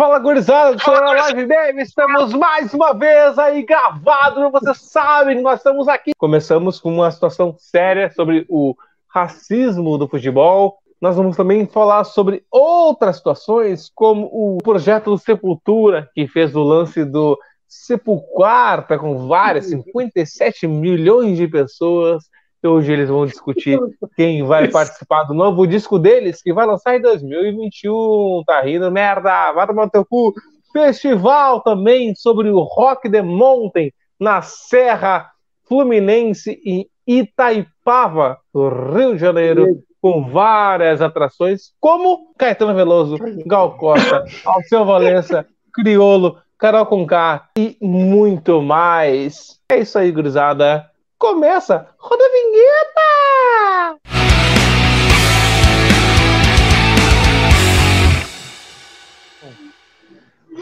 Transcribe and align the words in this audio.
Fala, 0.00 0.18
gurizada 0.18 0.76
do 0.76 0.82
Sonora 0.82 1.12
Live 1.12 1.44
Baby, 1.44 1.82
estamos 1.82 2.32
mais 2.32 2.72
uma 2.72 2.94
vez 2.94 3.38
aí 3.38 3.62
gravado, 3.62 4.50
vocês 4.50 4.78
sabem 4.78 5.42
nós 5.42 5.60
estamos 5.60 5.88
aqui. 5.88 6.12
Começamos 6.16 6.80
com 6.80 6.90
uma 6.90 7.10
situação 7.10 7.54
séria 7.58 8.10
sobre 8.10 8.46
o 8.48 8.74
racismo 9.06 9.98
do 9.98 10.08
futebol. 10.08 10.78
Nós 11.02 11.16
vamos 11.16 11.36
também 11.36 11.66
falar 11.66 12.04
sobre 12.04 12.42
outras 12.50 13.16
situações, 13.16 13.92
como 13.94 14.24
o 14.32 14.56
projeto 14.64 15.10
do 15.10 15.18
Sepultura, 15.18 16.08
que 16.14 16.26
fez 16.26 16.56
o 16.56 16.62
lance 16.62 17.04
do 17.04 17.38
Sepulquarta 17.68 18.98
com 18.98 19.28
várias, 19.28 19.66
57 19.66 20.66
milhões 20.66 21.36
de 21.36 21.46
pessoas. 21.46 22.24
Hoje 22.62 22.92
eles 22.92 23.08
vão 23.08 23.24
discutir 23.26 23.78
quem 24.16 24.42
vai 24.44 24.68
participar 24.68 25.24
do 25.24 25.34
novo 25.34 25.66
disco 25.66 25.98
deles, 25.98 26.42
que 26.42 26.52
vai 26.52 26.66
lançar 26.66 26.96
em 26.96 27.00
2021. 27.00 28.42
Tá 28.46 28.60
rindo, 28.60 28.90
merda? 28.90 29.52
Vai 29.52 29.66
tomar 29.66 29.84
no 29.84 29.90
teu 29.90 30.04
cu. 30.04 30.34
Festival 30.72 31.62
também 31.62 32.14
sobre 32.14 32.50
o 32.50 32.60
Rock 32.60 33.10
the 33.10 33.22
Mountain 33.22 33.92
na 34.18 34.42
Serra 34.42 35.30
Fluminense 35.66 36.60
em 36.64 36.86
Itaipava, 37.06 38.38
no 38.52 38.68
Rio 38.68 39.14
de 39.14 39.20
Janeiro, 39.20 39.82
com 40.00 40.28
várias 40.28 41.00
atrações, 41.00 41.72
como 41.80 42.32
Caetano 42.38 42.74
Veloso, 42.74 43.16
Gal 43.46 43.76
Costa, 43.76 44.24
Alceu 44.44 44.84
Valença, 44.84 45.46
Criolo, 45.72 46.38
Carol 46.58 46.86
Conká 46.86 47.48
e 47.56 47.76
muito 47.80 48.60
mais. 48.60 49.58
É 49.70 49.78
isso 49.78 49.98
aí, 49.98 50.12
gurizada. 50.12 50.89
Começa, 51.20 51.86
roda 51.98 52.24
a 52.24 52.28
vinheta! 52.30 54.00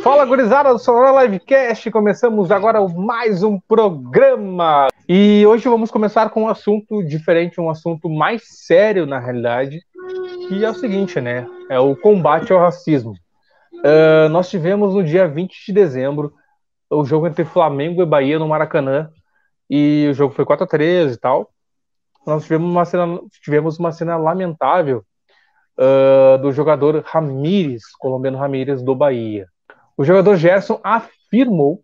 Fala, 0.03 0.25
gurizada 0.25 0.73
do 0.73 0.81
Sonora 0.81 1.23
Livecast. 1.23 1.89
Começamos 1.93 2.51
agora 2.51 2.81
mais 2.89 3.45
um 3.45 3.61
programa. 3.61 4.89
E 5.09 5.47
hoje 5.47 5.69
vamos 5.69 5.93
começar 5.93 6.29
com 6.31 6.43
um 6.43 6.49
assunto 6.49 7.05
diferente, 7.05 7.61
um 7.61 7.71
assunto 7.71 8.11
mais 8.11 8.43
sério, 8.67 9.07
na 9.07 9.21
realidade, 9.21 9.79
que 10.49 10.65
é 10.65 10.71
o 10.71 10.75
seguinte, 10.75 11.21
né? 11.21 11.47
É 11.71 11.79
o 11.79 11.95
combate 11.95 12.53
ao 12.53 12.59
racismo. 12.59 13.13
Uh, 13.75 14.29
nós 14.31 14.51
tivemos 14.51 14.93
no 14.93 15.05
dia 15.05 15.29
20 15.29 15.67
de 15.67 15.73
dezembro 15.73 16.33
o 16.91 17.05
jogo 17.05 17.29
entre 17.29 17.45
Flamengo 17.45 18.03
e 18.03 18.07
Bahia 18.07 18.41
no 18.41 18.49
Maracanã, 18.49 19.09
e 19.69 20.09
o 20.11 20.15
jogo 20.15 20.35
foi 20.35 20.45
4 20.45 20.65
a 20.65 20.67
3 20.67 21.15
e 21.15 21.17
tal. 21.19 21.51
Nós 22.27 22.43
tivemos 22.43 22.71
uma 22.71 22.85
cena, 22.85 23.21
tivemos 23.43 23.79
uma 23.79 23.93
cena 23.93 24.17
lamentável 24.17 25.05
uh, 25.79 26.39
do 26.39 26.53
jogador 26.53 27.03
Ramírez, 27.07 27.83
colombiano 27.99 28.39
Ramírez, 28.39 28.83
do 28.83 28.95
Bahia. 28.95 29.47
O 29.97 30.05
jogador 30.05 30.37
Gerson 30.37 30.81
afirmou 30.83 31.83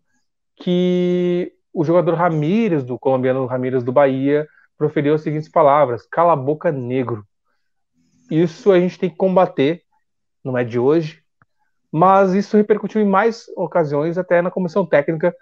que 0.57 1.53
o 1.73 1.85
jogador 1.85 2.15
Ramírez, 2.15 2.85
do 2.85 2.99
colombiano 2.99 3.47
Ramírez 3.47 3.83
do 3.83 3.93
Bahia, 3.93 4.47
proferiu 4.79 5.15
as 5.15 5.23
seguintes 5.23 5.49
palavras: 5.49 6.07
cala 6.07 6.33
a 6.33 6.37
boca, 6.37 6.71
negro. 6.71 7.25
Isso 8.31 8.71
a 8.73 8.79
gente 8.79 8.99
tem 8.99 9.11
que 9.11 9.17
combater, 9.17 9.83
não 10.43 10.57
é 10.57 10.65
de 10.65 10.79
hoje, 10.79 11.23
mas 11.93 12.33
isso 12.33 12.57
repercutiu 12.57 13.01
em 13.01 13.09
mais 13.09 13.47
ocasiões, 13.57 14.17
até 14.17 14.41
na 14.41 14.51
comissão 14.51 14.87
técnica, 14.87 15.35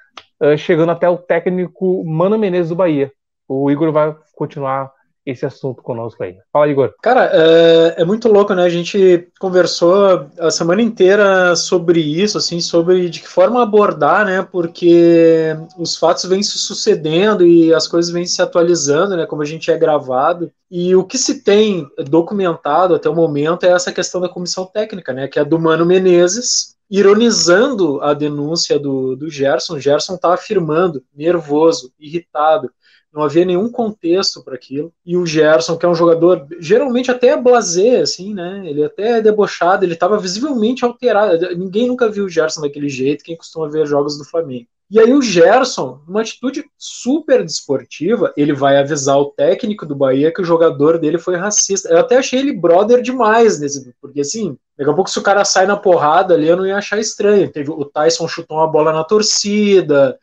chegando 0.57 0.91
até 0.93 1.09
o 1.09 1.19
técnico 1.19 2.05
Mano 2.05 2.39
Menezes 2.39 2.71
do 2.71 2.77
Bahia. 2.77 3.13
O 3.49 3.71
Igor 3.71 3.93
vai 3.93 4.17
continuar 4.35 4.91
esse 5.25 5.47
assunto 5.47 5.83
conosco 5.83 6.23
aí. 6.23 6.37
Fala, 6.53 6.69
Igor. 6.69 6.95
Cara, 7.03 7.31
é, 7.33 8.03
é, 8.03 8.05
muito 8.05 8.29
louco, 8.29 8.55
né? 8.55 8.65
A 8.65 8.69
gente 8.69 9.29
conversou 9.39 10.29
a 10.39 10.51
semana 10.51 10.83
inteira 10.83 11.55
sobre 11.55 12.01
isso, 12.01 12.39
assim, 12.39 12.61
sobre 12.61 13.09
de 13.09 13.21
que 13.21 13.29
forma 13.29 13.63
abordar, 13.63 14.27
né? 14.27 14.43
Porque 14.43 15.57
os 15.79 15.97
fatos 15.97 16.25
vêm 16.25 16.43
se 16.43 16.59
sucedendo 16.59 17.47
e 17.47 17.73
as 17.73 17.87
coisas 17.87 18.13
vêm 18.13 18.27
se 18.27 18.43
atualizando, 18.43 19.17
né? 19.17 19.27
Como 19.27 19.43
a 19.43 19.47
gente 19.47 19.71
é 19.71 19.79
gravado. 19.79 20.51
E 20.71 20.95
o 20.97 21.05
que 21.05 21.19
se 21.19 21.43
tem 21.43 21.87
documentado 22.09 22.95
até 22.95 23.09
o 23.09 23.15
momento 23.15 23.65
é 23.65 23.71
essa 23.71 23.93
questão 23.93 24.21
da 24.21 24.29
comissão 24.29 24.67
técnica, 24.67 25.13
né? 25.13 25.29
Que 25.29 25.39
é 25.39 25.45
do 25.45 25.59
Mano 25.59 25.87
Menezes, 25.87 26.77
ironizando 26.91 28.03
a 28.03 28.13
denúncia 28.13 28.79
do, 28.79 29.15
do 29.17 29.31
Gerson. 29.31 29.79
Gerson 29.79 30.17
está 30.17 30.35
afirmando, 30.35 31.03
nervoso, 31.15 31.93
irritado, 31.99 32.71
não 33.13 33.23
havia 33.23 33.45
nenhum 33.45 33.69
contexto 33.69 34.43
para 34.43 34.55
aquilo. 34.55 34.93
E 35.05 35.17
o 35.17 35.27
Gerson, 35.27 35.77
que 35.77 35.85
é 35.85 35.89
um 35.89 35.95
jogador 35.95 36.47
geralmente 36.59 37.11
até 37.11 37.37
blazer, 37.37 38.03
assim, 38.03 38.33
né? 38.33 38.63
Ele 38.65 38.85
até 38.85 39.19
é 39.19 39.23
debochado, 39.23 39.85
ele 39.85 39.95
estava 39.95 40.19
visivelmente 40.19 40.85
alterado. 40.85 41.55
Ninguém 41.57 41.87
nunca 41.87 42.09
viu 42.09 42.25
o 42.25 42.29
Gerson 42.29 42.63
daquele 42.63 42.89
jeito, 42.89 43.25
quem 43.25 43.37
costuma 43.37 43.69
ver 43.69 43.87
jogos 43.87 44.17
do 44.17 44.25
Flamengo. 44.25 44.67
E 44.93 45.01
aí 45.01 45.15
o 45.15 45.23
Gerson, 45.23 46.03
uma 46.07 46.21
atitude 46.21 46.67
super 46.77 47.43
desportiva, 47.43 48.31
ele 48.37 48.53
vai 48.53 48.77
avisar 48.77 49.19
o 49.19 49.31
técnico 49.31 49.87
do 49.87 49.97
Bahia 49.97 50.31
que 50.31 50.43
o 50.43 50.45
jogador 50.45 50.99
dele 50.99 51.17
foi 51.17 51.35
racista. 51.35 51.89
Eu 51.89 51.99
até 51.99 52.19
achei 52.19 52.41
ele 52.41 52.53
brother 52.53 53.01
demais 53.01 53.59
nesse, 53.59 53.95
porque 54.03 54.21
assim, 54.21 54.55
daqui 54.77 54.91
a 54.91 54.93
pouco 54.93 55.09
se 55.09 55.19
o 55.19 55.23
cara 55.23 55.47
sai 55.47 55.65
na 55.65 55.79
porrada 55.79 56.35
ali, 56.35 56.47
eu 56.47 56.59
não 56.59 56.67
ia 56.67 56.77
achar 56.77 56.99
estranho. 57.01 57.51
Teve 57.51 57.71
o 57.71 57.87
Tyson 57.87 58.29
chutou 58.29 58.59
uma 58.59 58.67
bola 58.67 58.93
na 58.93 59.03
torcida, 59.03 60.19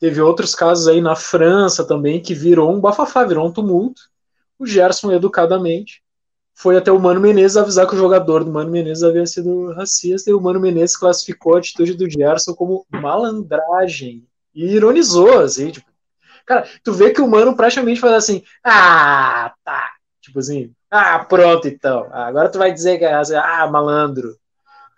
Teve 0.00 0.20
outros 0.22 0.54
casos 0.54 0.88
aí 0.88 1.00
na 1.00 1.14
França 1.14 1.84
também 1.84 2.22
que 2.22 2.32
virou 2.32 2.74
um 2.74 2.80
bafafá, 2.80 3.22
virou 3.22 3.46
um 3.46 3.52
tumulto. 3.52 4.00
O 4.58 4.66
Gerson, 4.66 5.12
educadamente, 5.12 6.02
foi 6.54 6.76
até 6.76 6.90
o 6.90 6.98
Mano 6.98 7.20
Menezes 7.20 7.56
avisar 7.56 7.86
que 7.86 7.94
o 7.94 7.98
jogador 7.98 8.42
do 8.42 8.50
Mano 8.50 8.70
Menezes 8.70 9.02
havia 9.02 9.26
sido 9.26 9.72
racista 9.72 10.30
e 10.30 10.34
o 10.34 10.40
Mano 10.40 10.58
Menezes 10.58 10.96
classificou 10.96 11.54
a 11.54 11.58
atitude 11.58 11.94
do 11.94 12.08
Gerson 12.08 12.54
como 12.54 12.86
malandragem 12.90 14.26
e 14.54 14.74
ironizou, 14.74 15.40
assim, 15.40 15.70
tipo, 15.70 15.90
cara, 16.46 16.66
tu 16.82 16.92
vê 16.92 17.10
que 17.10 17.20
o 17.20 17.28
Mano 17.28 17.54
praticamente 17.54 18.00
faz 18.00 18.14
assim, 18.14 18.42
ah, 18.64 19.54
tá, 19.64 19.90
tipo 20.20 20.38
assim, 20.38 20.72
ah, 20.90 21.18
pronto 21.20 21.68
então, 21.68 22.08
agora 22.10 22.50
tu 22.50 22.58
vai 22.58 22.72
dizer 22.72 22.98
que 22.98 23.04
é 23.04 23.14
ah, 23.14 23.66
malandro, 23.70 24.36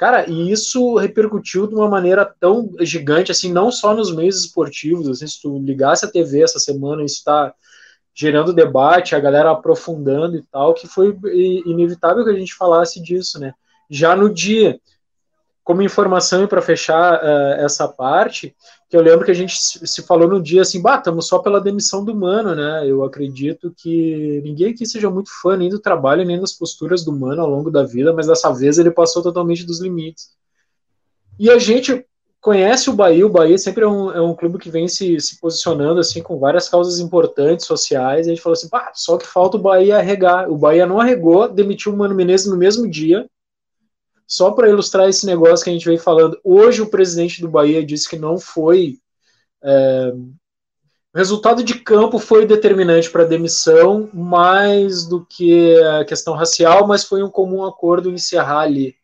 Cara, 0.03 0.29
e 0.29 0.51
isso 0.51 0.97
repercutiu 0.97 1.69
de 1.69 1.77
uma 1.77 1.89
maneira 1.89 2.27
tão 2.27 2.73
gigante, 2.81 3.31
assim, 3.31 3.53
não 3.53 3.71
só 3.71 3.95
nos 3.95 4.13
meios 4.13 4.37
esportivos, 4.41 5.07
assim, 5.07 5.29
se 5.29 5.41
tu 5.41 5.61
ligasse 5.61 6.05
a 6.05 6.11
TV 6.11 6.43
essa 6.43 6.59
semana, 6.59 7.05
isso 7.05 7.19
está 7.19 7.55
gerando 8.13 8.53
debate, 8.53 9.15
a 9.15 9.21
galera 9.21 9.53
aprofundando 9.53 10.37
e 10.37 10.43
tal, 10.43 10.75
que 10.75 10.89
foi 10.89 11.17
inevitável 11.65 12.25
que 12.25 12.31
a 12.31 12.37
gente 12.37 12.53
falasse 12.53 13.01
disso, 13.01 13.39
né? 13.39 13.55
Já 13.89 14.17
no 14.17 14.29
dia, 14.29 14.81
como 15.63 15.83
informação 15.83 16.43
e 16.43 16.49
para 16.49 16.61
fechar 16.61 17.23
uh, 17.23 17.65
essa 17.65 17.87
parte, 17.87 18.57
que 18.93 18.97
eu 18.99 19.01
lembro 19.01 19.25
que 19.25 19.31
a 19.31 19.35
gente 19.35 19.55
se 19.57 20.03
falou 20.03 20.29
no 20.29 20.43
dia 20.43 20.61
assim, 20.61 20.79
bah, 20.79 20.99
estamos 20.99 21.27
só 21.27 21.39
pela 21.39 21.63
demissão 21.63 22.05
do 22.05 22.15
Mano, 22.15 22.55
né? 22.55 22.87
Eu 22.87 23.03
acredito 23.03 23.73
que 23.75 24.43
ninguém 24.45 24.73
aqui 24.73 24.85
seja 24.85 25.09
muito 25.09 25.31
fã 25.41 25.57
nem 25.57 25.71
do 25.71 25.81
trabalho, 25.81 26.27
nem 26.27 26.39
das 26.39 26.53
posturas 26.53 27.03
do 27.03 27.11
Mano 27.11 27.41
ao 27.41 27.49
longo 27.49 27.71
da 27.71 27.85
vida, 27.85 28.13
mas 28.13 28.27
dessa 28.27 28.53
vez 28.53 28.77
ele 28.77 28.91
passou 28.91 29.23
totalmente 29.23 29.65
dos 29.65 29.81
limites. 29.81 30.33
E 31.41 31.49
a 31.49 31.59
gente 31.59 32.05
conhece 32.39 32.91
o 32.91 32.93
Bahia, 32.93 33.27
o 33.27 33.31
Bahia 33.31 33.57
sempre 33.57 33.83
é 33.83 33.89
um, 33.89 34.13
é 34.13 34.21
um 34.21 34.37
clube 34.37 34.59
que 34.59 34.69
vem 34.69 34.87
se, 34.87 35.19
se 35.21 35.41
posicionando 35.41 35.99
assim 35.99 36.23
com 36.23 36.39
várias 36.39 36.69
causas 36.69 36.99
importantes 36.99 37.65
sociais, 37.65 38.27
e 38.27 38.31
a 38.31 38.35
gente 38.35 38.43
falou 38.43 38.53
assim, 38.53 38.69
só 38.93 39.17
que 39.17 39.27
falta 39.27 39.57
o 39.57 39.61
Bahia 39.61 39.97
arregar. 39.97 40.51
O 40.51 40.59
Bahia 40.59 40.85
não 40.85 41.01
arregou, 41.01 41.49
demitiu 41.49 41.95
o 41.95 41.97
Mano 41.97 42.15
Menezes 42.15 42.47
no 42.47 42.59
mesmo 42.59 42.87
dia, 42.87 43.27
só 44.33 44.51
para 44.51 44.71
ilustrar 44.71 45.11
esse 45.11 45.27
negócio 45.27 45.63
que 45.63 45.69
a 45.69 45.75
gente 45.75 45.85
vem 45.85 45.99
falando, 45.99 46.41
hoje 46.43 46.81
o 46.81 46.89
presidente 46.89 47.43
do 47.43 47.51
Bahia 47.51 47.85
disse 47.85 48.09
que 48.09 48.19
não 48.19 48.39
foi. 48.39 48.99
É, 49.63 50.11
o 51.15 51.19
resultado 51.19 51.63
de 51.63 51.75
campo 51.81 52.19
foi 52.19 52.47
determinante 52.47 53.11
para 53.11 53.25
a 53.25 53.27
demissão, 53.27 54.09
mais 54.11 55.05
do 55.05 55.27
que 55.27 55.77
a 55.83 56.07
questão 56.07 56.33
racial, 56.33 56.87
mas 56.87 57.05
foi 57.05 57.23
um 57.23 57.29
comum 57.29 57.63
acordo 57.63 58.09
encerrar 58.09 58.61
ali. 58.61 58.97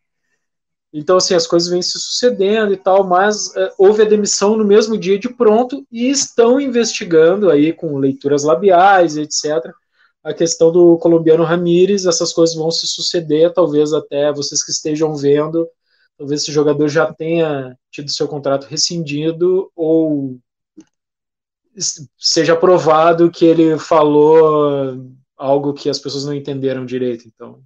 Então, 0.91 1.19
assim, 1.19 1.34
as 1.34 1.47
coisas 1.47 1.69
vêm 1.69 1.83
se 1.83 1.99
sucedendo 1.99 2.72
e 2.72 2.78
tal, 2.78 3.05
mas 3.05 3.55
é, 3.55 3.70
houve 3.76 4.00
a 4.00 4.08
demissão 4.08 4.56
no 4.56 4.64
mesmo 4.64 4.97
dia 4.97 5.19
de 5.19 5.29
pronto 5.29 5.87
e 5.93 6.08
estão 6.08 6.58
investigando 6.58 7.50
aí 7.50 7.70
com 7.75 7.99
leituras 7.99 8.44
labiais, 8.44 9.19
etc 9.19 9.75
a 10.23 10.35
questão 10.35 10.70
do 10.73 10.99
colombiano 10.99 11.44
Ramírez, 11.44 12.06
essas 12.06 12.32
coisas 12.32 12.56
vão 12.56 12.70
se 12.70 12.87
suceder, 12.87 13.53
talvez 13.53 13.93
até 13.93 14.32
vocês 14.32 14.65
que 14.65 14.70
estejam 14.70 15.15
vendo, 15.15 15.69
talvez 16.17 16.43
esse 16.43 16.53
jogador 16.53 16.88
já 16.88 17.12
tenha 17.12 17.76
tido 17.91 18.11
seu 18.11 18.26
contrato 18.26 18.65
rescindido 18.65 19.70
ou 19.75 20.38
seja 22.19 22.56
provado 22.56 23.31
que 23.31 23.44
ele 23.44 23.79
falou 23.79 24.99
algo 25.37 25.73
que 25.73 25.88
as 25.88 25.99
pessoas 25.99 26.25
não 26.25 26.35
entenderam 26.35 26.85
direito. 26.85 27.29
Então, 27.29 27.62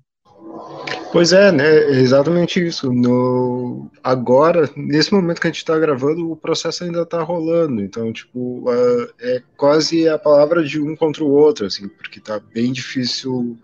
Pois 1.12 1.30
é, 1.30 1.52
né? 1.52 1.64
É 1.66 2.00
exatamente 2.00 2.66
isso. 2.66 2.90
No, 2.90 3.90
agora, 4.02 4.70
nesse 4.74 5.12
momento 5.12 5.42
que 5.42 5.46
a 5.46 5.50
gente 5.50 5.58
está 5.58 5.78
gravando, 5.78 6.32
o 6.32 6.36
processo 6.36 6.84
ainda 6.84 7.02
está 7.02 7.22
rolando. 7.22 7.82
Então, 7.82 8.10
tipo, 8.10 8.66
uh, 8.66 9.12
é 9.20 9.42
quase 9.54 10.08
a 10.08 10.18
palavra 10.18 10.64
de 10.64 10.80
um 10.80 10.96
contra 10.96 11.22
o 11.22 11.30
outro, 11.30 11.66
assim, 11.66 11.86
porque 11.86 12.18
tá 12.18 12.40
bem 12.40 12.72
difícil 12.72 13.58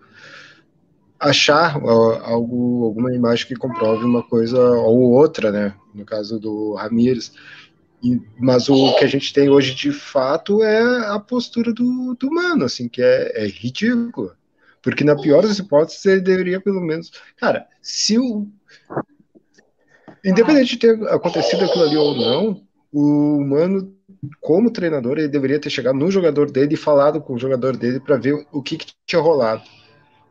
achar 1.19 1.75
algo, 2.23 2.85
alguma 2.85 3.15
imagem 3.15 3.47
que 3.47 3.55
comprove 3.55 4.05
uma 4.05 4.21
coisa 4.21 4.59
ou 4.59 5.11
outra, 5.11 5.51
né? 5.51 5.73
No 5.91 6.05
caso 6.05 6.39
do 6.39 6.75
Ramires. 6.75 7.33
E, 8.03 8.21
mas 8.37 8.69
o 8.69 8.95
que 8.95 9.03
a 9.03 9.07
gente 9.07 9.33
tem 9.33 9.49
hoje 9.49 9.73
de 9.73 9.91
fato 9.91 10.61
é 10.61 11.07
a 11.07 11.19
postura 11.19 11.73
do, 11.73 12.13
do 12.13 12.31
mano, 12.31 12.65
assim, 12.65 12.87
que 12.87 13.01
é, 13.01 13.43
é 13.43 13.47
ridícula. 13.47 14.37
Porque 14.81 15.03
na 15.03 15.15
pior 15.15 15.41
das 15.41 15.59
hipóteses 15.59 16.05
ele 16.05 16.21
deveria 16.21 16.61
pelo 16.61 16.81
menos. 16.81 17.11
Cara, 17.37 17.67
se 17.81 18.17
o. 18.17 18.47
Independente 20.23 20.71
de 20.71 20.77
ter 20.77 21.09
acontecido 21.09 21.63
aquilo 21.63 21.85
ali 21.85 21.97
ou 21.97 22.15
não, 22.15 22.61
o 22.91 23.41
mano, 23.41 23.93
como 24.41 24.71
treinador, 24.71 25.17
ele 25.17 25.29
deveria 25.29 25.59
ter 25.59 25.69
chegado 25.69 25.97
no 25.97 26.11
jogador 26.11 26.51
dele 26.51 26.73
e 26.73 26.77
falado 26.77 27.21
com 27.21 27.33
o 27.33 27.39
jogador 27.39 27.77
dele 27.77 27.99
para 27.99 28.17
ver 28.17 28.45
o 28.51 28.61
que, 28.61 28.77
que 28.77 28.87
tinha 29.05 29.21
rolado 29.21 29.63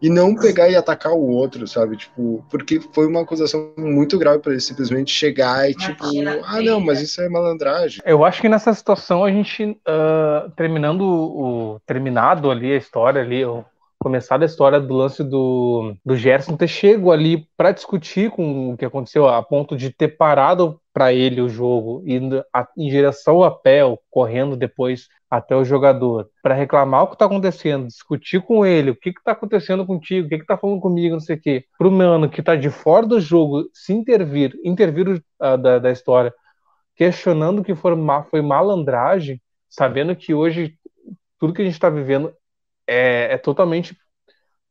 e 0.01 0.09
não 0.09 0.35
pegar 0.35 0.69
e 0.69 0.77
atacar 0.77 1.13
o 1.13 1.29
outro, 1.29 1.67
sabe? 1.67 1.97
Tipo, 1.97 2.45
porque 2.51 2.81
foi 2.93 3.07
uma 3.07 3.23
acusação 3.23 3.73
muito 3.77 4.19
grave 4.19 4.39
para 4.39 4.53
ele 4.53 4.61
simplesmente 4.61 5.11
chegar 5.11 5.69
e 5.69 5.75
tipo, 5.75 6.05
ah, 6.45 6.61
não, 6.63 6.81
mas 6.81 7.01
isso 7.01 7.21
é 7.21 7.29
malandragem. 7.29 8.01
Eu 8.05 8.25
acho 8.25 8.41
que 8.41 8.49
nessa 8.49 8.73
situação 8.73 9.25
a 9.25 9.31
gente, 9.31 9.65
uh, 9.65 10.51
terminando 10.57 11.03
o 11.03 11.81
terminado 11.85 12.51
ali 12.51 12.73
a 12.73 12.77
história 12.77 13.21
ali, 13.21 13.45
o 13.45 13.65
começado 13.99 14.43
a 14.43 14.47
história 14.47 14.81
do 14.81 14.95
lance 14.95 15.25
do, 15.25 15.95
do 16.05 16.17
Gerson 16.17 16.57
ter 16.57 16.69
chego 16.69 17.11
ali 17.11 17.49
para 17.57 17.73
discutir 17.73 18.31
com 18.31 18.73
o 18.73 18.77
que 18.77 18.85
aconteceu, 18.85 19.29
a 19.29 19.43
ponto 19.43 19.77
de 19.77 19.91
ter 19.91 20.17
parado 20.17 20.81
para 20.93 21.13
ele 21.13 21.41
o 21.41 21.49
jogo, 21.49 22.03
indo 22.07 22.45
a, 22.53 22.67
em 22.77 22.89
direção 22.89 23.43
a 23.43 23.51
pé, 23.51 23.81
correndo 24.11 24.57
depois 24.57 25.09
até 25.31 25.55
o 25.55 25.65
jogador, 25.65 26.31
para 26.43 26.55
reclamar 26.55 27.03
o 27.03 27.07
que 27.09 27.15
está 27.15 27.27
acontecendo, 27.27 27.89
discutir 27.89 28.41
com 28.41 28.65
ele, 28.65 28.91
o 28.91 28.97
que 28.97 29.11
está 29.11 29.33
acontecendo 29.33 29.85
contigo, 29.85 30.27
o 30.27 30.29
que 30.29 30.37
está 30.37 30.57
falando 30.57 30.81
comigo, 30.81 31.15
não 31.15 31.21
sei 31.21 31.37
o 31.37 31.41
quê, 31.41 31.65
para 31.77 31.89
o 31.89 31.93
mano 31.93 32.31
que 32.31 32.41
está 32.41 32.57
de 32.57 32.71
fora 32.71 33.07
do 33.07 33.21
jogo 33.21 33.69
se 33.75 33.93
intervir, 33.93 34.59
intervir 34.65 35.09
uh, 35.09 35.59
da, 35.59 35.79
da 35.79 35.91
história, 35.91 36.33
questionando 36.97 37.63
que 37.63 37.75
foi, 37.75 37.93
foi 38.31 38.43
malandragem, 38.43 39.41
sabendo 39.69 40.17
que 40.17 40.33
hoje 40.33 40.75
tudo 41.39 41.53
que 41.53 41.63
a 41.63 41.65
gente 41.65 41.75
está 41.75 41.91
vivendo 41.91 42.33
é, 42.89 43.35
é 43.35 43.39
totalmente 43.39 43.93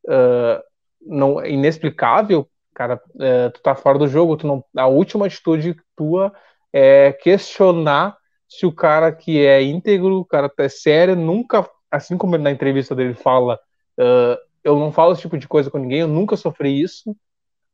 uh, 0.06 0.62
não 1.02 1.46
inexplicável, 1.46 2.50
cara, 2.74 3.00
uh, 3.16 3.52
tu 3.54 3.62
tá 3.62 3.75
fora 3.75 4.00
do 4.00 4.08
jogo, 4.08 4.36
tu 4.36 4.48
não, 4.48 4.66
a 4.75 4.88
última 4.88 5.28
atitude 5.28 5.75
tua 5.96 6.34
é 6.74 7.14
questionar 7.14 8.18
se 8.50 8.66
o 8.66 8.72
cara 8.72 9.12
que 9.12 9.46
é 9.46 9.62
íntegro, 9.62 10.19
o 10.19 10.25
cara 10.25 10.52
é 10.58 10.69
sério, 10.69 11.16
nunca, 11.16 11.69
assim 11.92 12.18
como 12.18 12.38
na 12.38 12.52
entrevista 12.52 12.96
dele 12.96 13.14
fala, 13.14 13.60
uh, 14.00 14.38
eu 14.63 14.78
não 14.80 14.92
falo 14.92 15.13
esse 15.13 15.22
tipo 15.22 15.38
de 15.38 15.48
coisa 15.48 15.70
com 15.70 15.78
ninguém, 15.78 16.00
eu 16.00 16.08
nunca 16.08 16.36
sofri 16.36 16.81
isso, 16.81 17.16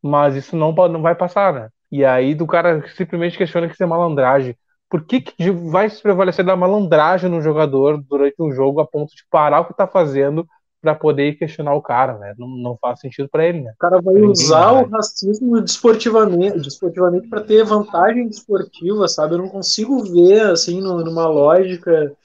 mas 0.01 0.36
isso 0.36 0.56
não, 0.56 0.74
não 0.74 1.01
vai 1.01 1.16
passar, 1.16 1.54
né? 1.54 1.69
E 1.92 2.04
aí 2.04 2.36
do 2.36 2.48
cara 2.48 2.86
simplesmente 2.89 3.38
questiona 3.38 3.68
que 3.68 3.74
isso 3.74 3.84
é 3.84 3.86
malandragem 3.86 4.57
por 4.94 5.04
que, 5.06 5.22
que 5.22 5.50
vai 5.50 5.90
se 5.90 6.00
prevalecer 6.00 6.45
da 6.45 6.56
malandragem 6.56 7.28
no 7.28 7.42
jogador 7.42 8.00
durante 8.07 8.36
um 8.40 8.51
jogo 8.51 8.80
a 8.80 8.86
ponto 8.86 9.10
de 9.16 9.25
parar 9.28 9.62
o 9.62 9.66
que 9.66 9.75
tá 9.75 9.88
fazendo 9.88 10.48
para 10.80 10.94
poder 10.94 11.34
questionar 11.34 11.74
o 11.74 11.81
cara, 11.81 12.19
né? 12.19 12.36
Não, 12.38 12.48
não 12.48 12.78
faz 12.78 13.00
sentido 13.00 13.28
para 13.28 13.44
ele, 13.44 13.62
né? 13.62 13.72
O 13.72 13.80
cara 13.80 14.00
vai 14.00 14.22
usar 14.22 14.72
o 14.74 14.88
racismo 14.88 15.60
desportivamente, 15.60 16.60
desportivamente 16.60 17.28
para 17.28 17.42
ter 17.42 17.63
vantagem 17.63 18.28
desportiva, 18.28 19.07
sabe? 19.07 19.34
Eu 19.34 19.40
não 19.40 19.50
consigo 19.50 20.04
ver 20.04 20.42
assim 20.42 20.80
numa 20.80 21.25
lógica 21.25 22.16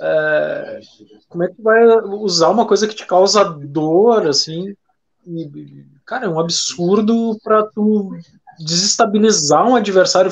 é, 0.00 0.80
como 1.28 1.42
é 1.42 1.48
que 1.48 1.60
vai 1.60 1.88
usar 2.20 2.50
uma 2.50 2.68
coisa 2.68 2.86
que 2.86 2.94
te 2.94 3.04
causa 3.04 3.42
dor, 3.42 4.28
assim? 4.28 4.76
E, 5.26 5.84
cara, 6.04 6.26
é 6.26 6.28
um 6.28 6.38
absurdo 6.38 7.36
para 7.42 7.64
tu 7.64 8.12
desestabilizar 8.60 9.66
um 9.66 9.74
adversário 9.74 10.30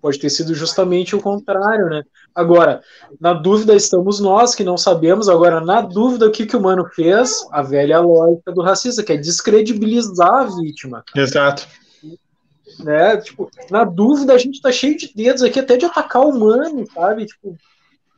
Pode 0.00 0.18
ter 0.18 0.30
sido 0.30 0.54
justamente 0.54 1.14
o 1.14 1.20
contrário, 1.20 1.86
né? 1.86 2.02
Agora, 2.34 2.80
na 3.20 3.32
dúvida 3.32 3.74
estamos 3.74 4.20
nós 4.20 4.54
que 4.54 4.64
não 4.64 4.76
sabemos. 4.76 5.28
Agora, 5.28 5.60
na 5.60 5.80
dúvida, 5.80 6.26
o 6.26 6.30
que, 6.30 6.46
que 6.46 6.56
o 6.56 6.60
mano 6.60 6.88
fez? 6.94 7.46
A 7.50 7.62
velha 7.62 8.00
lógica 8.00 8.52
do 8.52 8.62
racista, 8.62 9.02
que 9.02 9.12
é 9.12 9.16
descredibilizar 9.16 10.32
a 10.32 10.44
vítima. 10.44 11.04
Exato. 11.14 11.66
Né? 12.80 13.16
Tipo, 13.18 13.50
na 13.70 13.84
dúvida, 13.84 14.32
a 14.32 14.38
gente 14.38 14.62
tá 14.62 14.72
cheio 14.72 14.96
de 14.96 15.12
dedos 15.14 15.42
aqui 15.42 15.60
até 15.60 15.76
de 15.76 15.84
atacar 15.84 16.22
o 16.22 16.30
humano, 16.30 16.84
sabe? 16.94 17.26
Tipo, 17.26 17.56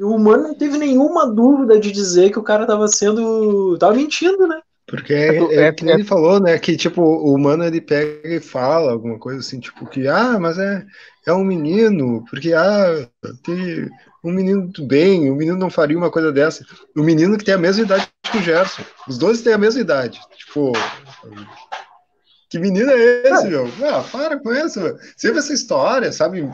o 0.01 0.15
humano 0.15 0.45
não 0.45 0.55
teve 0.55 0.79
nenhuma 0.79 1.27
dúvida 1.27 1.79
de 1.79 1.91
dizer 1.91 2.31
que 2.31 2.39
o 2.39 2.43
cara 2.43 2.67
tava 2.67 2.89
sendo. 2.89 3.77
tava 3.79 3.95
mentindo, 3.95 4.47
né? 4.47 4.61
Porque 4.87 5.15
é, 5.15 5.39
é, 5.39 5.63
é 5.63 5.73
que 5.73 5.89
ele 5.89 6.05
falou, 6.05 6.39
né? 6.41 6.59
Que 6.59 6.77
tipo, 6.77 7.03
o 7.03 7.35
humano 7.35 7.65
ele 7.65 7.81
pega 7.81 8.29
e 8.29 8.41
fala 8.41 8.93
alguma 8.93 9.19
coisa 9.19 9.41
assim, 9.41 9.59
tipo, 9.59 9.87
que 9.87 10.07
ah, 10.07 10.39
mas 10.39 10.59
é, 10.59 10.85
é 11.27 11.33
um 11.33 11.45
menino, 11.45 12.25
porque 12.29 12.53
ah, 12.53 13.09
tem 13.43 13.89
um 14.23 14.33
menino 14.33 14.69
do 14.69 14.85
bem, 14.85 15.29
o 15.29 15.35
um 15.35 15.37
menino 15.37 15.57
não 15.57 15.71
faria 15.71 15.97
uma 15.97 16.11
coisa 16.11 16.33
dessa. 16.33 16.65
O 16.97 17.03
menino 17.03 17.37
que 17.39 17.45
tem 17.45 17.55
a 17.55 17.59
mesma 17.59 17.85
idade 17.85 18.09
que 18.31 18.39
o 18.39 18.43
Gerson. 18.43 18.83
Os 19.09 19.19
dois 19.19 19.43
têm 19.43 19.53
a 19.53 19.59
mesma 19.59 19.81
idade. 19.81 20.21
Tipo, 20.37 20.73
que 22.49 22.59
menino 22.59 22.91
é 22.91 23.23
esse, 23.29 23.49
meu? 23.49 23.67
Ah, 23.83 24.05
para 24.11 24.39
com 24.39 24.53
isso, 24.53 24.81
meu. 24.81 24.97
Sempre 25.17 25.39
essa 25.39 25.53
história, 25.53 26.13
sabe? 26.13 26.49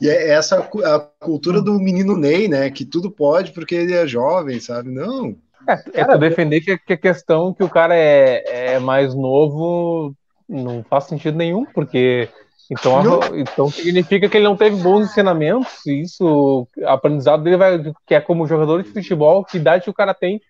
E 0.00 0.08
é 0.08 0.30
essa 0.30 0.58
a 0.58 0.98
cultura 1.24 1.60
do 1.60 1.74
menino 1.74 2.16
Ney, 2.16 2.48
né? 2.48 2.70
Que 2.70 2.84
tudo 2.84 3.10
pode 3.10 3.52
porque 3.52 3.74
ele 3.74 3.92
é 3.92 4.06
jovem, 4.06 4.58
sabe? 4.60 4.90
Não. 4.90 5.36
É, 5.68 6.00
é 6.00 6.04
tu 6.04 6.18
defender 6.18 6.60
que, 6.60 6.76
que 6.78 6.92
a 6.94 6.96
questão 6.96 7.54
que 7.54 7.62
o 7.62 7.68
cara 7.68 7.94
é, 7.94 8.74
é 8.74 8.78
mais 8.78 9.14
novo 9.14 10.14
não 10.48 10.84
faz 10.88 11.04
sentido 11.04 11.36
nenhum, 11.36 11.64
porque 11.64 12.28
então, 12.72 13.20
então 13.34 13.70
significa 13.70 14.28
que 14.28 14.36
ele 14.36 14.44
não 14.44 14.56
teve 14.56 14.76
bons 14.76 15.10
ensinamentos, 15.10 15.84
e 15.86 16.00
isso, 16.00 16.66
aprendizado 16.84 17.42
dele 17.42 17.56
vai, 17.56 17.92
que 18.06 18.14
é 18.14 18.20
como 18.20 18.46
jogador 18.46 18.82
de 18.82 18.88
futebol, 18.88 19.44
que 19.44 19.58
idade 19.58 19.90
o 19.90 19.94
cara 19.94 20.14
tem 20.14 20.40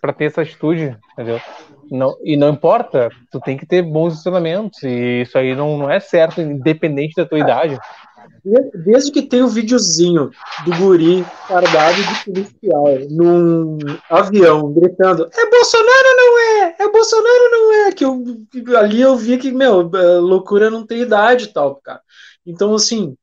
para 0.00 0.12
ter 0.12 0.24
essa 0.24 0.40
atitude, 0.40 0.96
entendeu? 1.12 1.38
Não, 1.90 2.16
e 2.24 2.36
não 2.36 2.48
importa, 2.48 3.10
tu 3.30 3.38
tem 3.40 3.56
que 3.56 3.66
ter 3.66 3.82
bons 3.82 4.14
ensinamentos, 4.14 4.82
e 4.82 5.22
isso 5.22 5.36
aí 5.36 5.54
não, 5.54 5.76
não 5.76 5.90
é 5.90 6.00
certo, 6.00 6.40
independente 6.40 7.14
da 7.16 7.26
tua 7.26 7.38
idade. 7.38 7.78
Desde 8.74 9.10
que 9.10 9.22
tem 9.22 9.42
o 9.42 9.48
videozinho 9.48 10.30
do 10.64 10.76
guri 10.76 11.24
fardado 11.46 11.96
de 12.02 12.24
policial 12.24 12.86
num 13.10 13.78
avião 14.08 14.72
gritando 14.72 15.28
é 15.32 15.50
Bolsonaro 15.50 16.16
não 16.16 16.38
é? 16.38 16.76
É 16.78 16.88
Bolsonaro 16.90 17.50
não 17.50 17.72
é? 17.72 17.92
Que 17.92 18.04
eu, 18.04 18.24
ali 18.76 19.00
eu 19.00 19.16
vi 19.16 19.38
que, 19.38 19.50
meu, 19.52 19.90
loucura 20.20 20.70
não 20.70 20.86
tem 20.86 21.00
idade 21.00 21.44
e 21.44 21.52
tal, 21.52 21.76
cara. 21.76 22.00
Então, 22.46 22.74
assim, 22.74 23.16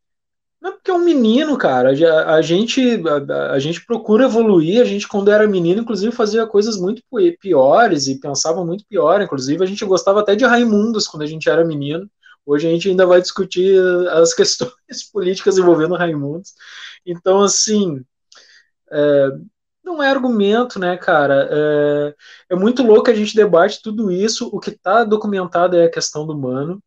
não 0.62 0.72
é 0.72 0.74
porque 0.74 0.92
é 0.92 0.94
um 0.94 1.04
menino, 1.04 1.58
cara. 1.58 1.92
A, 1.92 2.36
a 2.36 2.42
gente, 2.42 2.82
a, 3.08 3.52
a, 3.54 3.60
gente 3.60 3.86
procura 3.86 4.26
evoluir. 4.26 4.82
A 4.82 4.86
gente, 4.86 5.08
quando 5.08 5.32
era 5.32 5.48
menino, 5.48 5.82
inclusive, 5.82 6.12
fazia 6.12 6.46
coisas 6.48 6.78
muito 6.78 7.02
piores 7.40 8.08
e 8.08 8.20
pensava 8.20 8.66
muito 8.66 8.86
pior. 8.86 9.22
Inclusive, 9.22 9.64
a 9.64 9.68
gente 9.68 9.86
gostava 9.86 10.20
até 10.20 10.36
de 10.36 10.46
Raimundos 10.46 11.08
quando 11.08 11.24
a 11.24 11.28
gente 11.28 11.50
era 11.50 11.66
menino. 11.66 12.10
Hoje 12.48 12.66
a 12.66 12.72
gente 12.72 12.90
ainda 12.90 13.06
vai 13.06 13.22
discutir 13.22 13.78
as 14.12 14.34
questões 14.34 14.72
políticas 15.12 15.58
envolvendo 15.58 15.96
Raimundos. 15.96 16.54
Então, 17.06 17.42
assim, 17.42 18.02
é, 18.90 19.30
não 19.84 20.02
é 20.02 20.10
argumento, 20.10 20.80
né, 20.80 20.96
cara? 20.96 21.50
É, 21.52 22.16
é, 22.52 22.56
muito 22.56 22.84
louco 22.84 23.10
a 23.12 23.14
gente 23.14 23.36
debate 23.36 23.82
tudo 23.84 24.10
isso. 24.10 24.48
O 24.54 24.62
que 24.62 24.70
está 24.70 25.04
documentado 25.04 25.76
é 25.76 25.86
a 25.86 25.92
questão 25.92 26.26
do 26.26 26.34
humano. 26.34 26.82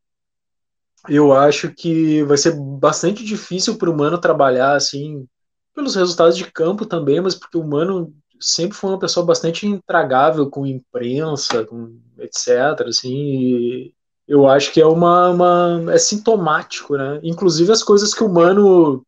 Eu 1.06 1.32
acho 1.34 1.74
que 1.74 2.22
vai 2.24 2.38
ser 2.38 2.54
bastante 2.58 3.22
difícil 3.22 3.76
para 3.76 3.90
o 3.90 3.92
humano 3.92 4.18
trabalhar 4.18 4.74
assim, 4.74 5.26
pelos 5.74 5.94
resultados 5.94 6.36
de 6.38 6.50
campo 6.50 6.86
também, 6.86 7.20
mas 7.20 7.34
porque 7.34 7.58
o 7.58 7.62
humano 7.62 8.14
sempre 8.40 8.76
foi 8.76 8.90
uma 8.90 8.98
pessoa 8.98 9.26
bastante 9.26 9.66
intragável 9.66 10.48
com 10.48 10.66
imprensa, 10.66 11.66
com 11.66 11.98
etc. 12.18 12.86
Assim, 12.88 13.92
eu 14.30 14.46
acho 14.46 14.72
que 14.72 14.80
é 14.80 14.86
uma, 14.86 15.28
uma, 15.30 15.92
é 15.92 15.98
sintomático, 15.98 16.96
né? 16.96 17.18
Inclusive 17.20 17.72
as 17.72 17.82
coisas 17.82 18.14
que 18.14 18.22
o 18.22 18.28
Mano 18.28 19.04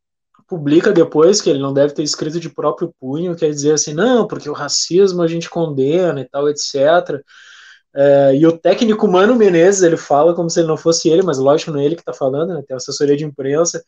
publica 0.49 0.91
depois, 0.91 1.41
que 1.41 1.49
ele 1.49 1.61
não 1.61 1.73
deve 1.73 1.95
ter 1.95 2.03
escrito 2.03 2.41
de 2.41 2.51
próprio 2.51 2.93
punho, 3.01 3.37
quer 3.37 3.49
dizer 3.51 3.75
assim, 3.75 3.95
não, 3.95 4.27
porque 4.27 4.51
o 4.51 4.53
racismo 4.53 5.23
a 5.23 5.29
gente 5.29 5.49
condena 5.49 6.21
e 6.21 6.25
tal, 6.29 6.49
etc. 6.49 6.75
É, 7.95 8.35
e 8.35 8.45
o 8.45 8.59
técnico 8.59 9.07
Mano 9.07 9.37
Menezes, 9.37 9.83
ele 9.85 9.97
fala 9.97 10.35
como 10.35 10.51
se 10.51 10.59
ele 10.59 10.67
não 10.67 10.77
fosse 10.77 11.09
ele, 11.09 11.23
mas 11.23 11.39
lógico, 11.39 11.71
não 11.71 11.79
é 11.79 11.85
ele 11.85 11.95
que 11.95 12.03
está 12.03 12.13
falando, 12.13 12.55
né, 12.55 12.63
tem 12.67 12.77
assessoria 12.77 13.17
de 13.17 13.25
imprensa, 13.25 13.81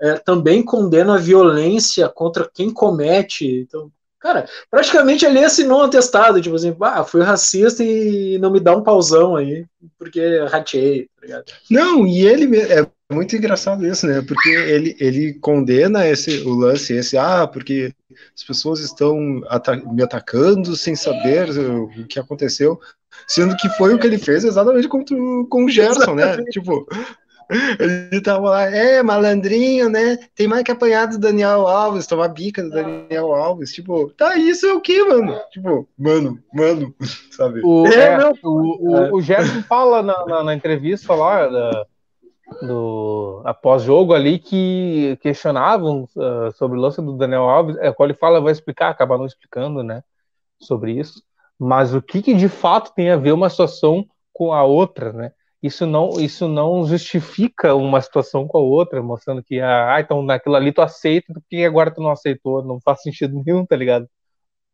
é, 0.00 0.14
também 0.14 0.64
condena 0.64 1.14
a 1.14 1.18
violência 1.18 2.08
contra 2.08 2.50
quem 2.52 2.72
comete. 2.72 3.46
Então, 3.60 3.92
Cara, 4.20 4.46
praticamente 4.70 5.24
ele 5.24 5.42
assinou 5.42 5.80
um 5.80 5.84
atestado, 5.84 6.42
tipo 6.42 6.54
assim, 6.54 6.76
ah, 6.82 7.02
fui 7.02 7.22
racista 7.22 7.82
e 7.82 8.38
não 8.38 8.50
me 8.50 8.60
dá 8.60 8.76
um 8.76 8.82
pausão 8.82 9.34
aí, 9.34 9.64
porque 9.98 10.44
ratei, 10.50 11.08
tá 11.18 11.22
ligado? 11.22 11.44
Não, 11.70 12.06
e 12.06 12.26
ele 12.26 12.58
é 12.58 12.86
muito 13.10 13.34
engraçado 13.34 13.86
isso, 13.86 14.06
né? 14.06 14.20
Porque 14.20 14.50
ele, 14.50 14.94
ele 15.00 15.34
condena 15.34 16.06
esse, 16.06 16.42
o 16.42 16.50
lance, 16.50 16.92
esse, 16.92 17.16
ah, 17.16 17.46
porque 17.46 17.94
as 18.36 18.44
pessoas 18.44 18.80
estão 18.80 19.16
me 19.86 20.02
atacando 20.02 20.76
sem 20.76 20.94
saber 20.94 21.48
o 21.58 22.06
que 22.06 22.20
aconteceu, 22.20 22.78
sendo 23.26 23.56
que 23.56 23.70
foi 23.70 23.94
o 23.94 23.98
que 23.98 24.06
ele 24.06 24.18
fez 24.18 24.44
exatamente 24.44 24.86
com, 24.86 25.02
com 25.46 25.64
o 25.64 25.68
Gerson, 25.70 26.14
né? 26.14 26.44
Tipo, 26.50 26.86
ele 27.78 28.20
tava 28.22 28.50
lá, 28.50 28.64
é, 28.64 29.02
malandrinho, 29.02 29.88
né? 29.88 30.16
Tem 30.34 30.46
mais 30.46 30.62
que 30.62 30.70
apanhar 30.70 31.06
do 31.06 31.18
Daniel 31.18 31.66
Alves, 31.66 32.06
tomar 32.06 32.28
bica 32.28 32.62
do 32.62 32.70
Daniel 32.70 33.34
Alves. 33.34 33.72
Tipo, 33.72 34.10
tá, 34.10 34.36
isso 34.36 34.66
é 34.66 34.72
o 34.72 34.80
que, 34.80 35.02
mano? 35.04 35.36
Tipo, 35.50 35.88
mano, 35.98 36.38
mano, 36.54 36.94
sabe? 37.32 37.60
O, 37.64 37.86
é, 37.86 38.14
é, 38.14 38.32
o, 38.42 39.10
o, 39.12 39.16
o 39.16 39.20
Gerson 39.22 39.62
fala 39.62 40.02
na, 40.02 40.26
na, 40.26 40.44
na 40.44 40.54
entrevista 40.54 41.14
lá 41.14 41.48
da, 41.48 41.86
do 42.62 43.42
após 43.44 43.82
jogo 43.82 44.14
ali 44.14 44.38
que 44.38 45.18
questionavam 45.22 46.08
uh, 46.16 46.52
sobre 46.54 46.78
o 46.78 46.80
lance 46.80 47.02
do 47.02 47.16
Daniel 47.16 47.48
Alves. 47.48 47.76
É, 47.78 47.92
quando 47.92 48.10
ele 48.10 48.18
fala, 48.18 48.40
vai 48.40 48.52
explicar, 48.52 48.90
acaba 48.90 49.18
não 49.18 49.26
explicando, 49.26 49.82
né? 49.82 50.02
Sobre 50.60 50.92
isso. 50.92 51.22
Mas 51.58 51.94
o 51.94 52.00
que, 52.00 52.22
que 52.22 52.34
de 52.34 52.48
fato 52.48 52.92
tem 52.94 53.10
a 53.10 53.16
ver 53.16 53.32
uma 53.32 53.50
situação 53.50 54.06
com 54.32 54.52
a 54.52 54.64
outra, 54.64 55.12
né? 55.12 55.32
Isso 55.62 55.86
não, 55.86 56.20
isso 56.20 56.48
não 56.48 56.86
justifica 56.86 57.74
uma 57.74 58.00
situação 58.00 58.46
com 58.46 58.58
a 58.58 58.62
outra, 58.62 59.02
mostrando 59.02 59.42
que, 59.42 59.60
ah, 59.60 59.94
ah 59.94 60.00
então 60.00 60.22
naquilo 60.22 60.56
ali 60.56 60.72
tu 60.72 60.80
aceita, 60.80 61.32
por 61.32 61.42
que 61.48 61.64
agora 61.64 61.90
tu 61.90 62.00
não 62.00 62.10
aceitou? 62.10 62.64
Não 62.64 62.80
faz 62.80 63.02
sentido 63.02 63.42
nenhum, 63.44 63.66
tá 63.66 63.76
ligado? 63.76 64.08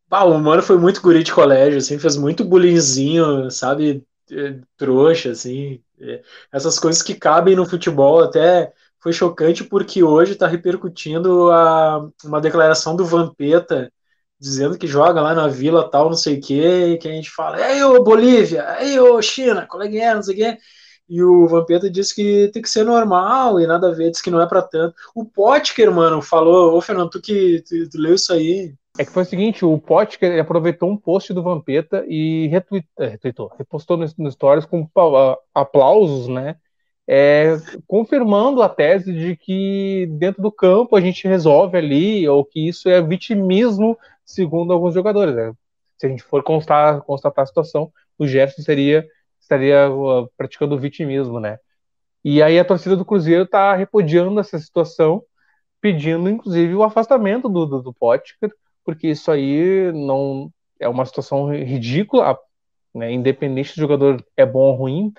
Ah, 0.09 0.23
o 0.23 0.39
mano 0.39 0.63
foi 0.63 0.77
muito 0.77 1.01
guri 1.01 1.23
de 1.23 1.33
colégio, 1.33 1.79
assim, 1.79 1.99
fez 1.99 2.15
muito 2.15 2.45
bullyingzinho, 2.45 3.51
sabe, 3.51 4.05
é, 4.31 4.59
trouxa, 4.77 5.31
assim, 5.31 5.81
é, 5.99 6.21
essas 6.51 6.79
coisas 6.79 7.01
que 7.01 7.13
cabem 7.13 7.55
no 7.55 7.65
futebol, 7.65 8.23
até 8.23 8.71
foi 9.01 9.11
chocante 9.11 9.65
porque 9.65 10.01
hoje 10.03 10.35
tá 10.35 10.47
repercutindo 10.47 11.51
a, 11.51 12.09
uma 12.23 12.39
declaração 12.39 12.95
do 12.95 13.05
Vampeta, 13.05 13.91
dizendo 14.39 14.77
que 14.77 14.87
joga 14.87 15.21
lá 15.21 15.33
na 15.33 15.47
vila 15.47 15.89
tal, 15.89 16.09
não 16.09 16.17
sei 16.17 16.37
o 16.37 16.41
que, 16.41 16.97
que 16.97 17.07
a 17.07 17.11
gente 17.11 17.29
fala, 17.29 17.71
ei 17.71 17.83
ô 17.83 18.03
Bolívia, 18.03 18.77
ei 18.79 18.99
ô 18.99 19.21
China, 19.21 19.65
coleguinha, 19.65 20.15
não 20.15 20.23
sei 20.23 20.35
o 20.35 20.37
que, 20.37 20.57
e 21.09 21.23
o 21.23 21.47
Vampeta 21.47 21.89
disse 21.89 22.13
que 22.13 22.49
tem 22.51 22.61
que 22.61 22.69
ser 22.69 22.83
normal 22.83 23.59
e 23.59 23.67
nada 23.67 23.89
a 23.89 23.93
ver, 23.93 24.11
disse 24.11 24.21
que 24.21 24.29
não 24.29 24.41
é 24.41 24.45
para 24.47 24.61
tanto. 24.61 24.93
O 25.15 25.23
Potker, 25.23 25.89
mano, 25.91 26.21
falou, 26.21 26.75
ô 26.75 26.81
Fernando, 26.81 27.09
tu 27.09 27.21
que 27.21 27.63
tu, 27.67 27.89
tu 27.89 27.97
leu 27.97 28.15
isso 28.15 28.33
aí. 28.33 28.73
É 28.99 29.05
que 29.05 29.11
foi 29.11 29.23
o 29.23 29.25
seguinte, 29.25 29.63
o 29.63 29.77
Potker 29.77 30.39
aproveitou 30.39 30.89
um 30.89 30.97
post 30.97 31.33
do 31.33 31.43
Vampeta 31.43 32.03
e 32.07 32.49
é, 32.99 33.07
retweetou 33.07 33.51
repostou 33.57 33.95
no, 33.95 34.05
no 34.17 34.31
Stories 34.31 34.65
com 34.65 34.87
aplausos, 35.53 36.27
né? 36.27 36.57
É, 37.09 37.57
confirmando 37.87 38.61
a 38.61 38.67
tese 38.67 39.13
de 39.13 39.37
que 39.37 40.09
dentro 40.17 40.41
do 40.41 40.51
campo 40.51 40.93
a 40.93 40.99
gente 40.99 41.25
resolve 41.25 41.77
ali, 41.77 42.27
ou 42.27 42.43
que 42.43 42.67
isso 42.67 42.89
é 42.89 43.01
vitimismo, 43.01 43.97
segundo 44.27 44.73
alguns 44.73 44.93
jogadores. 44.93 45.33
Né? 45.33 45.53
Se 45.97 46.05
a 46.05 46.09
gente 46.09 46.21
for 46.21 46.43
constar, 46.43 47.01
constatar 47.01 47.43
a 47.43 47.47
situação, 47.47 47.91
o 48.19 48.27
Jefferson 48.27 48.61
seria 48.61 49.07
estaria 49.39 49.89
uh, 49.89 50.29
praticando 50.35 50.77
vitimismo, 50.77 51.39
né? 51.39 51.57
E 52.23 52.43
aí 52.43 52.59
a 52.59 52.65
torcida 52.65 52.97
do 52.97 53.05
Cruzeiro 53.05 53.43
está 53.43 53.73
repudiando 53.73 54.37
essa 54.39 54.59
situação, 54.59 55.23
pedindo 55.79 56.29
inclusive 56.29 56.75
o 56.75 56.83
afastamento 56.83 57.47
do, 57.47 57.65
do, 57.65 57.81
do 57.81 57.93
Potker, 57.93 58.51
porque 58.83 59.07
isso 59.07 59.31
aí 59.31 59.91
não 59.93 60.51
é 60.79 60.89
uma 60.89 61.05
situação 61.05 61.49
ridícula, 61.49 62.37
né? 62.93 63.11
independente 63.11 63.69
se 63.69 63.77
o 63.77 63.81
jogador 63.81 64.21
é 64.35 64.45
bom 64.45 64.59
ou 64.59 64.75
ruim, 64.75 65.13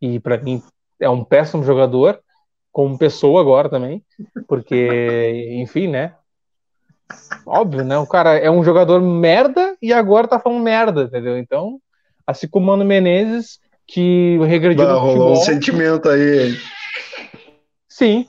e 0.00 0.18
para 0.18 0.36
mim 0.38 0.60
é 0.98 1.08
um 1.08 1.22
péssimo 1.22 1.62
jogador, 1.62 2.20
como 2.72 2.98
pessoa 2.98 3.40
agora 3.40 3.68
também, 3.68 4.04
porque, 4.48 5.54
enfim, 5.60 5.86
né? 5.86 6.14
Óbvio, 7.46 7.84
né? 7.84 7.96
O 7.98 8.06
cara 8.06 8.36
é 8.36 8.50
um 8.50 8.62
jogador 8.62 9.00
merda 9.00 9.76
e 9.80 9.92
agora 9.92 10.28
tá 10.28 10.38
falando 10.38 10.62
merda, 10.62 11.02
entendeu? 11.04 11.38
Então, 11.38 11.80
assim 12.26 12.46
como 12.46 12.64
o 12.64 12.68
Mano 12.68 12.84
Menezes 12.84 13.58
que 13.86 14.38
regrediu 14.44 14.84
bah, 14.84 14.92
no 14.92 15.00
futebol. 15.00 15.16
Rolou 15.16 15.32
um 15.32 15.36
sentimento 15.42 16.08
aí. 16.08 16.56
Sim, 17.88 18.28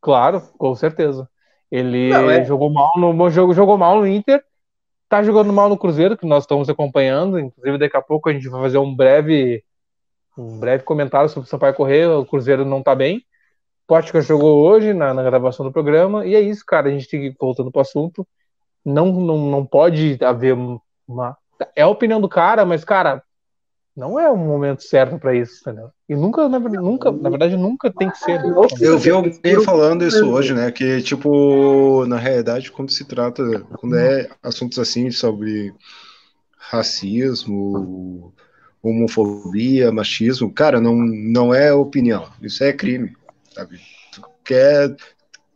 claro, 0.00 0.40
com 0.56 0.74
certeza. 0.74 1.28
Ele 1.70 2.08
Não, 2.08 2.30
é... 2.30 2.44
jogou 2.44 2.70
mal 2.70 2.90
no 2.96 3.30
jogo, 3.30 3.52
jogou 3.52 3.76
mal 3.76 3.98
no 3.98 4.06
Inter, 4.06 4.42
tá 5.08 5.22
jogando 5.22 5.52
mal 5.52 5.68
no 5.68 5.76
Cruzeiro, 5.76 6.16
que 6.16 6.26
nós 6.26 6.44
estamos 6.44 6.70
acompanhando. 6.70 7.38
Inclusive, 7.38 7.78
daqui 7.78 7.96
a 7.96 8.02
pouco 8.02 8.28
a 8.28 8.32
gente 8.32 8.48
vai 8.48 8.62
fazer 8.62 8.78
um 8.78 8.94
breve, 8.94 9.62
um 10.38 10.58
breve 10.58 10.82
comentário 10.82 11.28
sobre 11.28 11.46
o 11.46 11.50
Sampaio 11.50 11.74
Correia. 11.74 12.16
O 12.16 12.24
Cruzeiro 12.24 12.64
não 12.64 12.82
tá 12.82 12.94
bem. 12.94 13.22
Pótica 13.86 14.20
jogou 14.20 14.66
hoje 14.66 14.94
na, 14.94 15.12
na, 15.12 15.22
gravação 15.22 15.64
do 15.64 15.72
programa, 15.72 16.26
e 16.26 16.34
é 16.34 16.40
isso, 16.40 16.64
cara. 16.66 16.88
A 16.88 16.92
gente 16.92 17.08
tem 17.08 17.20
que 17.20 17.36
voltando 17.38 17.70
pro 17.70 17.82
assunto. 17.82 18.26
Não, 18.84 19.12
não, 19.12 19.50
não 19.50 19.66
pode 19.66 20.18
haver 20.22 20.54
uma. 21.06 21.36
É 21.76 21.82
a 21.82 21.88
opinião 21.88 22.20
do 22.20 22.28
cara, 22.28 22.64
mas, 22.64 22.84
cara, 22.84 23.22
não 23.96 24.18
é 24.18 24.28
o 24.28 24.36
momento 24.36 24.82
certo 24.82 25.18
para 25.18 25.34
isso, 25.34 25.60
entendeu? 25.60 25.90
E 26.08 26.16
nunca, 26.16 26.48
na, 26.48 26.58
nunca, 26.58 27.12
na 27.12 27.30
verdade, 27.30 27.56
nunca 27.56 27.92
tem 27.92 28.10
que 28.10 28.18
ser. 28.18 28.40
Eu 28.80 28.98
vi 28.98 29.10
alguém 29.10 29.62
falando 29.64 30.04
isso 30.04 30.28
hoje, 30.28 30.52
né? 30.52 30.70
Que, 30.72 31.00
tipo, 31.02 32.04
na 32.06 32.16
realidade, 32.16 32.72
quando 32.72 32.90
se 32.90 33.04
trata, 33.04 33.42
quando 33.78 33.96
é 33.96 34.28
assuntos 34.42 34.78
assim 34.78 35.10
sobre 35.10 35.72
racismo, 36.58 38.32
homofobia, 38.82 39.92
machismo, 39.92 40.52
cara, 40.52 40.80
não, 40.80 40.96
não 40.96 41.54
é 41.54 41.72
opinião, 41.72 42.28
isso 42.42 42.64
é 42.64 42.72
crime, 42.72 43.14
sabe? 43.54 43.80
Tu 44.12 44.22
quer, 44.44 44.96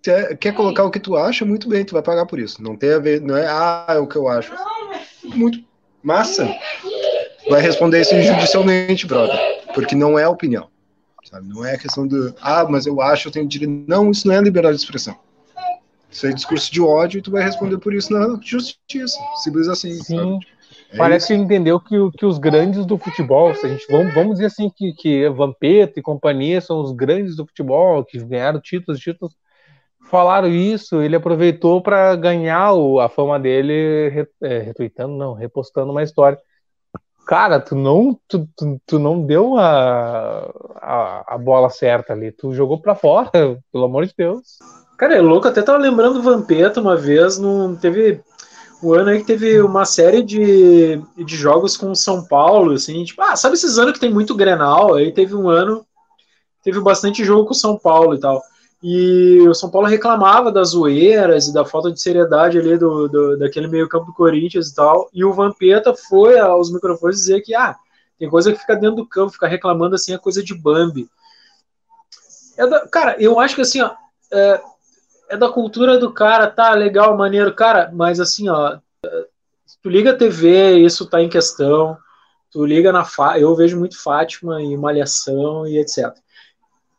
quer, 0.03 0.37
quer 0.37 0.55
colocar 0.55 0.85
o 0.85 0.91
que 0.91 1.01
tu 1.01 1.17
acha, 1.17 1.45
muito 1.45 1.69
bem, 1.69 1.85
tu 1.85 1.95
vai 1.95 2.03
pagar 2.03 2.27
por 2.27 2.39
isso. 2.39 2.63
Não 2.63 2.77
tem 2.77 2.93
a 2.93 2.99
ver, 2.99 3.21
não 3.21 3.37
é, 3.37 3.47
ah, 3.47 3.87
é 3.89 3.99
o 3.99 4.07
que 4.07 4.17
eu 4.17 4.29
acho. 4.29 4.53
Muito 5.25 5.63
massa 6.03 6.49
vai 7.49 7.61
responder 7.61 8.01
isso 8.01 8.21
judicialmente, 8.23 9.07
brother. 9.07 9.39
Porque 9.75 9.95
não 9.95 10.19
é 10.19 10.27
opinião. 10.29 10.69
Sabe? 11.25 11.49
Não 11.49 11.65
é 11.65 11.77
questão 11.77 12.07
do, 12.07 12.35
ah, 12.41 12.67
mas 12.69 12.87
eu 12.87 13.01
acho, 13.01 13.29
eu 13.29 13.33
tenho 13.33 13.47
direito. 13.47 13.85
Não, 13.87 14.11
isso 14.11 14.27
não 14.27 14.35
é 14.35 14.41
liberdade 14.41 14.77
de 14.77 14.83
expressão. 14.83 15.19
Isso 16.11 16.27
é 16.27 16.33
discurso 16.33 16.73
de 16.73 16.81
ódio 16.81 17.19
e 17.19 17.23
tu 17.23 17.31
vai 17.31 17.43
responder 17.43 17.79
por 17.79 17.93
isso 17.93 18.13
na 18.13 18.39
justiça. 18.43 19.19
Simples 19.43 19.69
assim. 19.69 19.93
Sim. 20.03 20.39
É 20.41 20.58
Parece 20.97 21.27
isso. 21.27 21.35
que 21.35 21.35
entendeu 21.35 21.79
que, 21.79 21.97
que 22.13 22.25
os 22.25 22.39
grandes 22.39 22.87
do 22.87 22.97
futebol, 22.97 23.55
se 23.55 23.67
a 23.67 23.69
gente 23.69 23.87
vamos, 23.91 24.15
vamos 24.15 24.33
dizer 24.35 24.47
assim 24.47 24.71
que, 24.71 24.93
que 24.95 25.29
Vampeta 25.29 26.01
e 26.01 26.03
companhia 26.03 26.61
são 26.61 26.81
os 26.81 26.93
grandes 26.93 27.37
do 27.37 27.47
futebol, 27.47 28.05
que 28.05 28.19
ganharam 28.19 28.61
títulos, 28.61 29.01
títulos, 29.01 29.37
falaram 30.11 30.49
isso, 30.49 31.03
ele 31.03 31.17
aproveitou 31.17 31.83
para 31.83 32.17
ganhar 32.17 32.73
o, 32.73 33.01
a 33.01 33.09
fama 33.09 33.39
dele, 33.39 34.27
é, 34.43 34.59
retweetando, 34.61 35.15
não, 35.15 35.35
repostando 35.35 35.93
uma 35.93 36.03
história 36.03 36.39
cara, 37.29 37.61
tu 37.61 37.75
não, 37.75 38.19
tu, 38.27 38.49
tu, 38.57 38.81
tu 38.87 38.99
não 38.99 39.21
deu 39.21 39.59
a, 39.59 40.51
a, 40.77 41.35
a, 41.35 41.39
bola 41.39 41.69
certa 41.69 42.15
ali, 42.15 42.33
tu 42.33 42.55
jogou 42.55 42.81
para 42.81 42.95
fora, 42.95 43.31
pelo 43.71 43.85
amor 43.85 44.07
de 44.07 44.15
Deus. 44.17 44.59
Cara, 44.97 45.15
é 45.15 45.21
louco, 45.21 45.47
até 45.47 45.61
tava 45.61 45.77
lembrando 45.77 46.15
do 46.15 46.23
Vampeta 46.23 46.81
uma 46.81 46.97
vez, 46.97 47.39
não 47.39 47.77
teve 47.77 48.23
um 48.83 48.95
ano 48.95 49.11
aí 49.11 49.19
que 49.19 49.27
teve 49.27 49.61
uma 49.61 49.85
série 49.85 50.23
de, 50.23 51.01
de 51.17 51.37
jogos 51.37 51.77
com 51.77 51.95
São 51.95 52.25
Paulo, 52.25 52.73
assim, 52.73 53.05
tipo, 53.05 53.21
ah, 53.23 53.37
sabe 53.37 53.55
esses 53.55 53.79
anos 53.79 53.93
que 53.95 54.01
tem 54.01 54.13
muito 54.13 54.35
Grenal? 54.35 54.95
Aí 54.95 55.13
teve 55.13 55.35
um 55.35 55.49
ano, 55.49 55.85
teve 56.63 56.81
bastante 56.81 57.25
jogo 57.25 57.49
com 57.49 57.55
São 57.55 57.77
Paulo 57.77 58.15
e 58.15 58.21
tal. 58.21 58.43
E 58.81 59.41
o 59.49 59.55
São 59.55 59.71
Paulo 59.71 59.89
reclamava 59.89 60.53
das 60.53 60.69
zoeiras 60.69 61.49
e 61.49 61.53
da 61.53 61.65
falta 61.65 61.91
de 61.91 62.01
seriedade 62.01 62.59
ali 62.59 62.79
do, 62.79 63.09
do 63.09 63.37
daquele 63.37 63.67
meio-campo 63.67 64.07
do 64.07 64.15
Corinthians 64.15 64.69
e 64.69 64.75
tal. 64.75 65.09
E 65.13 65.25
o 65.25 65.33
Vampeta 65.33 65.93
foi 65.95 66.39
aos 66.39 66.73
microfones 66.73 67.17
dizer 67.17 67.41
que 67.41 67.55
ah, 67.55 67.75
tem 68.19 68.31
coisa 68.31 68.53
que 68.53 68.59
fica 68.59 68.77
dentro 68.77 68.97
do 68.97 69.07
campo, 69.07 69.33
ficar 69.33 69.49
reclamando 69.49 69.97
assim 69.97 70.13
é 70.13 70.19
coisa 70.19 70.43
de 70.45 70.55
Bambi. 70.55 71.09
É 72.57 72.67
da, 72.67 72.87
cara, 72.87 73.17
eu 73.19 73.41
acho 73.41 73.57
que 73.57 73.63
assim, 73.63 73.81
ó, 73.81 73.91
é, 74.33 74.61
é, 75.29 75.37
da 75.37 75.49
cultura 75.49 75.99
do 75.99 76.13
cara, 76.13 76.47
tá 76.47 76.73
legal, 76.75 77.17
maneiro, 77.17 77.55
cara, 77.55 77.91
mas 77.93 78.21
assim, 78.21 78.49
ó, 78.49 78.79
tu 79.83 79.89
liga 79.89 80.11
a 80.11 80.17
TV, 80.17 80.79
isso 80.79 81.07
tá 81.07 81.23
em 81.23 81.29
questão. 81.29 81.97
Tu 82.51 82.65
liga 82.65 82.91
na. 82.93 83.07
Eu 83.39 83.55
vejo 83.55 83.79
muito 83.79 84.03
Fátima 84.03 84.63
e 84.63 84.77
Malhação 84.77 85.67
e 85.67 85.79
etc. 85.79 86.15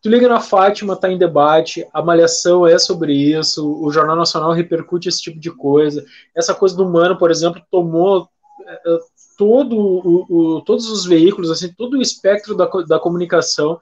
Tu 0.02 0.08
liga 0.08 0.30
na 0.30 0.40
Fátima, 0.40 0.96
tá 0.96 1.12
em 1.12 1.18
debate, 1.18 1.86
a 1.94 2.02
malhação 2.02 2.66
é 2.66 2.80
sobre 2.80 3.14
isso, 3.14 3.70
o 3.84 3.92
Jornal 3.92 4.16
Nacional 4.16 4.54
repercute 4.54 5.10
esse 5.10 5.22
tipo 5.22 5.40
de 5.40 5.52
coisa. 5.52 6.06
Essa 6.34 6.56
coisa 6.56 6.76
do 6.76 6.88
humano, 6.88 7.18
por 7.18 7.30
exemplo, 7.30 7.62
tomou 7.70 8.30
é, 8.66 8.74
é, 8.74 9.00
todo 9.38 9.78
o, 9.78 10.26
o, 10.30 10.62
todos 10.62 10.90
os 10.90 11.06
veículos, 11.06 11.52
assim, 11.52 11.74
todo 11.74 11.98
o 11.98 12.02
espectro 12.02 12.56
da, 12.56 12.66
da 12.88 12.98
comunicação. 12.98 13.82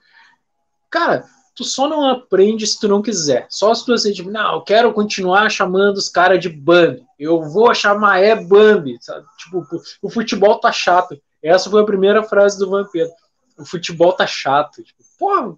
Cara, 0.89 1.25
tu 1.57 1.63
só 1.63 1.89
não 1.89 2.07
aprende 2.07 2.67
se 2.67 2.79
tu 2.79 2.87
não 2.87 3.01
quiser. 3.01 3.47
Só 3.49 3.73
se 3.73 3.83
tu 3.83 3.95
tipo, 4.13 4.29
não, 4.29 4.53
eu 4.53 4.61
quero 4.61 4.93
continuar 4.93 5.49
chamando 5.49 5.97
os 5.97 6.07
caras 6.07 6.39
de 6.39 6.47
Bambi. 6.47 7.03
Eu 7.17 7.41
vou 7.41 7.73
chamar 7.73 8.19
é 8.19 8.35
Bambi. 8.35 8.97
Sabe? 9.01 9.25
Tipo, 9.39 9.65
o 10.03 10.09
futebol 10.09 10.59
tá 10.59 10.71
chato. 10.71 11.19
Essa 11.41 11.69
foi 11.69 11.81
a 11.81 11.85
primeira 11.85 12.21
frase 12.21 12.59
do 12.59 12.69
Vampiro. 12.69 13.09
O 13.57 13.65
futebol 13.65 14.13
tá 14.13 14.27
chato. 14.27 14.83
Tipo, 14.83 15.03
porra, 15.17 15.57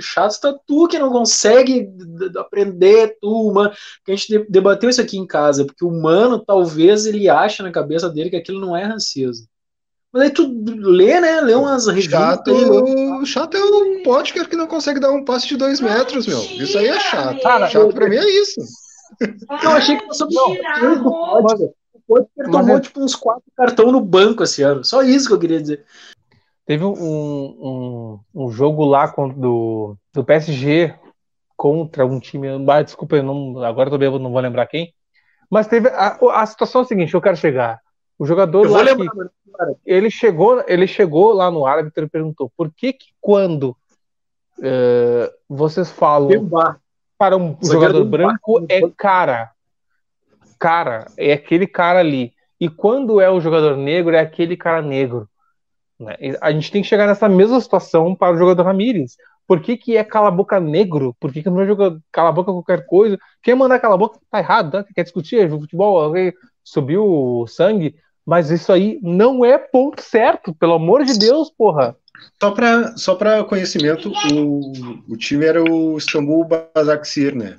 chato 0.00 0.40
tá 0.40 0.58
tu 0.66 0.88
que 0.88 0.98
não 0.98 1.10
consegue 1.10 1.86
aprender, 2.38 3.18
tu, 3.20 3.52
mano. 3.52 3.74
A 4.08 4.10
gente 4.10 4.46
debateu 4.48 4.88
isso 4.88 5.02
aqui 5.02 5.18
em 5.18 5.26
casa, 5.26 5.66
porque 5.66 5.84
o 5.84 5.88
humano, 5.88 6.42
talvez, 6.42 7.04
ele 7.04 7.28
acha 7.28 7.62
na 7.62 7.70
cabeça 7.70 8.08
dele 8.08 8.30
que 8.30 8.36
aquilo 8.36 8.58
não 8.58 8.74
é 8.74 8.84
racismo. 8.84 9.46
Mas 10.14 10.22
aí 10.22 10.30
tu 10.30 10.48
lê, 10.64 11.18
né? 11.18 11.40
Lê 11.40 11.56
umas 11.56 11.88
revistas. 11.88 12.20
Chato, 12.20 12.52
lê... 12.52 13.26
chato 13.26 13.56
é 13.56 13.64
um 13.64 14.02
Potker 14.04 14.48
que 14.48 14.54
não 14.54 14.68
consegue 14.68 15.00
dar 15.00 15.10
um 15.10 15.24
passe 15.24 15.48
de 15.48 15.56
dois 15.56 15.80
metros, 15.80 16.28
meu. 16.28 16.38
Isso 16.38 16.78
aí 16.78 16.86
é 16.86 17.00
chato. 17.00 17.42
Cara, 17.42 17.68
chato 17.68 17.92
pra 17.92 18.08
mim 18.08 18.14
é 18.14 18.40
isso. 18.40 18.60
Eu 19.60 19.70
achei 19.70 19.96
que 19.96 20.06
fosse 20.06 20.22
um 20.22 20.28
do 20.28 21.10
Potker. 21.10 21.70
O 21.94 22.00
Potker 22.06 22.48
tomou, 22.48 22.76
é... 22.76 22.80
tipo, 22.80 23.00
uns 23.00 23.16
quatro 23.16 23.42
cartão 23.56 23.90
no 23.90 24.00
banco 24.00 24.44
esse 24.44 24.62
ano. 24.62 24.84
Só 24.84 25.02
isso 25.02 25.26
que 25.26 25.34
eu 25.34 25.40
queria 25.40 25.60
dizer. 25.60 25.84
Teve 26.64 26.84
um, 26.84 26.92
um, 26.92 28.20
um 28.32 28.50
jogo 28.52 28.84
lá 28.84 29.12
do, 29.36 29.96
do 30.12 30.22
PSG 30.22 30.94
contra 31.56 32.06
um 32.06 32.20
time. 32.20 32.46
Ah, 32.70 32.82
desculpa, 32.82 33.16
eu 33.16 33.24
não, 33.24 33.64
agora 33.64 33.90
também 33.90 34.08
não 34.08 34.30
vou 34.30 34.40
lembrar 34.40 34.66
quem. 34.66 34.94
Mas 35.50 35.66
teve. 35.66 35.88
A, 35.88 36.16
a 36.34 36.46
situação 36.46 36.82
é 36.82 36.84
a 36.84 36.86
seguinte: 36.86 37.14
eu 37.14 37.20
quero 37.20 37.36
chegar. 37.36 37.80
O 38.18 38.26
jogador 38.26 38.68
lá 38.70 38.82
lembrar, 38.82 39.10
que, 39.10 39.76
ele 39.84 40.10
chegou, 40.10 40.62
ele 40.66 40.86
chegou 40.86 41.32
lá 41.32 41.50
no 41.50 41.66
árbitro 41.66 42.04
e 42.04 42.08
perguntou 42.08 42.50
por 42.56 42.72
que 42.72 42.92
que 42.92 43.06
quando 43.20 43.76
uh, 44.58 45.32
vocês 45.48 45.90
falam 45.90 46.28
para 47.18 47.36
um 47.36 47.56
jogador 47.62 48.04
branco 48.04 48.64
é 48.68 48.80
cara, 48.96 49.50
cara 50.58 51.06
é 51.16 51.32
aquele 51.32 51.66
cara 51.66 52.00
ali 52.00 52.32
e 52.60 52.68
quando 52.68 53.20
é 53.20 53.30
o 53.30 53.40
jogador 53.40 53.76
negro 53.76 54.14
é 54.14 54.20
aquele 54.20 54.56
cara 54.56 54.82
negro. 54.82 55.28
Né? 55.98 56.16
A 56.40 56.50
gente 56.52 56.70
tem 56.70 56.82
que 56.82 56.88
chegar 56.88 57.06
nessa 57.06 57.28
mesma 57.28 57.60
situação 57.60 58.14
para 58.14 58.34
o 58.34 58.38
jogador 58.38 58.62
Ramírez. 58.62 59.16
Por 59.46 59.60
que, 59.60 59.76
que 59.76 59.96
é 59.96 60.02
cala 60.02 60.30
boca 60.30 60.58
negro? 60.58 61.14
Por 61.20 61.32
que, 61.32 61.42
que 61.42 61.50
não 61.50 61.60
é 61.60 61.66
joga 61.66 61.98
cala 62.10 62.32
boca 62.32 62.50
qualquer 62.50 62.86
coisa? 62.86 63.18
Quem 63.42 63.54
mandar 63.54 63.78
cala 63.78 63.98
boca 63.98 64.18
tá 64.30 64.38
errado, 64.38 64.70
tá? 64.70 64.84
quer 64.94 65.02
discutir 65.02 65.48
futebol, 65.50 66.12
subiu 66.64 67.04
o 67.04 67.46
sangue, 67.46 67.94
mas 68.24 68.50
isso 68.50 68.72
aí 68.72 68.98
não 69.02 69.44
é 69.44 69.58
ponto 69.58 70.02
certo, 70.02 70.54
pelo 70.54 70.74
amor 70.74 71.04
de 71.04 71.18
Deus, 71.18 71.50
porra. 71.50 71.96
Só 72.40 72.50
para 72.50 72.96
só 72.96 73.14
pra 73.14 73.44
conhecimento, 73.44 74.10
o, 74.32 75.02
o 75.12 75.16
time 75.16 75.44
era 75.44 75.62
o 75.62 75.98
Istambul 75.98 76.48
Basaksehir, 76.74 77.34
né? 77.34 77.56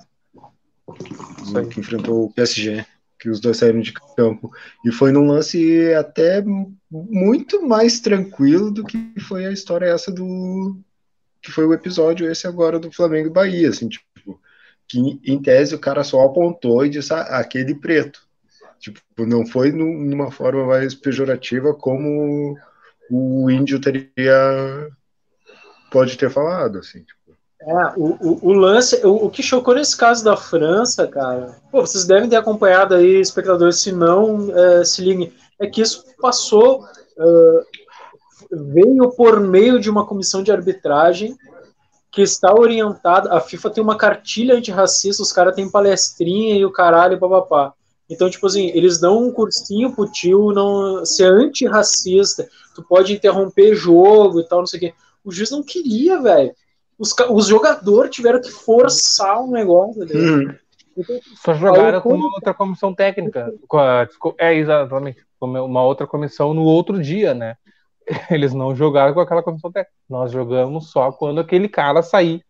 Que 1.72 1.80
enfrentou 1.80 2.26
o 2.26 2.34
PSG, 2.34 2.86
que 3.20 3.30
os 3.30 3.40
dois 3.40 3.58
saíram 3.58 3.82
de 3.82 3.94
campo. 4.16 4.52
E 4.86 4.92
foi 4.92 5.12
num 5.12 5.28
lance 5.28 5.94
até 5.94 6.44
muito 6.90 7.66
mais 7.68 8.00
tranquilo 8.00 8.72
do 8.72 8.84
que 8.84 9.14
foi 9.20 9.46
a 9.46 9.52
história 9.52 9.88
essa 9.88 10.12
do. 10.12 10.78
que 11.42 11.52
foi 11.52 11.66
o 11.66 11.74
episódio 11.74 12.30
esse 12.30 12.48
agora 12.48 12.80
do 12.80 12.92
Flamengo 12.92 13.28
e 13.28 13.34
Bahia, 13.34 13.70
assim, 13.70 13.90
tipo. 13.90 14.40
Que 14.88 15.20
em 15.26 15.42
tese 15.42 15.74
o 15.74 15.80
cara 15.80 16.04
só 16.04 16.22
apontou 16.22 16.86
e 16.86 16.90
disse 16.90 17.12
ah, 17.14 17.40
aquele 17.40 17.74
preto. 17.74 18.26
Tipo, 18.80 19.00
não 19.20 19.46
foi 19.46 19.72
numa 19.72 20.32
forma 20.32 20.66
mais 20.66 20.94
pejorativa 20.94 21.74
como 21.74 22.58
o 23.10 23.50
índio 23.50 23.80
teria 23.80 24.90
pode 25.92 26.18
ter 26.18 26.30
falado, 26.30 26.80
assim. 26.80 27.00
Tipo. 27.00 27.38
É, 27.62 27.94
o, 27.96 28.18
o, 28.22 28.50
o 28.50 28.54
lance, 28.54 29.04
o, 29.06 29.26
o, 29.26 29.30
que 29.30 29.42
chocou 29.42 29.74
nesse 29.74 29.96
caso 29.96 30.24
da 30.24 30.36
França, 30.36 31.08
cara, 31.08 31.56
pô, 31.72 31.82
vocês 31.82 32.06
devem 32.06 32.30
ter 32.30 32.36
acompanhado 32.36 32.94
aí, 32.94 33.20
espectadores, 33.20 33.80
se 33.80 33.92
não, 33.92 34.56
é, 34.56 34.84
se 34.84 35.02
liguem, 35.02 35.34
é 35.60 35.66
que 35.68 35.82
isso 35.82 36.04
passou, 36.22 36.84
uh, 36.84 37.66
veio 38.52 39.10
por 39.12 39.40
meio 39.40 39.80
de 39.80 39.90
uma 39.90 40.06
comissão 40.06 40.44
de 40.44 40.52
arbitragem 40.52 41.36
que 42.12 42.22
está 42.22 42.54
orientada, 42.54 43.34
a 43.34 43.40
FIFA 43.40 43.70
tem 43.70 43.84
uma 43.84 43.98
cartilha 43.98 44.56
antirracista, 44.56 45.24
os 45.24 45.34
caras 45.34 45.56
têm 45.56 45.70
palestrinha 45.70 46.56
e 46.56 46.66
o 46.66 46.72
caralho, 46.72 47.20
papapá. 47.20 47.74
Então, 48.10 48.30
tipo 48.30 48.46
assim, 48.46 48.68
eles 48.68 49.00
dão 49.00 49.24
um 49.24 49.32
cursinho 49.32 49.94
pro 49.94 50.12
tio 50.12 50.52
não 50.52 51.04
ser 51.06 51.32
antirracista, 51.32 52.48
tu 52.76 52.84
pode 52.84 53.14
interromper 53.14 53.76
jogo 53.76 54.40
e 54.40 54.48
tal, 54.48 54.60
não 54.60 54.68
sei 54.68 54.78
o 54.78 54.82
quê. 54.82 54.94
O 55.24 55.32
juiz 55.32 55.50
não 55.50 55.64
queria, 55.64 56.22
velho. 56.22 56.54
Os, 57.00 57.14
os 57.32 57.48
jogadores 57.48 58.16
tiveram 58.16 58.40
que 58.40 58.52
forçar 58.52 59.42
o 59.42 59.48
um 59.48 59.52
negócio, 59.52 60.04
uhum. 60.04 60.56
então, 60.96 61.20
Só 61.44 61.54
jogaram 61.56 62.00
com 62.00 62.14
uma 62.14 62.34
outra 62.34 62.54
comissão 62.54 62.94
técnica. 62.94 63.52
É, 64.38 64.54
exatamente. 64.54 65.26
Uma 65.42 65.84
outra 65.84 66.08
comissão 66.08 66.54
no 66.54 66.64
outro 66.64 67.02
dia, 67.02 67.34
né? 67.34 67.56
Eles 68.30 68.54
não 68.54 68.76
jogaram 68.76 69.14
com 69.14 69.20
aquela 69.20 69.44
comissão 69.44 69.72
técnica. 69.72 69.98
Nós 70.08 70.32
jogamos 70.32 70.92
só 70.92 71.12
quando 71.12 71.42
aquele 71.42 71.68
cara 71.68 72.04
sair. 72.04 72.46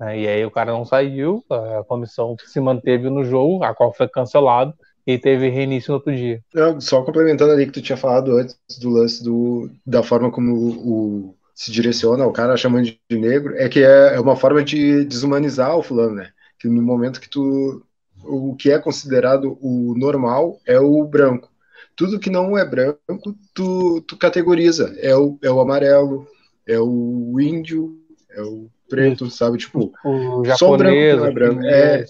Né? 0.00 0.20
E 0.20 0.26
aí 0.26 0.44
o 0.44 0.50
cara 0.50 0.72
não 0.72 0.84
saiu, 0.84 1.44
a 1.50 1.84
comissão 1.84 2.34
se 2.46 2.58
manteve 2.58 3.08
no 3.10 3.22
jogo, 3.22 3.62
a 3.62 3.74
qual 3.74 3.92
foi 3.92 4.08
cancelado 4.08 4.74
e 5.06 5.18
teve 5.18 5.48
reinício 5.48 5.90
no 5.90 5.96
outro 5.96 6.14
dia. 6.14 6.40
Não, 6.52 6.80
só 6.80 7.02
complementando 7.02 7.52
ali 7.52 7.66
que 7.66 7.72
tu 7.72 7.82
tinha 7.82 7.96
falado 7.96 8.36
antes 8.36 8.56
do 8.80 8.90
lance 8.90 9.22
do, 9.22 9.70
da 9.86 10.02
forma 10.02 10.30
como 10.30 10.54
o, 10.54 11.28
o 11.28 11.34
se 11.54 11.70
direciona, 11.70 12.26
o 12.26 12.32
cara 12.32 12.56
chamando 12.56 12.84
de 12.84 12.98
negro, 13.16 13.54
é 13.56 13.68
que 13.68 13.82
é, 13.82 14.16
é 14.16 14.20
uma 14.20 14.34
forma 14.34 14.62
de 14.64 15.04
desumanizar 15.04 15.76
o 15.76 15.82
fulano, 15.82 16.16
né? 16.16 16.30
Que 16.58 16.68
no 16.68 16.82
momento 16.82 17.20
que 17.20 17.28
tu. 17.28 17.82
O 18.26 18.56
que 18.56 18.72
é 18.72 18.78
considerado 18.78 19.58
o 19.60 19.94
normal 19.96 20.58
é 20.66 20.80
o 20.80 21.04
branco. 21.04 21.50
Tudo 21.94 22.18
que 22.18 22.30
não 22.30 22.56
é 22.56 22.64
branco, 22.64 23.36
tu, 23.52 24.00
tu 24.00 24.16
categoriza. 24.16 24.96
É 24.98 25.14
o, 25.14 25.38
é 25.42 25.50
o 25.50 25.60
amarelo, 25.60 26.26
é 26.66 26.80
o 26.80 27.38
índio, 27.38 28.00
é 28.30 28.42
o 28.42 28.68
preto, 28.88 29.30
sabe? 29.30 29.58
Tipo, 29.58 29.92
o 30.04 30.44
japonês, 30.44 30.58
só 30.58 30.72
o 30.72 30.76
branco 30.76 31.16
não 31.16 31.26
é 31.26 31.32
branco. 31.32 31.62
É, 31.64 32.04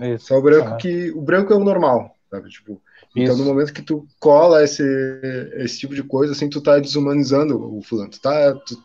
isso. 0.00 0.26
Só 0.26 0.38
o 0.38 0.42
branco 0.42 0.76
que. 0.76 1.10
O 1.10 1.20
branco 1.20 1.52
é 1.52 1.56
o 1.56 1.64
normal, 1.64 2.14
sabe? 2.30 2.48
Tipo, 2.48 2.80
então 3.16 3.36
no 3.36 3.44
momento 3.44 3.72
que 3.72 3.82
tu 3.82 4.06
cola 4.20 4.62
esse, 4.62 4.82
esse 5.54 5.78
tipo 5.78 5.94
de 5.94 6.02
coisa, 6.02 6.32
assim, 6.32 6.48
tu 6.48 6.60
tá 6.60 6.78
desumanizando 6.78 7.76
o 7.76 7.82
fulano. 7.82 8.10
Tu, 8.10 8.20
tá, 8.20 8.54
tu, 8.54 8.76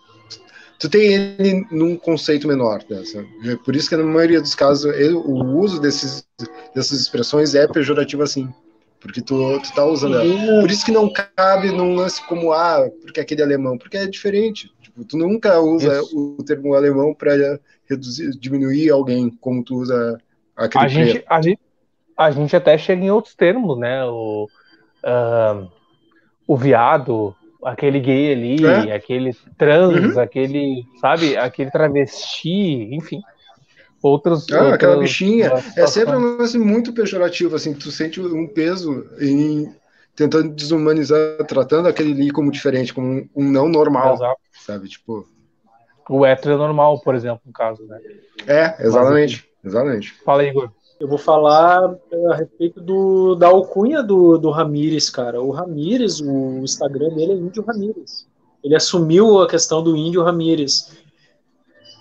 tu 0.80 0.90
tem 0.90 1.14
ele 1.14 1.66
num 1.72 1.96
conceito 1.96 2.48
menor. 2.48 2.84
Né, 2.90 3.04
é 3.46 3.56
por 3.58 3.76
isso 3.76 3.90
que 3.90 3.96
na 3.96 4.04
maioria 4.04 4.42
dos 4.42 4.56
casos 4.56 4.92
ele, 4.96 5.14
o 5.14 5.58
uso 5.58 5.80
desses, 5.80 6.26
dessas 6.74 7.00
expressões 7.00 7.54
é 7.54 7.68
pejorativo 7.68 8.24
assim. 8.24 8.52
Porque 9.00 9.22
tu, 9.22 9.60
tu 9.60 9.74
tá 9.74 9.86
usando 9.86 10.18
ela. 10.18 10.62
Por 10.62 10.72
isso 10.72 10.86
que 10.86 10.92
não 10.92 11.12
cabe 11.12 11.72
num 11.72 11.94
lance 11.94 12.26
como, 12.26 12.54
ah, 12.54 12.90
porque 13.02 13.20
aquele 13.20 13.42
é 13.42 13.44
alemão, 13.44 13.78
porque 13.78 13.98
é 13.98 14.08
diferente. 14.08 14.72
Tipo, 14.82 15.04
tu 15.04 15.18
nunca 15.18 15.60
usa 15.60 16.00
isso. 16.02 16.36
o 16.40 16.44
termo 16.44 16.74
alemão 16.74 17.14
para 17.14 17.60
reduzir, 17.86 18.32
diminuir 18.40 18.90
alguém 18.90 19.30
como 19.42 19.62
tu 19.62 19.76
usa 19.76 20.18
a 20.56 20.88
gente, 20.88 21.24
a, 21.28 21.42
gente, 21.42 21.60
a 22.18 22.32
gente 22.32 22.56
até 22.56 22.78
chega 22.78 23.04
em 23.04 23.12
outros 23.12 23.36
termos, 23.36 23.78
né? 23.78 24.06
O, 24.06 24.48
uh, 25.04 25.72
o 26.48 26.58
viado, 26.58 27.36
aquele 27.64 28.00
gay 28.00 28.34
ali, 28.34 28.66
é? 28.66 28.96
aquele 28.96 29.36
trans, 29.58 30.16
uhum. 30.16 30.20
aquele, 30.20 30.84
sabe, 31.00 31.38
aquele 31.38 31.72
travesti, 31.72 32.94
enfim. 32.94 33.22
Outros. 34.02 34.46
Ah, 34.52 34.56
outras, 34.56 34.74
aquela 34.74 34.98
bichinha. 34.98 35.52
É 35.78 35.88
sempre 35.88 36.16
um 36.16 36.38
lance 36.38 36.58
muito 36.58 36.94
pejorativo, 36.94 37.56
assim, 37.56 37.74
tu 37.74 37.90
sente 37.90 38.20
um 38.20 38.48
peso 38.48 39.06
em 39.20 39.74
tentando 40.16 40.54
desumanizar, 40.54 41.38
tratando 41.48 41.88
aquele 41.88 42.12
ali 42.12 42.32
como 42.32 42.52
diferente, 42.52 42.94
como 42.94 43.08
um, 43.08 43.30
um 43.36 43.50
não 43.50 43.68
normal, 43.68 44.16
Exato. 44.16 44.42
sabe? 44.66 44.88
Tipo. 44.88 45.28
O 46.10 46.26
hétero 46.26 46.56
é 46.56 46.58
normal, 46.58 47.00
por 47.00 47.16
exemplo, 47.16 47.42
no 47.46 47.54
caso, 47.54 47.86
né? 47.88 48.00
É, 48.46 48.86
exatamente. 48.86 49.50
Exatamente. 49.64 50.14
Fala 50.24 50.42
aí, 50.42 50.50
Igor. 50.50 50.72
Eu 51.00 51.08
vou 51.08 51.18
falar 51.18 51.96
é, 52.12 52.26
a 52.32 52.36
respeito 52.36 52.80
do, 52.80 53.36
da 53.36 53.48
alcunha 53.48 54.04
do, 54.04 54.38
do 54.38 54.50
Ramires, 54.50 55.10
cara. 55.10 55.42
O 55.42 55.52
Ramires, 55.52 56.20
o 56.22 56.60
Instagram 56.60 57.10
dele 57.10 57.34
é 57.34 57.36
Índio 57.36 57.64
Ramires. 57.64 58.28
Ele 58.64 58.76
assumiu 58.76 59.42
a 59.42 59.48
questão 59.48 59.84
do 59.84 59.98
Índio 59.98 60.24
Ramires. 60.24 60.92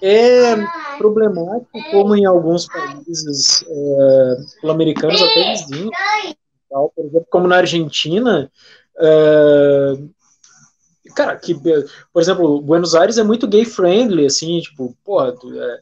É 0.01 0.57
problemático, 0.99 1.79
como 1.91 2.15
em 2.15 2.25
alguns 2.25 2.67
países 2.67 3.65
é, 3.69 4.37
sul-americanos, 4.61 5.23
até 5.23 5.53
vizinhos, 5.53 5.91
tal, 6.69 6.93
por 6.95 7.05
exemplo, 7.05 7.27
como 7.31 7.49
na 7.49 7.57
Argentina, 7.57 8.51
é, 8.99 9.95
cara, 11.15 11.37
que, 11.37 11.55
por 11.55 12.21
exemplo, 12.21 12.61
Buenos 12.61 12.95
Aires 12.95 13.19
é 13.19 13.23
muito 13.23 13.47
gay 13.47 13.65
friendly, 13.65 14.27
assim, 14.27 14.61
tipo, 14.61 14.97
porra, 15.05 15.29
é, 15.29 15.81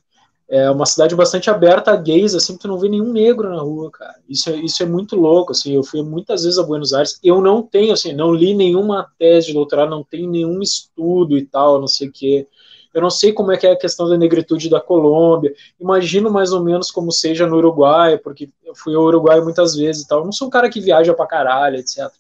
é 0.51 0.69
uma 0.69 0.85
cidade 0.85 1.15
bastante 1.15 1.49
aberta 1.49 1.93
a 1.93 1.97
gays, 1.97 2.35
assim, 2.35 2.57
tu 2.57 2.67
não 2.67 2.77
vê 2.77 2.89
nenhum 2.89 3.13
negro 3.13 3.49
na 3.49 3.63
rua, 3.63 3.89
cara. 3.89 4.17
Isso 4.29 4.51
é, 4.51 4.57
isso 4.57 4.83
é 4.83 4.87
muito 4.87 5.15
louco, 5.15 5.53
assim, 5.53 5.73
eu 5.73 5.85
fui 5.85 6.03
muitas 6.03 6.43
vezes 6.43 6.59
a 6.59 6.65
Buenos 6.65 6.93
Aires, 6.93 7.21
eu 7.23 7.41
não 7.41 7.63
tenho, 7.63 7.93
assim, 7.93 8.13
não 8.13 8.35
li 8.35 8.53
nenhuma 8.53 9.09
tese 9.17 9.47
de 9.47 9.53
doutorado, 9.55 9.89
não 9.89 10.03
tenho 10.03 10.29
nenhum 10.29 10.61
estudo 10.61 11.39
e 11.39 11.47
tal, 11.47 11.81
não 11.81 11.87
sei 11.87 12.09
o 12.09 12.13
quê. 12.13 12.49
Eu 12.93 13.01
não 13.01 13.11
sei 13.11 13.33
como 13.33 13.53
é 13.53 13.57
que 13.57 13.65
é 13.65 13.71
a 13.71 13.79
questão 13.79 14.09
da 14.09 14.19
negritude 14.19 14.69
da 14.69 14.81
Colômbia, 14.81 15.55
imagino 15.79 16.29
mais 16.29 16.51
ou 16.53 16.65
menos 16.65 16.91
como 16.91 17.13
seja 17.13 17.47
no 17.47 17.57
Uruguai, 17.57 18.19
porque 18.19 18.51
eu 18.65 18.75
fui 18.75 18.97
ao 18.97 19.05
Uruguai 19.05 19.41
muitas 19.41 19.77
vezes 19.77 20.03
e 20.03 20.09
tal, 20.09 20.19
eu 20.19 20.25
não 20.25 20.33
sou 20.33 20.49
um 20.49 20.51
cara 20.51 20.69
que 20.69 20.81
viaja 20.81 21.15
pra 21.15 21.29
caralho, 21.29 21.77
etc. 21.77 22.11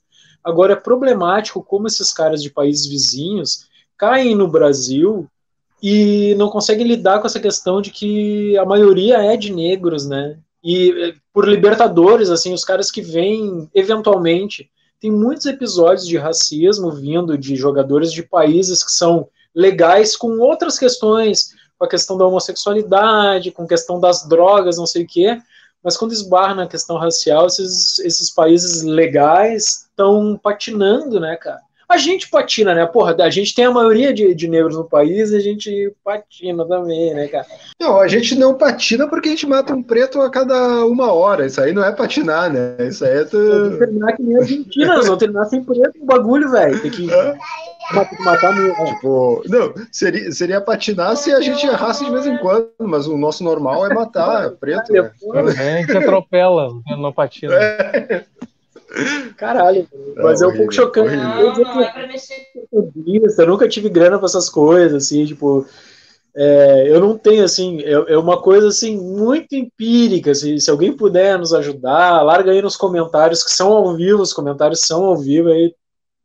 Agora, 0.45 0.75
é 0.75 0.77
problemático 0.77 1.65
como 1.65 1.89
esses 1.89 2.13
caras 2.13 2.41
de 2.41 2.49
países 2.49 2.87
vizinhos 2.87 3.69
caem 3.99 4.37
no 4.37 4.47
Brasil 4.47 5.29
e 5.83 6.35
não 6.37 6.49
conseguem 6.49 6.87
lidar 6.87 7.21
com 7.21 7.27
essa 7.27 7.41
questão 7.41 7.81
de 7.81 7.91
que 7.91 8.57
a 8.59 8.65
maioria 8.65 9.19
é 9.19 9.37
de 9.37 9.53
negros, 9.53 10.07
né? 10.07 10.39
E 10.63 10.91
eh, 10.91 11.15
por 11.33 11.49
Libertadores, 11.49 12.29
assim, 12.29 12.53
os 12.53 12.65
caras 12.65 12.91
que 12.91 13.01
vêm 13.01 13.69
eventualmente 13.75 14.71
tem 15.01 15.11
muitos 15.11 15.47
episódios 15.47 16.07
de 16.07 16.19
racismo 16.19 16.91
vindo 16.93 17.39
de 17.39 17.57
jogadores 17.57 18.13
de 18.13 18.23
países 18.23 18.85
que 18.85 18.93
são 18.93 19.29
legais 19.55 20.15
com 20.15 20.39
outras 20.39 20.79
questões, 20.79 21.53
com 21.79 21.87
a 21.87 21.89
questão 21.89 22.19
da 22.19 22.27
homossexualidade, 22.27 23.51
com 23.51 23.63
a 23.63 23.69
questão 23.69 23.99
das 23.99 24.29
drogas, 24.29 24.77
não 24.77 24.87
sei 24.87 25.05
o 25.05 25.07
quê, 25.07 25.41
mas 25.83 25.97
quando 25.97 26.13
esbarra 26.13 26.55
na 26.55 26.67
questão 26.67 26.99
racial, 26.99 27.47
esses, 27.47 27.99
esses 28.01 28.31
países 28.31 28.83
legais 28.83 29.87
estão 29.89 30.39
patinando, 30.43 31.19
né, 31.19 31.37
cara? 31.37 31.63
A 31.91 31.97
gente 31.97 32.31
patina, 32.31 32.73
né? 32.73 32.87
Porra, 32.87 33.17
a 33.19 33.31
gente 33.31 33.53
tem 33.53 33.65
a 33.65 33.71
maioria 33.73 34.15
de, 34.15 34.33
de 34.33 34.47
negros 34.47 34.77
no 34.77 34.85
país 34.85 35.33
e 35.33 35.37
a 35.37 35.41
gente 35.41 35.93
patina 36.05 36.65
também, 36.65 37.13
né, 37.13 37.27
cara? 37.27 37.45
Não, 37.81 37.99
a 38.01 38.07
gente 38.07 38.37
não 38.37 38.55
patina 38.55 39.09
porque 39.09 39.29
a 39.29 39.33
gente 39.33 39.47
mata 39.47 39.75
um 39.75 39.83
preto 39.83 40.21
a 40.21 40.31
cada 40.31 40.85
uma 40.87 41.13
hora. 41.13 41.47
Isso 41.47 41.61
aí 41.61 41.73
não 41.73 41.85
é 41.85 41.91
patinar, 41.91 42.49
né? 42.49 42.77
Isso 42.79 43.05
aí 43.05 43.19
é. 43.19 43.25
Tu... 43.25 43.37
Vamos 43.37 43.79
terminar 43.81 44.13
que 44.13 44.23
nem 44.23 44.37
a 44.37 44.41
Argentina, 44.41 45.03
vamos 45.03 45.19
terminar 45.19 45.45
sem 45.47 45.65
preto 45.65 46.01
o 46.01 46.07
bagulho, 46.07 46.49
velho. 46.49 46.81
Tem 46.81 46.91
que. 46.93 47.13
É. 47.13 47.37
Matar 48.21 48.55
mesmo. 48.55 48.85
Tipo, 48.85 49.43
não, 49.49 49.75
seria, 49.91 50.31
seria 50.31 50.61
patinar 50.61 51.17
se 51.17 51.33
a 51.33 51.41
gente 51.41 51.67
errasse 51.67 52.05
de 52.05 52.11
vez 52.13 52.25
em 52.25 52.39
quando, 52.39 52.71
mas 52.79 53.09
o 53.09 53.17
nosso 53.17 53.43
normal 53.43 53.85
é 53.85 53.93
matar 53.93 54.47
é 54.47 54.51
preto. 54.51 54.93
Né? 54.93 55.11
É, 55.59 55.75
a 55.75 55.81
gente 55.81 55.97
atropela, 55.97 56.69
não 56.97 57.13
patina. 57.13 57.55
É. 57.55 58.25
Caralho, 59.37 59.87
mas 60.17 60.43
é, 60.43 60.45
é 60.45 60.49
um 60.49 60.57
pouco 60.57 60.73
chocante. 60.73 61.17
Não, 61.17 61.41
eu, 61.41 61.65
não, 61.65 61.81
é 61.81 61.93
pra 61.93 62.07
mexer. 62.07 62.47
eu 62.73 63.47
nunca 63.47 63.69
tive 63.69 63.89
grana 63.89 64.19
pra 64.19 64.27
essas 64.27 64.49
coisas, 64.49 65.05
assim, 65.05 65.25
tipo. 65.25 65.67
É, 66.33 66.89
eu 66.89 67.01
não 67.01 67.19
tenho, 67.19 67.43
assim, 67.43 67.81
é, 67.81 67.91
é, 67.91 68.17
uma 68.17 68.41
coisa, 68.41 68.69
assim, 68.69 68.97
muito 68.97 69.53
empírica, 69.57 70.31
assim, 70.31 70.59
se 70.61 70.71
alguém 70.71 70.93
puder 70.93 71.37
nos 71.37 71.53
ajudar, 71.53 72.23
larga 72.23 72.53
aí 72.53 72.63
nos 72.63 72.77
comentários, 72.77 73.43
que 73.43 73.51
são 73.51 73.73
ao 73.73 73.97
vivo, 73.97 74.23
os 74.23 74.33
comentários 74.33 74.81
são 74.83 75.05
ao 75.07 75.17
vivo, 75.17 75.49
aí, 75.49 75.75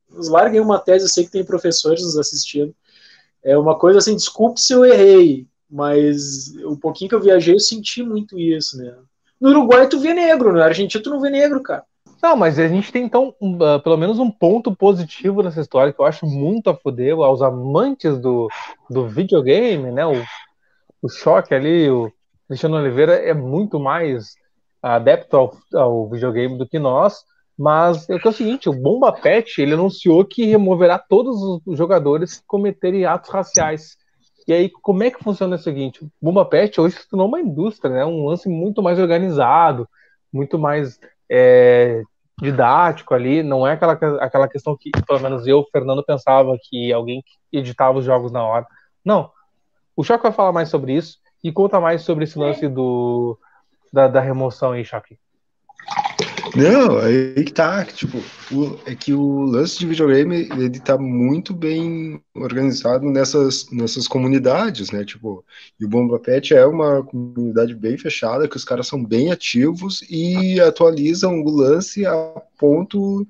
nos 0.08 0.30
larguem 0.30 0.62
uma 0.62 0.78
tese, 0.78 1.06
eu 1.06 1.10
sei 1.10 1.26
que 1.26 1.32
tem 1.32 1.44
professores 1.44 2.04
nos 2.04 2.20
assistindo, 2.20 2.72
é 3.44 3.58
uma 3.58 3.80
coisa, 3.80 3.98
assim, 3.98 4.16
desculpe 4.16 4.62
se 4.62 4.74
eu 4.74 4.86
errei, 4.86 5.48
mas 5.68 6.56
o 6.64 6.78
pouquinho 6.78 7.10
que 7.10 7.16
eu 7.16 7.22
viajei, 7.22 7.56
eu 7.56 7.60
senti 7.60 8.04
muito 8.04 8.38
isso, 8.38 8.78
né. 8.78 8.96
No 9.42 9.50
Uruguai 9.50 9.90
tu 9.90 10.00
vê 10.00 10.14
negro, 10.14 10.54
na 10.54 10.66
Argentina 10.66 11.04
tu 11.04 11.10
não 11.10 11.20
vê 11.20 11.32
negro, 11.32 11.64
cara. 11.64 11.84
Não, 12.26 12.36
mas 12.36 12.58
a 12.58 12.68
gente 12.68 12.92
tem 12.92 13.04
então 13.04 13.36
um, 13.40 13.54
uh, 13.54 13.80
pelo 13.80 13.98
menos 13.98 14.18
um 14.18 14.32
ponto 14.32 14.76
positivo 14.76 15.44
nessa 15.44 15.62
história 15.62 15.94
que 15.94 16.02
eu 16.02 16.06
acho 16.06 16.26
muito 16.26 16.72
a 16.72 16.76
foder 16.76 17.14
aos 17.14 17.40
amantes 17.40 18.18
do, 18.18 18.48
do 18.90 19.08
videogame, 19.08 19.92
né? 19.92 20.08
O, 20.08 20.24
o 21.04 21.08
choque 21.08 21.54
ali, 21.54 21.88
o 21.88 22.12
Cristiano 22.48 22.78
Oliveira 22.78 23.14
é 23.14 23.32
muito 23.32 23.80
mais 23.80 24.34
adepto 24.82 25.38
ao, 25.38 25.58
ao 25.76 26.10
videogame 26.10 26.58
do 26.58 26.68
que 26.68 26.80
nós, 26.80 27.24
mas 27.56 28.10
é, 28.10 28.18
que 28.18 28.28
é 28.28 28.32
o 28.32 28.34
seguinte, 28.34 28.70
o 28.70 28.74
Bomba 28.74 29.14
Pet 29.14 29.62
ele 29.62 29.76
anunciou 29.76 30.26
que 30.26 30.48
removerá 30.48 30.98
todos 30.98 31.62
os 31.64 31.78
jogadores 31.78 32.40
que 32.40 32.48
cometerem 32.48 33.06
atos 33.06 33.30
raciais. 33.30 33.98
E 34.48 34.52
aí, 34.52 34.72
como 34.82 35.04
é 35.04 35.12
que 35.12 35.24
funciona 35.24 35.58
o 35.58 35.60
seguinte? 35.60 36.04
O 36.04 36.10
Bomba 36.20 36.44
Pet 36.44 36.82
hoje 36.82 36.96
se 36.96 37.08
tornou 37.08 37.28
uma 37.28 37.40
indústria, 37.40 37.94
né? 37.94 38.04
Um 38.04 38.26
lance 38.26 38.50
muito 38.50 38.82
mais 38.82 38.98
organizado, 38.98 39.88
muito 40.34 40.58
mais 40.58 41.00
é, 41.30 42.02
didático 42.42 43.14
ali, 43.14 43.42
não 43.42 43.66
é 43.66 43.74
aquela, 43.74 43.94
aquela 43.94 44.48
questão 44.48 44.76
que, 44.78 44.92
pelo 45.08 45.20
menos 45.20 45.48
eu, 45.48 45.66
Fernando, 45.72 46.04
pensava 46.04 46.58
que 46.62 46.92
alguém 46.92 47.24
editava 47.52 47.98
os 47.98 48.06
jogos 48.06 48.32
na 48.32 48.44
hora. 48.44 48.68
Não. 49.04 49.32
O 49.96 50.04
Choque 50.04 50.24
vai 50.24 50.32
falar 50.32 50.52
mais 50.52 50.70
sobre 50.70 50.94
isso 50.94 51.18
e 51.44 51.52
conta 51.52 51.80
mais 51.80 52.02
sobre 52.02 52.26
esse 52.26 52.38
lance 52.38 52.68
do, 52.68 53.40
da, 53.94 54.08
da 54.08 54.20
remoção 54.20 54.74
aí, 54.74 54.84
Choque. 54.84 55.18
Não, 56.56 56.98
aí 57.00 57.44
que 57.44 57.52
tá, 57.52 57.84
tipo, 57.84 58.18
o, 58.50 58.80
é 58.86 58.96
que 58.96 59.14
o 59.14 59.42
lance 59.44 59.78
de 59.78 59.86
videogame, 59.86 60.48
ele 60.58 60.80
tá 60.80 60.98
muito 60.98 61.54
bem 61.54 62.22
organizado 62.34 63.06
nessas, 63.12 63.70
nessas 63.72 64.08
comunidades, 64.08 64.90
né, 64.90 65.04
tipo, 65.04 65.44
e 65.78 65.84
o 65.84 65.90
Bomba 65.90 66.18
Pet 66.18 66.54
é 66.54 66.66
uma 66.66 67.04
comunidade 67.04 67.76
bem 67.76 67.98
fechada, 67.98 68.48
que 68.48 68.56
os 68.56 68.64
caras 68.64 68.88
são 68.88 69.04
bem 69.04 69.32
ativos 69.32 70.02
e 70.10 70.60
atualizam 70.62 71.42
o 71.42 71.50
lance 71.50 72.06
a 72.06 72.16
ponto 72.58 73.28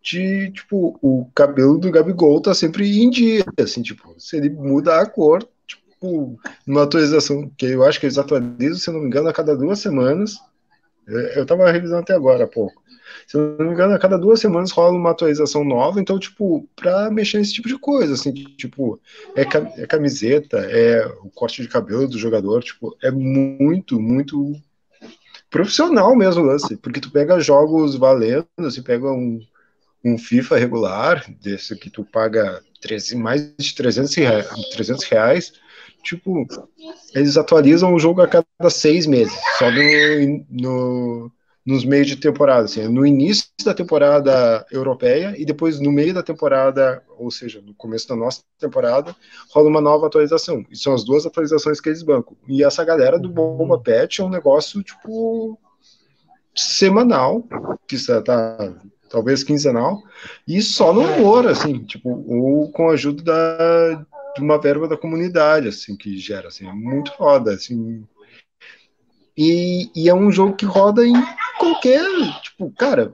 de, 0.00 0.52
tipo, 0.52 0.96
o 1.02 1.28
cabelo 1.34 1.78
do 1.78 1.90
Gabigol 1.90 2.40
tá 2.40 2.54
sempre 2.54 3.02
em 3.02 3.10
dia, 3.10 3.44
assim, 3.58 3.82
tipo, 3.82 4.14
se 4.18 4.36
ele 4.36 4.50
muda 4.50 5.00
a 5.00 5.06
cor, 5.06 5.46
tipo, 5.66 6.38
numa 6.64 6.84
atualização, 6.84 7.50
que 7.56 7.66
eu 7.66 7.82
acho 7.84 7.98
que 7.98 8.06
eles 8.06 8.18
atualizam, 8.18 8.78
se 8.78 8.90
não 8.92 9.00
me 9.00 9.06
engano, 9.06 9.28
a 9.28 9.32
cada 9.32 9.56
duas 9.56 9.80
semanas, 9.80 10.36
eu 11.08 11.42
estava 11.42 11.70
revisando 11.70 12.00
até 12.00 12.14
agora 12.14 12.44
há 12.44 12.46
pouco. 12.46 12.82
Se 13.26 13.36
não 13.36 13.66
me 13.66 13.72
engano, 13.72 13.94
a 13.94 13.98
cada 13.98 14.18
duas 14.18 14.40
semanas 14.40 14.70
rola 14.70 14.96
uma 14.96 15.10
atualização 15.10 15.64
nova, 15.64 16.00
então, 16.00 16.18
tipo, 16.18 16.68
para 16.76 17.10
mexer 17.10 17.38
nesse 17.38 17.54
tipo 17.54 17.68
de 17.68 17.78
coisa, 17.78 18.14
assim, 18.14 18.32
tipo, 18.32 19.00
é, 19.34 19.42
é 19.82 19.86
camiseta, 19.86 20.58
é 20.58 21.06
o 21.22 21.30
corte 21.30 21.62
de 21.62 21.68
cabelo 21.68 22.06
do 22.06 22.18
jogador, 22.18 22.62
tipo, 22.62 22.96
é 23.02 23.10
muito, 23.10 24.00
muito 24.00 24.54
profissional 25.50 26.14
mesmo 26.14 26.42
o 26.42 26.46
lance, 26.46 26.76
porque 26.76 27.00
tu 27.00 27.10
pega 27.10 27.40
jogos 27.40 27.96
valendo, 27.96 28.46
você 28.58 28.82
pega 28.82 29.10
um, 29.10 29.40
um 30.04 30.18
FIFA 30.18 30.58
regular, 30.58 31.24
desse 31.40 31.74
que 31.76 31.90
tu 31.90 32.04
paga 32.04 32.62
13, 32.80 33.16
mais 33.16 33.54
de 33.58 33.74
300 33.74 34.14
reais, 34.14 34.48
300 34.72 35.04
reais 35.04 35.52
tipo, 36.08 36.46
eles 37.14 37.36
atualizam 37.36 37.94
o 37.94 37.98
jogo 37.98 38.22
a 38.22 38.28
cada 38.28 38.70
seis 38.70 39.06
meses, 39.06 39.36
só 39.58 39.70
no, 39.70 40.44
no, 40.50 41.32
nos 41.66 41.84
meios 41.84 42.06
de 42.06 42.16
temporada, 42.16 42.64
assim, 42.64 42.88
no 42.88 43.04
início 43.04 43.48
da 43.62 43.74
temporada 43.74 44.64
europeia 44.72 45.34
e 45.36 45.44
depois 45.44 45.78
no 45.78 45.92
meio 45.92 46.14
da 46.14 46.22
temporada, 46.22 47.02
ou 47.18 47.30
seja, 47.30 47.60
no 47.60 47.74
começo 47.74 48.08
da 48.08 48.16
nossa 48.16 48.40
temporada, 48.58 49.14
rola 49.52 49.68
uma 49.68 49.80
nova 49.80 50.06
atualização. 50.06 50.64
E 50.70 50.76
são 50.76 50.94
as 50.94 51.04
duas 51.04 51.26
atualizações 51.26 51.80
que 51.80 51.90
eles 51.90 52.02
bancam. 52.02 52.36
E 52.48 52.64
essa 52.64 52.84
galera 52.84 53.18
do 53.18 53.28
Bomba 53.28 53.78
Pet 53.78 54.20
é 54.20 54.24
um 54.24 54.30
negócio, 54.30 54.82
tipo, 54.82 55.58
semanal, 56.54 57.44
que 57.86 57.96
tá, 58.22 58.74
talvez 59.10 59.44
quinzenal, 59.44 60.02
e 60.46 60.62
só 60.62 60.92
no 60.92 61.02
humor, 61.02 61.46
assim, 61.46 61.84
tipo, 61.84 62.24
ou 62.26 62.70
com 62.72 62.88
a 62.88 62.92
ajuda 62.92 63.22
da, 63.22 64.06
de 64.34 64.42
uma 64.42 64.60
verba 64.60 64.88
da 64.88 64.96
comunidade, 64.96 65.68
assim, 65.68 65.96
que 65.96 66.16
gera, 66.18 66.48
assim, 66.48 66.68
é 66.68 66.72
muito 66.72 67.12
foda, 67.16 67.52
assim. 67.52 68.04
E, 69.36 69.90
e 69.94 70.08
é 70.08 70.14
um 70.14 70.32
jogo 70.32 70.56
que 70.56 70.66
roda 70.66 71.06
em 71.06 71.14
qualquer, 71.58 72.02
tipo, 72.42 72.72
cara, 72.76 73.12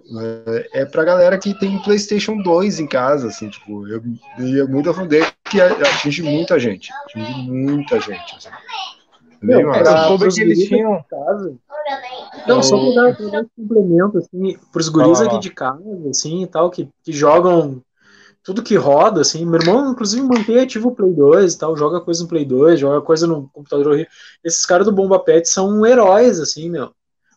é, 0.72 0.81
é 0.81 0.85
pra 0.87 1.05
galera 1.05 1.38
que 1.38 1.59
tem 1.59 1.83
PlayStation 1.83 2.38
2 2.38 2.81
em 2.81 2.87
casa, 2.87 3.29
assim, 3.29 3.48
tipo, 3.50 3.87
eu, 3.87 4.03
eu 4.38 4.64
é 4.64 4.68
muito 4.68 4.88
a 4.88 4.94
fuder 4.94 5.33
que 5.44 5.61
atinge 5.61 6.22
muita 6.22 6.59
gente, 6.59 6.90
atinge 7.05 7.50
muita 7.50 8.00
gente, 8.00 8.37
assim. 8.37 8.48
Bem 9.42 9.59
Meu, 9.59 9.68
massa. 9.68 10.09
Soube 10.09 10.29
que 10.29 10.40
eles 10.40 10.66
tinham. 10.66 11.05
Casa, 11.11 11.55
não, 12.46 12.62
só 12.62 12.79
pra 12.79 13.03
dar, 13.03 13.16
pra 13.16 13.27
dar 13.27 13.40
um 13.42 13.48
complemento, 13.57 14.18
assim, 14.18 14.59
pros 14.72 14.88
guris 14.88 15.20
aqui 15.20 15.38
de 15.38 15.50
casa, 15.50 15.83
assim, 16.09 16.42
e 16.42 16.46
tal, 16.46 16.70
que, 16.70 16.88
que 17.03 17.12
jogam 17.12 17.83
tudo 18.44 18.62
que 18.62 18.76
roda, 18.76 19.22
assim. 19.22 19.44
Meu 19.46 19.61
irmão, 19.61 19.90
inclusive, 19.90 20.22
mantém 20.22 20.61
ativo 20.61 20.90
o 20.90 20.94
Play 20.94 21.12
2 21.12 21.54
e 21.54 21.59
tal, 21.59 21.76
joga 21.76 22.00
coisa 22.00 22.22
no 22.22 22.28
Play 22.28 22.44
2, 22.44 22.78
joga 22.78 23.00
coisa 23.00 23.26
no 23.26 23.48
computador. 23.48 24.07
Esses 24.44 24.66
caras 24.66 24.87
do 24.87 24.92
Bomba 24.92 25.18
Pet 25.18 25.48
são 25.48 25.85
heróis, 25.87 26.38
assim, 26.38 26.68
meu. 26.70 26.92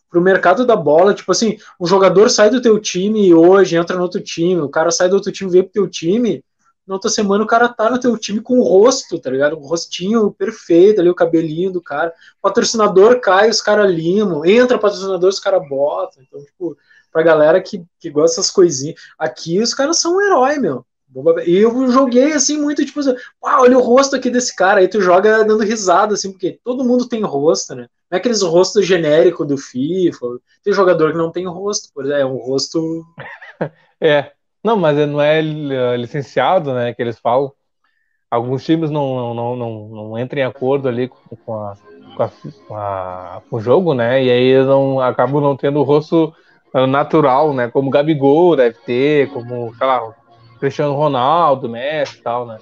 Pro 0.10 0.22
mercado 0.22 0.66
da 0.66 0.76
bola, 0.76 1.14
tipo 1.14 1.32
assim, 1.32 1.58
um 1.80 1.86
jogador 1.86 2.30
sai 2.30 2.50
do 2.50 2.62
teu 2.62 2.80
time 2.80 3.34
hoje, 3.34 3.76
entra 3.76 3.96
no 3.96 4.04
outro 4.04 4.22
time, 4.22 4.62
o 4.62 4.70
cara 4.70 4.92
sai 4.92 5.10
do 5.10 5.16
outro 5.16 5.32
time, 5.32 5.50
vem 5.50 5.64
pro 5.64 5.72
teu 5.72 5.88
time, 5.90 6.44
na 6.86 6.96
outra 6.96 7.10
semana 7.10 7.44
o 7.44 7.48
cara 7.48 7.68
tá 7.68 7.90
no 7.90 8.00
teu 8.00 8.18
time 8.18 8.40
com 8.40 8.60
o 8.60 8.64
rosto, 8.64 9.20
tá 9.20 9.30
ligado? 9.30 9.58
Um 9.58 9.66
rostinho 9.66 10.32
perfeito 10.32 11.02
ali, 11.02 11.10
o 11.10 11.16
cabelinho 11.16 11.72
do 11.72 11.82
cara. 11.82 12.14
O 12.40 12.42
patrocinador 12.42 13.20
cai, 13.20 13.50
os 13.50 13.62
caras 13.62 13.92
limam. 13.92 14.46
Entra 14.46 14.80
patrocinador, 14.80 15.30
os 15.30 15.40
caras 15.40 15.68
botam. 15.68 16.24
Então, 16.24 16.42
tipo, 16.46 16.78
pra 17.12 17.22
galera 17.22 17.62
que, 17.62 17.84
que 18.00 18.10
gosta 18.10 18.38
dessas 18.38 18.50
coisinhas. 18.50 18.96
Aqui 19.20 19.60
os 19.60 19.74
caras 19.74 20.00
são 20.00 20.16
um 20.16 20.22
herói, 20.22 20.60
meu. 20.60 20.86
E 21.46 21.58
eu 21.58 21.92
joguei 21.92 22.34
assim 22.34 22.58
muito, 22.58 22.86
tipo 22.86 23.00
assim, 23.00 23.16
ah, 23.44 23.62
olha 23.62 23.78
o 23.78 23.82
rosto 23.82 24.16
aqui 24.16 24.30
desse 24.30 24.56
cara, 24.56 24.80
aí 24.80 24.88
tu 24.88 25.02
joga 25.02 25.44
dando 25.44 25.64
risada, 25.64 26.14
assim, 26.14 26.32
porque 26.32 26.60
todo 26.64 26.84
mundo 26.84 27.08
tem 27.08 27.24
rosto, 27.24 27.74
né? 27.74 27.88
Não 28.10 28.16
é 28.16 28.18
aqueles 28.18 28.42
rostos 28.42 28.86
genéricos 28.86 29.48
do 29.48 29.58
FIFA. 29.58 30.40
Tem 30.64 30.74
jogador 30.74 31.12
que 31.12 31.18
não 31.18 31.32
tem 31.32 31.48
rosto, 31.48 31.90
por 31.94 32.06
exemplo, 32.06 32.22
é 32.22 32.26
um 32.26 32.38
rosto. 32.38 33.06
é. 34.00 34.32
Não, 34.64 34.78
mas 34.78 34.98
não 35.08 35.22
é 35.22 35.42
licenciado, 35.98 36.74
né? 36.74 36.94
Que 36.94 37.02
eles 37.02 37.20
falam. 37.20 37.52
Alguns 38.30 38.66
times 38.66 38.92
não, 38.92 39.34
não, 39.34 39.56
não, 39.56 39.88
não 39.88 40.20
entram 40.20 40.42
em 40.42 40.44
acordo 40.44 40.90
ali 40.90 41.08
com, 41.08 41.54
a, 41.54 41.78
com, 42.16 42.24
a, 42.24 42.32
com, 42.68 42.76
a, 42.76 43.42
com 43.50 43.56
o 43.56 43.62
jogo, 43.62 43.94
né? 43.94 44.24
E 44.24 44.30
aí 44.30 44.66
não 44.66 45.00
acabam 45.00 45.42
não 45.42 45.56
tendo 45.56 45.80
o 45.80 45.84
rosto 45.84 46.34
natural, 46.88 47.54
né? 47.54 47.70
Como 47.70 47.88
o 47.88 47.92
Gabigol 47.92 48.56
deve 48.56 48.78
ter, 48.80 49.30
como, 49.32 49.74
sei 49.76 49.88
lá, 49.88 50.14
Cristiano 50.60 50.94
Ronaldo, 50.94 51.70
Messi 51.70 52.18
e 52.18 52.22
tal, 52.22 52.46
né? 52.48 52.58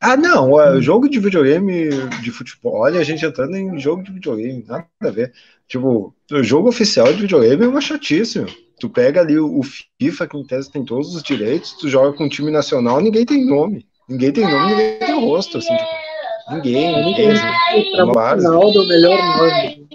Ah, 0.00 0.16
não, 0.16 0.52
o 0.52 0.80
jogo 0.80 1.08
de 1.08 1.18
videogame 1.18 1.88
de 2.22 2.30
futebol, 2.30 2.80
olha 2.80 3.00
a 3.00 3.04
gente 3.04 3.24
entrando 3.24 3.56
em 3.56 3.78
jogo 3.78 4.02
de 4.02 4.12
videogame, 4.12 4.64
nada 4.66 4.86
a 5.02 5.10
ver. 5.10 5.32
Tipo, 5.66 6.14
o 6.30 6.42
jogo 6.42 6.68
oficial 6.68 7.06
de 7.12 7.22
videogame 7.22 7.64
é 7.64 7.68
uma 7.68 7.80
chatice. 7.80 8.40
Meu. 8.40 8.48
Tu 8.80 8.88
pega 8.88 9.20
ali 9.20 9.38
o 9.38 9.60
FIFA, 9.98 10.26
que 10.28 10.36
em 10.36 10.46
tese 10.46 10.70
tem 10.70 10.84
todos 10.84 11.14
os 11.14 11.22
direitos, 11.22 11.72
tu 11.72 11.88
joga 11.88 12.16
com 12.16 12.24
um 12.24 12.28
time 12.28 12.50
nacional, 12.50 13.00
ninguém 13.00 13.26
tem 13.26 13.44
nome. 13.44 13.86
Ninguém 14.08 14.32
tem 14.32 14.44
nome, 14.44 14.70
ninguém 14.70 14.98
tem 15.00 15.20
rosto, 15.20 15.58
assim. 15.58 15.76
Tipo, 15.76 16.54
ninguém, 16.54 17.04
ninguém. 17.04 17.30
É 17.30 18.02
Ronaldo, 18.02 18.82
o 18.82 18.88
melhor 18.88 19.18
nome. 19.18 19.88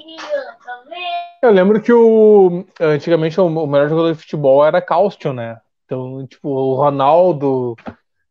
Eu 1.41 1.51
lembro 1.51 1.81
que 1.81 1.91
o 1.91 2.65
antigamente 2.79 3.39
o 3.39 3.67
melhor 3.67 3.89
jogador 3.89 4.13
de 4.13 4.19
futebol 4.19 4.65
era 4.65 4.81
Caustium, 4.81 5.33
né? 5.33 5.57
Então, 5.93 6.25
tipo, 6.25 6.49
o 6.49 6.73
Ronaldo, 6.73 7.75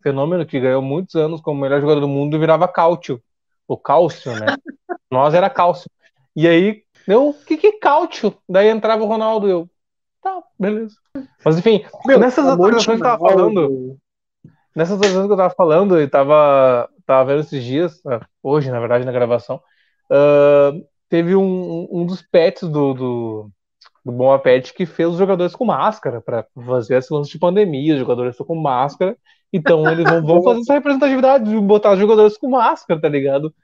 fenômeno 0.02 0.44
que 0.44 0.58
ganhou 0.58 0.82
muitos 0.82 1.14
anos 1.14 1.40
como 1.40 1.60
melhor 1.60 1.80
jogador 1.80 2.00
do 2.00 2.08
mundo, 2.08 2.36
virava 2.36 2.66
Cálcio. 2.66 3.22
O 3.68 3.76
Cálcio, 3.76 4.32
né? 4.34 4.46
Nós 5.08 5.32
era 5.32 5.48
Cálcio. 5.48 5.88
E 6.34 6.48
aí, 6.48 6.82
eu, 7.06 7.28
o 7.28 7.34
que 7.34 7.56
que 7.56 7.68
é 7.68 7.78
Cálcio? 7.78 8.36
Daí 8.48 8.68
entrava 8.68 9.04
o 9.04 9.06
Ronaldo, 9.06 9.48
eu, 9.48 9.70
tá, 10.20 10.42
beleza. 10.58 10.96
Mas 11.44 11.56
enfim, 11.56 11.84
Meu, 12.04 12.18
nessas 12.18 12.48
atualizações 12.48 13.00
que 13.00 13.06
eu 13.06 13.10
tava 13.10 13.30
falando, 13.30 13.96
nessas 14.74 14.96
atualizações 14.96 15.26
que 15.28 15.32
eu 15.32 15.36
tava 15.36 15.54
falando, 15.54 16.00
e 16.00 16.08
tava, 16.08 16.90
tava 17.06 17.24
vendo 17.26 17.42
esses 17.42 17.62
dias, 17.62 18.04
é, 18.06 18.18
hoje, 18.42 18.72
na 18.72 18.80
verdade, 18.80 19.04
na 19.04 19.12
gravação, 19.12 19.62
uh, 20.10 20.84
teve 21.08 21.36
um, 21.36 21.86
um 21.92 22.04
dos 22.04 22.22
pets 22.22 22.68
do, 22.68 22.92
do 22.92 23.50
do 24.04 24.12
Bom 24.12 24.36
Pet 24.38 24.72
que 24.74 24.84
fez 24.84 25.08
os 25.08 25.18
jogadores 25.18 25.54
com 25.54 25.64
máscara 25.64 26.20
para 26.20 26.46
fazer 26.66 26.96
esse 26.96 27.12
lance 27.12 27.30
de 27.30 27.38
pandemia, 27.38 27.94
os 27.94 28.00
jogadores 28.00 28.32
estão 28.32 28.46
com 28.46 28.56
máscara, 28.56 29.16
então 29.52 29.86
eles 29.90 30.04
vão, 30.08 30.22
vão 30.22 30.42
fazer 30.42 30.60
essa 30.60 30.74
representatividade 30.74 31.48
de 31.48 31.58
botar 31.60 31.92
os 31.92 31.98
jogadores 31.98 32.36
com 32.36 32.50
máscara, 32.50 33.00
tá 33.00 33.08
ligado? 33.08 33.54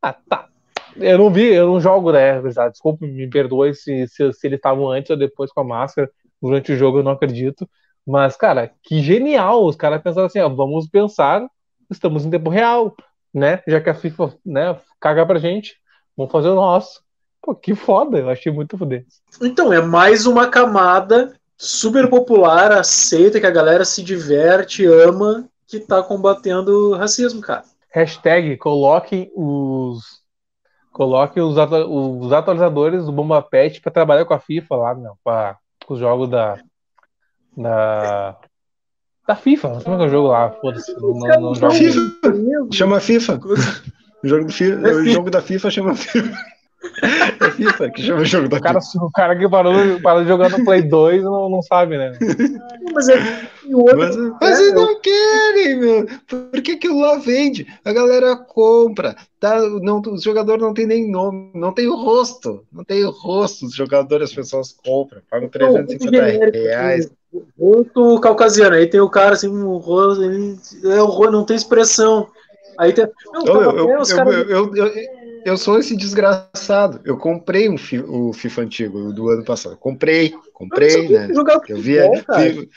Ah, 0.00 0.12
tá. 0.12 0.48
Eu 0.96 1.18
não 1.18 1.30
vi, 1.30 1.46
eu 1.46 1.66
não 1.66 1.80
jogo, 1.80 2.12
né? 2.12 2.40
Desculpa, 2.70 3.06
me 3.06 3.28
perdoe 3.28 3.74
se, 3.74 4.08
se, 4.08 4.32
se 4.32 4.46
eles 4.46 4.58
estavam 4.58 4.90
antes 4.90 5.10
ou 5.10 5.16
depois 5.16 5.52
com 5.52 5.60
a 5.60 5.64
máscara. 5.64 6.10
Durante 6.42 6.72
o 6.72 6.76
jogo 6.76 6.98
eu 6.98 7.02
não 7.02 7.12
acredito. 7.12 7.68
Mas, 8.06 8.36
cara, 8.36 8.72
que 8.82 9.00
genial! 9.00 9.64
Os 9.64 9.76
caras 9.76 10.02
pensaram 10.02 10.26
assim, 10.26 10.40
ó, 10.40 10.48
vamos 10.48 10.88
pensar, 10.88 11.46
estamos 11.90 12.24
em 12.24 12.30
tempo 12.30 12.50
real, 12.50 12.96
né? 13.32 13.62
Já 13.66 13.80
que 13.80 13.90
a 13.90 13.94
FIFA, 13.94 14.34
né, 14.44 14.76
caga 14.98 15.24
pra 15.24 15.38
gente, 15.38 15.76
vamos 16.16 16.32
fazer 16.32 16.48
o 16.48 16.54
nosso. 16.54 17.02
Pô, 17.42 17.54
que 17.54 17.74
foda, 17.74 18.18
eu 18.18 18.28
achei 18.28 18.52
muito 18.52 18.76
foda. 18.76 19.04
Então, 19.40 19.72
é 19.72 19.80
mais 19.80 20.26
uma 20.26 20.48
camada 20.48 21.34
super 21.56 22.08
popular, 22.08 22.72
aceita, 22.72 23.40
que 23.40 23.46
a 23.46 23.50
galera 23.50 23.84
se 23.84 24.02
diverte, 24.02 24.84
ama, 24.86 25.48
que 25.66 25.78
tá 25.78 26.02
combatendo 26.02 26.90
o 26.90 26.96
racismo, 26.96 27.40
cara. 27.40 27.64
Hashtag 27.92 28.56
coloquem 28.56 29.30
os. 29.34 30.20
Coloquem 30.92 31.42
os, 31.42 31.56
os 31.56 32.32
atualizadores 32.32 33.06
do 33.06 33.12
Bomba 33.12 33.40
Pet 33.40 33.80
pra 33.80 33.92
trabalhar 33.92 34.24
com 34.24 34.34
a 34.34 34.40
FIFA 34.40 34.76
lá, 34.76 34.94
meu, 34.94 35.12
pra 35.22 35.58
os 35.88 35.98
jogos 35.98 36.28
da. 36.28 36.58
Da. 37.56 38.36
Da 39.26 39.36
FIFA, 39.36 39.68
não 39.68 39.74
sei 39.76 39.84
como 39.84 39.96
é 39.96 39.98
que 39.98 40.04
é 40.04 40.06
o 40.08 40.10
jogo 40.10 40.28
lá, 40.28 40.50
foda-se. 40.50 40.92
Não, 40.94 41.12
não, 41.12 41.52
não 41.52 41.70
FIFA. 41.70 42.00
Chama 42.72 43.00
FIFA. 43.00 43.40
O 44.22 44.26
jogo, 44.26 44.46
do 44.46 44.52
FIFA, 44.52 44.88
o 44.88 45.04
jogo 45.04 45.30
da 45.30 45.40
FIFA 45.40 45.70
chama 45.70 45.94
FIFA. 45.94 46.36
É 47.02 47.50
FIFA 47.50 47.90
que 47.90 48.02
chama 48.02 48.22
o 48.22 48.24
jogo 48.24 48.48
da 48.48 48.56
o 48.56 48.60
cara, 48.60 48.78
O 48.78 49.10
cara 49.10 49.36
que 49.36 49.48
parou, 49.48 50.00
parou 50.02 50.22
de 50.22 50.28
jogar 50.28 50.50
no 50.50 50.64
Play 50.64 50.82
2 50.82 51.22
não, 51.22 51.50
não 51.50 51.62
sabe, 51.62 51.98
né? 51.98 52.12
mas, 52.92 53.08
é, 53.08 53.18
mas, 53.96 54.16
mas 54.40 54.60
eles 54.60 54.74
não 54.74 54.98
querem, 55.00 55.78
meu. 55.78 56.06
Por 56.26 56.62
que 56.62 56.72
aquilo 56.72 57.00
lá 57.00 57.18
vende? 57.18 57.66
A 57.84 57.92
galera 57.92 58.34
compra. 58.36 59.14
Tá, 59.38 59.60
não, 59.82 60.00
os 60.00 60.22
jogadores 60.22 60.62
não 60.62 60.72
tem 60.72 60.86
nem 60.86 61.10
nome, 61.10 61.50
não 61.54 61.72
tem 61.72 61.86
o 61.86 61.96
rosto. 61.96 62.64
Não 62.72 62.82
tem 62.82 63.04
o 63.04 63.10
rosto 63.10 63.66
dos 63.66 63.74
jogadores, 63.74 64.30
as 64.30 64.34
pessoas 64.34 64.72
compram. 64.72 65.20
Pagam 65.30 65.48
350 65.48 66.58
reais. 66.58 67.10
Muito 67.58 68.18
caucasiano. 68.20 68.76
Aí 68.76 68.86
tem 68.86 69.00
o 69.00 69.10
cara 69.10 69.34
assim, 69.34 69.48
um 69.48 69.76
rosto, 69.76 70.24
ele, 70.24 70.56
é, 70.84 71.02
o 71.02 71.30
não 71.30 71.44
tem 71.44 71.56
expressão. 71.56 72.26
Aí 72.78 72.92
tem. 72.94 73.06
Não, 73.32 73.44
eu, 73.46 73.60
eu, 73.60 73.88
eu, 73.88 74.74
eu, 74.74 75.19
eu 75.44 75.56
sou 75.56 75.78
esse 75.78 75.96
desgraçado. 75.96 77.00
Eu 77.04 77.16
comprei 77.16 77.68
um 77.68 77.78
fi, 77.78 77.98
o 77.98 78.32
FIFA 78.32 78.62
antigo 78.62 79.12
do 79.12 79.28
ano 79.28 79.44
passado. 79.44 79.76
Comprei, 79.76 80.34
comprei, 80.52 81.08
né? 81.08 81.28
Eu 81.68 81.78
vi, 81.78 81.96
vi, 82.36 82.68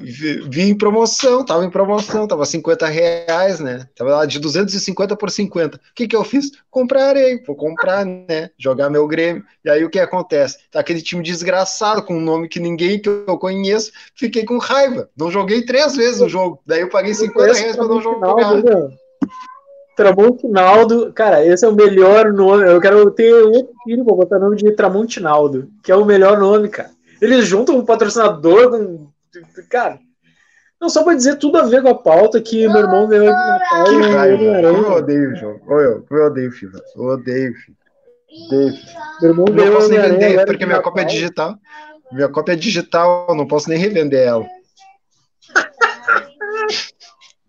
vi, 0.00 0.48
vi, 0.48 0.62
em 0.62 0.76
promoção, 0.76 1.44
tava 1.44 1.64
em 1.64 1.70
promoção, 1.70 2.26
tava 2.26 2.44
50 2.44 2.86
reais, 2.86 3.60
né? 3.60 3.86
Tava 3.96 4.16
lá 4.16 4.26
de 4.26 4.38
250 4.38 5.16
por 5.16 5.30
50. 5.30 5.76
O 5.76 5.80
que 5.94 6.08
que 6.08 6.16
eu 6.16 6.24
fiz? 6.24 6.52
Comprarei, 6.70 7.42
vou 7.44 7.56
comprar, 7.56 8.04
né? 8.04 8.50
Jogar 8.58 8.90
meu 8.90 9.06
Grêmio. 9.06 9.44
E 9.64 9.70
aí 9.70 9.84
o 9.84 9.90
que 9.90 9.98
acontece? 9.98 10.58
Tá 10.70 10.80
aquele 10.80 11.02
time 11.02 11.22
desgraçado, 11.22 12.02
com 12.02 12.16
um 12.16 12.20
nome 12.20 12.48
que 12.48 12.60
ninguém 12.60 13.00
que 13.00 13.08
eu 13.08 13.38
conheço, 13.38 13.92
fiquei 14.14 14.44
com 14.44 14.58
raiva. 14.58 15.08
Não 15.16 15.30
joguei 15.30 15.62
três 15.62 15.96
vezes 15.96 16.20
o 16.20 16.28
jogo. 16.28 16.60
Daí 16.66 16.80
eu 16.80 16.88
paguei 16.88 17.14
50 17.14 17.52
reais 17.54 17.76
pra 17.76 17.86
não 17.86 18.00
jogar. 18.00 18.34
Tramontinaldo, 19.96 21.12
cara, 21.12 21.44
esse 21.44 21.64
é 21.64 21.68
o 21.68 21.74
melhor 21.74 22.32
nome. 22.32 22.68
Eu 22.68 22.80
quero 22.80 23.10
ter 23.10 23.32
outro 23.32 23.72
filho 23.84 24.04
pra 24.04 24.14
botar 24.14 24.36
o 24.36 24.40
nome 24.40 24.56
de 24.56 24.72
Tramontinaldo, 24.72 25.68
que 25.82 25.92
é 25.92 25.96
o 25.96 26.04
melhor 26.04 26.38
nome, 26.38 26.68
cara. 26.68 26.90
Eles 27.20 27.46
juntam 27.46 27.76
um 27.76 27.84
patrocinador 27.84 28.70
com. 28.70 29.08
Cara. 29.70 29.98
Não, 30.80 30.88
só 30.88 31.02
pra 31.02 31.14
dizer 31.14 31.36
tudo 31.36 31.58
a 31.58 31.62
ver 31.62 31.82
com 31.82 31.88
a 31.88 31.94
pauta 31.94 32.40
que 32.40 32.68
meu 32.68 32.78
irmão 32.78 33.08
ganhou 33.08 33.26
de 33.26 33.32
Natal. 33.32 33.84
Que 33.84 34.00
raiva. 34.12 34.42
Eu 34.42 34.92
odeio 34.92 35.32
o 35.32 35.36
jogo. 35.36 35.80
Eu, 35.80 36.04
eu 36.10 36.26
odeio 36.26 36.52
FIFA. 36.52 36.78
Eu 36.96 37.04
odeio 37.04 37.54
FIFA. 37.54 37.84
Meu 39.22 39.30
irmão 39.30 39.44
não 39.50 39.72
posso 39.72 39.88
nem 39.88 40.00
vender, 40.00 40.44
porque 40.44 40.66
minha 40.66 40.82
cópia 40.82 41.02
é 41.02 41.04
digital. 41.04 41.56
Minha 42.12 42.28
cópia 42.28 42.52
é 42.52 42.56
digital, 42.56 43.26
eu 43.28 43.34
não 43.34 43.46
posso 43.46 43.68
nem 43.68 43.78
revender 43.78 44.26
ela. 44.26 44.44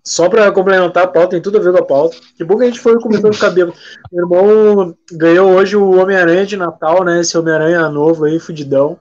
Só 0.07 0.29
para 0.29 0.51
complementar 0.51 1.03
a 1.03 1.07
pauta, 1.07 1.31
tem 1.31 1.41
tudo 1.41 1.57
a 1.57 1.61
ver 1.61 1.71
com 1.71 1.79
a 1.79 1.85
pauta. 1.85 2.15
Que 2.37 2.43
bom 2.43 2.57
que 2.57 2.63
a 2.63 2.67
gente 2.67 2.79
foi 2.79 2.93
começando 2.99 3.33
o 3.33 3.39
cabelo. 3.39 3.73
Meu 4.13 4.25
irmão 4.25 4.95
ganhou 5.11 5.51
hoje 5.51 5.75
o 5.75 5.99
Homem-Aranha 5.99 6.45
de 6.45 6.55
Natal, 6.55 7.03
né? 7.03 7.21
Esse 7.21 7.35
Homem-Aranha 7.35 7.89
novo 7.89 8.25
aí, 8.25 8.39
fudidão. 8.39 8.99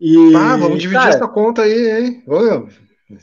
E, 0.00 0.34
ah, 0.36 0.56
vamos 0.56 0.80
dividir 0.80 1.00
cara, 1.00 1.14
essa 1.14 1.26
conta 1.26 1.62
aí, 1.62 1.90
hein? 1.90 2.24
Ô, 2.26 2.68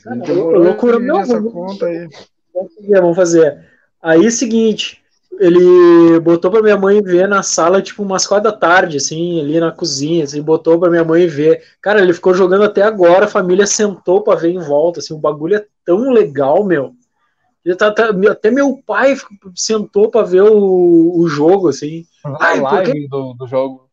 cara, 0.02 0.32
loucura, 0.32 0.98
não, 0.98 1.20
essa 1.20 1.34
vamos, 1.34 1.52
conta 1.52 1.86
aí. 1.86 2.06
Vamos 2.54 2.74
fazer, 2.74 3.00
vamos 3.00 3.16
fazer. 3.16 3.66
Aí, 4.02 4.30
seguinte, 4.30 5.02
ele 5.40 6.20
botou 6.20 6.50
pra 6.50 6.62
minha 6.62 6.76
mãe 6.76 7.02
ver 7.02 7.26
na 7.26 7.42
sala, 7.42 7.80
tipo, 7.80 8.02
umas 8.02 8.26
quatro 8.26 8.50
da 8.50 8.56
tarde, 8.56 8.98
assim, 8.98 9.40
ali 9.40 9.58
na 9.58 9.72
cozinha, 9.72 10.24
assim, 10.24 10.42
botou 10.42 10.78
pra 10.78 10.90
minha 10.90 11.02
mãe 11.02 11.26
ver. 11.26 11.62
Cara, 11.80 12.02
ele 12.02 12.12
ficou 12.12 12.34
jogando 12.34 12.64
até 12.64 12.82
agora, 12.82 13.24
a 13.24 13.28
família 13.28 13.66
sentou 13.66 14.22
pra 14.22 14.34
ver 14.34 14.50
em 14.50 14.58
volta, 14.58 15.00
assim, 15.00 15.14
o 15.14 15.18
bagulho 15.18 15.56
é 15.56 15.64
tão 15.84 16.10
legal, 16.10 16.62
meu. 16.62 16.92
Tá, 17.78 17.90
tá, 17.90 18.10
até 18.30 18.50
meu 18.50 18.82
pai 18.86 19.16
sentou 19.54 20.10
pra 20.10 20.22
ver 20.22 20.42
o, 20.42 21.18
o 21.18 21.26
jogo, 21.26 21.68
assim. 21.68 22.04
A 22.22 22.54
live 22.54 23.08
do, 23.08 23.34
do 23.34 23.46
jogo. 23.46 23.89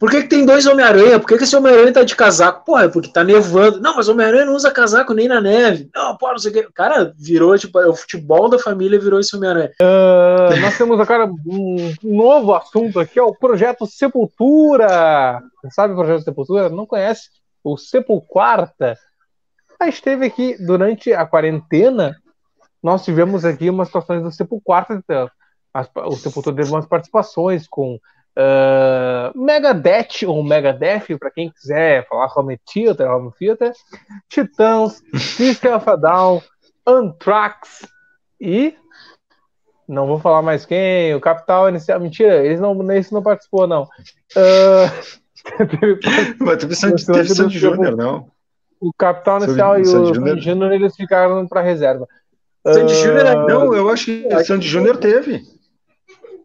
Por 0.00 0.10
que, 0.10 0.22
que 0.22 0.28
tem 0.30 0.46
dois 0.46 0.66
Homem-Aranha? 0.66 1.20
Por 1.20 1.28
que, 1.28 1.36
que 1.36 1.44
esse 1.44 1.54
Homem-Aranha 1.54 1.92
tá 1.92 2.02
de 2.02 2.16
casaco? 2.16 2.64
Pô, 2.64 2.78
é 2.78 2.88
porque 2.88 3.12
tá 3.12 3.22
nevando. 3.22 3.82
Não, 3.82 3.96
mas 3.96 4.08
Homem-Aranha 4.08 4.46
não 4.46 4.54
usa 4.54 4.70
casaco 4.70 5.12
nem 5.12 5.28
na 5.28 5.42
neve. 5.42 5.90
Não, 5.94 6.16
pô, 6.16 6.30
não 6.30 6.38
sei 6.38 6.50
o 6.50 6.54
que. 6.54 6.72
Cara, 6.72 7.12
virou, 7.18 7.58
tipo, 7.58 7.78
o 7.78 7.94
futebol 7.94 8.48
da 8.48 8.58
família 8.58 8.98
virou 8.98 9.20
esse 9.20 9.36
Homem-Aranha. 9.36 9.70
Uh, 9.78 10.58
nós 10.62 10.78
temos 10.78 10.98
agora 10.98 11.30
um 11.46 11.92
novo 12.02 12.54
assunto 12.54 12.98
aqui, 12.98 13.18
é 13.18 13.22
o 13.22 13.34
Projeto 13.34 13.86
Sepultura. 13.86 15.42
Sabe 15.70 15.92
o 15.92 15.96
Projeto 15.96 16.24
Sepultura? 16.24 16.70
Não 16.70 16.86
conhece? 16.86 17.28
O 17.62 17.76
Sepulquarta. 17.76 18.96
A 19.78 19.86
esteve 19.86 20.24
aqui 20.24 20.56
durante 20.64 21.12
a 21.12 21.26
quarentena. 21.26 22.16
Nós 22.82 23.04
tivemos 23.04 23.44
aqui 23.44 23.68
umas 23.68 23.88
situações 23.88 24.22
do 24.22 24.32
Sepulquarta. 24.32 24.94
Então, 24.94 25.30
o 26.06 26.12
Sepultura 26.12 26.56
teve 26.56 26.70
umas 26.70 26.86
participações 26.86 27.68
com 27.68 27.98
Uh, 28.40 29.38
Megadeth 29.38 30.24
ou 30.26 30.42
Megadeth, 30.42 31.18
para 31.18 31.30
quem 31.30 31.50
quiser 31.50 32.08
falar 32.08 32.32
Home 32.34 32.58
Theater, 32.72 33.10
Home 33.10 33.30
Theater, 33.38 33.72
Titãs, 34.30 35.02
System 35.14 35.74
of 35.74 35.90
a 35.90 35.96
Down, 35.96 36.42
Anthrax 36.86 37.86
e 38.40 38.74
não 39.86 40.06
vou 40.06 40.18
falar 40.18 40.40
mais 40.40 40.64
quem, 40.64 41.14
o 41.14 41.20
Capital 41.20 41.68
Inicial, 41.68 42.00
mentira, 42.00 42.46
eles 42.46 42.60
não, 42.60 42.92
esse 42.92 43.12
não 43.12 43.22
participou 43.22 43.66
não. 43.66 43.82
Uh, 43.82 45.20
Mas 46.40 47.04
teve 47.04 47.34
Sandy 47.34 47.58
Júnior, 47.58 47.96
não? 47.96 48.30
O 48.80 48.92
Capital 48.92 49.42
Inicial 49.42 49.78
e 49.78 49.82
o 49.82 49.86
Sandy 49.86 50.40
Júnior 50.40 50.72
eles 50.72 50.96
ficaram 50.96 51.46
para 51.46 51.60
reserva. 51.60 52.08
Sandy 52.66 52.92
uh, 52.92 52.96
Júnior, 52.96 53.48
não, 53.48 53.74
eu 53.74 53.90
acho 53.90 54.06
que 54.06 54.44
Sandy 54.44 54.66
Júnior 54.66 54.96
teve. 54.96 55.42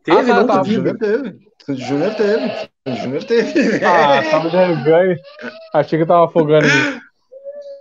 Teve, 0.03 0.19
ah, 0.19 0.25
tá, 0.25 0.43
não, 0.43 0.47
tá, 0.47 0.63
Júnior 0.63 0.97
teve. 0.97 1.44
Sandy 1.65 1.83
Júnior 1.83 2.13
teve. 2.13 2.69
Sandy 2.87 3.01
Júnior 3.01 3.23
teve. 3.23 3.85
Ah, 3.85 4.21
tava 4.29 4.49
dando 4.49 4.83
ganho. 4.83 5.17
Achei 5.73 5.97
que 5.97 6.05
tava 6.05 6.25
afogando. 6.25 6.67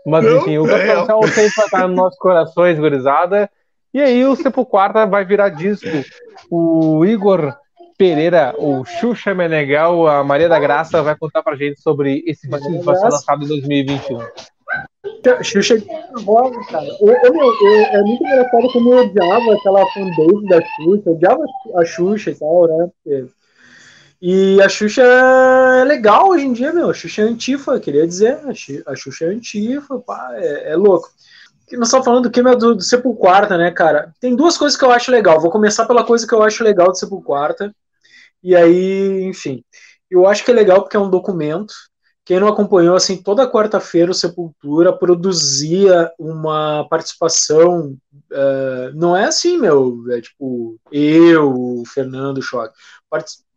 Mas 0.06 0.24
enfim, 0.24 0.58
o 0.58 0.66
Capital 0.66 1.06
Céu 1.06 1.22
sempre 1.28 1.52
vai 1.56 1.64
estar 1.66 1.88
nos 1.88 1.96
nossos 1.96 2.18
corações, 2.18 2.78
gurizada. 2.78 3.50
E 3.92 4.00
aí 4.00 4.24
o 4.24 4.34
Sepulcro 4.36 5.08
vai 5.08 5.24
virar 5.24 5.50
disco. 5.50 5.86
O 6.50 7.04
Igor 7.04 7.54
Pereira, 7.96 8.54
o 8.58 8.84
Xuxa 8.84 9.34
Menegal, 9.34 10.06
a 10.06 10.24
Maria 10.24 10.48
da 10.48 10.58
Graça 10.58 11.02
vai 11.02 11.16
contar 11.16 11.42
pra 11.42 11.54
gente 11.54 11.80
sobre 11.80 12.24
esse 12.26 12.48
disco 12.48 12.72
que 12.72 12.84
vai 12.84 12.96
ser 12.96 13.08
lançado 13.08 13.44
em 13.44 13.48
2021. 13.48 14.18
Xuxa 15.42 15.76
rosa, 16.26 16.58
cara. 16.70 16.86
Eu, 17.00 17.08
eu, 17.08 17.34
eu, 17.34 17.84
é 17.86 18.02
muito 18.02 18.24
engraçado 18.24 18.72
como 18.72 18.92
eu 18.92 19.06
odiava 19.06 19.54
aquela 19.54 19.86
fanbase 19.92 20.46
da 20.48 20.60
Xuxa, 20.60 21.02
eu 21.06 21.12
odiava 21.12 21.44
a 21.76 21.84
Xuxa 21.84 22.30
e 22.30 22.34
tal, 22.34 22.66
né? 22.66 23.26
E 24.20 24.60
a 24.62 24.68
Xuxa 24.68 25.02
é 25.02 25.84
legal 25.84 26.28
hoje 26.28 26.46
em 26.46 26.52
dia, 26.52 26.72
meu. 26.72 26.90
A 26.90 26.94
Xuxa 26.94 27.22
é 27.22 27.24
antifa, 27.24 27.78
queria 27.78 28.06
dizer. 28.06 28.38
A 28.86 28.94
Xuxa 28.94 29.26
é 29.26 29.28
antifa, 29.28 29.98
pá, 29.98 30.30
é, 30.34 30.72
é 30.72 30.76
louco. 30.76 31.10
Nós 31.72 31.88
estamos 31.88 32.04
falando 32.04 32.24
do 32.24 32.30
que 32.30 32.40
é 32.40 32.56
do, 32.56 32.74
do 32.74 32.82
Sepulquarta, 32.82 33.56
né, 33.56 33.70
cara? 33.70 34.12
Tem 34.20 34.36
duas 34.36 34.56
coisas 34.56 34.78
que 34.78 34.84
eu 34.84 34.90
acho 34.90 35.10
legal. 35.10 35.40
Vou 35.40 35.50
começar 35.50 35.86
pela 35.86 36.04
coisa 36.04 36.26
que 36.26 36.34
eu 36.34 36.42
acho 36.42 36.62
legal 36.62 36.88
do 36.88 36.96
Sepulquarta. 36.96 37.74
E 38.42 38.54
aí, 38.54 39.22
enfim. 39.24 39.64
Eu 40.10 40.26
acho 40.26 40.44
que 40.44 40.50
é 40.50 40.54
legal 40.54 40.82
porque 40.82 40.96
é 40.96 41.00
um 41.00 41.10
documento. 41.10 41.74
Quem 42.24 42.40
não 42.40 42.48
acompanhou, 42.48 42.96
assim, 42.96 43.22
toda 43.22 43.50
quarta-feira 43.50 44.10
o 44.10 44.14
Sepultura 44.14 44.96
produzia 44.96 46.10
uma 46.18 46.86
participação. 46.88 47.96
Uh, 48.32 48.94
não 48.94 49.16
é 49.16 49.24
assim, 49.24 49.58
meu. 49.58 50.04
É 50.10 50.20
tipo, 50.20 50.78
eu, 50.90 51.52
o 51.52 51.84
Fernando 51.86 52.40
Choque. 52.40 52.74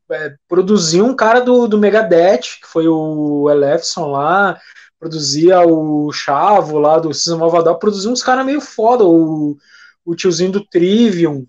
É, 0.10 0.36
produzia 0.48 1.04
um 1.04 1.16
cara 1.16 1.42
do, 1.42 1.68
do 1.68 1.78
Megadeth, 1.78 2.60
que 2.62 2.68
foi 2.68 2.88
o 2.88 3.50
Elefson 3.50 4.08
lá, 4.12 4.60
produzia 5.00 5.60
o 5.62 6.12
Chavo 6.12 6.80
lá 6.80 6.98
do 6.98 7.14
Cisne 7.14 7.38
Malvadão, 7.38 7.78
produzia 7.78 8.10
uns 8.10 8.24
caras 8.24 8.46
meio 8.46 8.62
foda, 8.62 9.04
o, 9.04 9.58
o 10.06 10.16
tiozinho 10.16 10.52
do 10.52 10.66
Trivium, 10.66 11.46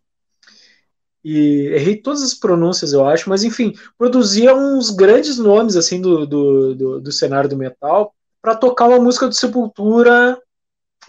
e 1.24 1.70
errei 1.74 1.96
todas 1.96 2.22
as 2.22 2.34
pronúncias, 2.34 2.92
eu 2.92 3.06
acho, 3.06 3.28
mas 3.28 3.44
enfim, 3.44 3.74
produzia 3.96 4.54
uns 4.54 4.90
grandes 4.90 5.38
nomes 5.38 5.76
assim 5.76 6.00
do, 6.00 6.26
do, 6.26 6.74
do, 6.74 7.00
do 7.00 7.12
cenário 7.12 7.50
do 7.50 7.56
metal 7.56 8.14
para 8.40 8.54
tocar 8.54 8.88
uma 8.88 8.98
música 8.98 9.28
do 9.28 9.34
Sepultura, 9.34 10.40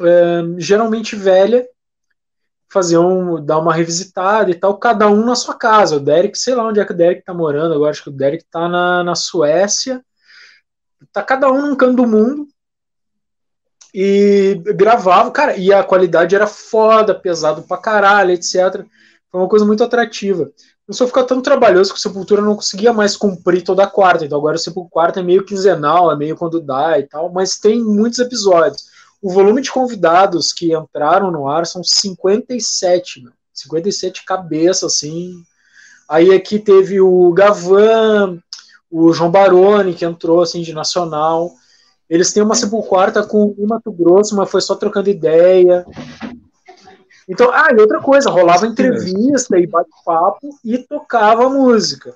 é, 0.01 0.41
geralmente 0.57 1.15
velha, 1.15 1.67
faziam 2.71 3.43
dar 3.43 3.57
uma 3.57 3.73
revisitada 3.73 4.51
e 4.51 4.55
tal, 4.55 4.77
cada 4.77 5.09
um 5.09 5.25
na 5.25 5.35
sua 5.35 5.55
casa. 5.55 5.95
O 5.95 5.99
Derek, 5.99 6.37
sei 6.37 6.53
lá 6.53 6.67
onde 6.67 6.79
é 6.79 6.85
que 6.85 6.91
o 6.91 6.95
Derek 6.95 7.23
tá 7.23 7.33
morando 7.33 7.73
agora, 7.73 7.91
acho 7.91 8.03
que 8.03 8.09
o 8.09 8.13
Derek 8.13 8.45
tá 8.49 8.69
na, 8.69 9.03
na 9.03 9.15
Suécia. 9.15 10.03
Tá 11.11 11.23
cada 11.23 11.51
um 11.51 11.61
num 11.61 11.75
canto 11.75 11.97
do 11.97 12.07
mundo. 12.07 12.47
E 13.93 14.61
gravava, 14.75 15.31
cara, 15.31 15.57
e 15.57 15.73
a 15.73 15.83
qualidade 15.83 16.35
era 16.35 16.45
foda, 16.45 17.15
pesado 17.15 17.63
pra 17.63 17.77
caralho, 17.77 18.31
etc. 18.31 18.85
Foi 19.31 19.41
uma 19.41 19.49
coisa 19.49 19.65
muito 19.65 19.83
atrativa. 19.83 20.51
Começou 20.85 21.05
a 21.05 21.07
ficar 21.07 21.23
tão 21.23 21.41
trabalhoso 21.41 21.91
que 21.91 21.99
o 21.99 22.01
Sepultura 22.01 22.41
não 22.41 22.55
conseguia 22.55 22.93
mais 22.93 23.17
cumprir 23.17 23.63
toda 23.63 23.83
a 23.83 23.87
quarta. 23.87 24.25
Então 24.25 24.37
agora 24.37 24.57
o 24.57 24.59
Sepultura 24.59 25.13
é 25.15 25.23
meio 25.23 25.43
quinzenal, 25.43 26.11
é 26.11 26.15
meio 26.15 26.35
quando 26.35 26.59
dá 26.59 26.99
e 26.99 27.03
tal, 27.03 27.31
mas 27.31 27.57
tem 27.57 27.83
muitos 27.83 28.19
episódios. 28.19 28.98
O 29.21 29.31
volume 29.31 29.61
de 29.61 29.71
convidados 29.71 30.53
que 30.53 30.73
entraram 30.73 31.29
no 31.31 31.47
ar 31.47 31.65
são 31.65 31.83
57, 31.83 33.23
meu. 33.23 33.33
57 33.53 34.23
cabeças, 34.23 34.95
assim. 34.95 35.43
Aí 36.07 36.33
aqui 36.33 36.57
teve 36.57 37.01
o 37.01 37.31
Gavan, 37.33 38.41
o 38.89 39.11
João 39.11 39.29
Baroni, 39.29 39.93
que 39.93 40.05
entrou 40.05 40.41
assim 40.41 40.61
de 40.61 40.73
nacional. 40.73 41.51
Eles 42.09 42.33
têm 42.33 42.41
uma 42.41 42.55
sepulquarta 42.55 43.23
com 43.23 43.53
o 43.57 43.67
Mato 43.67 43.91
Grosso, 43.91 44.35
mas 44.35 44.49
foi 44.49 44.61
só 44.61 44.75
trocando 44.75 45.09
ideia. 45.09 45.85
Então, 47.27 47.51
ah, 47.53 47.69
e 47.71 47.79
outra 47.79 48.01
coisa, 48.01 48.31
rolava 48.31 48.65
entrevista 48.65 49.59
e 49.59 49.67
bate-papo 49.67 50.49
e 50.63 50.79
tocava 50.79 51.47
música. 51.49 52.15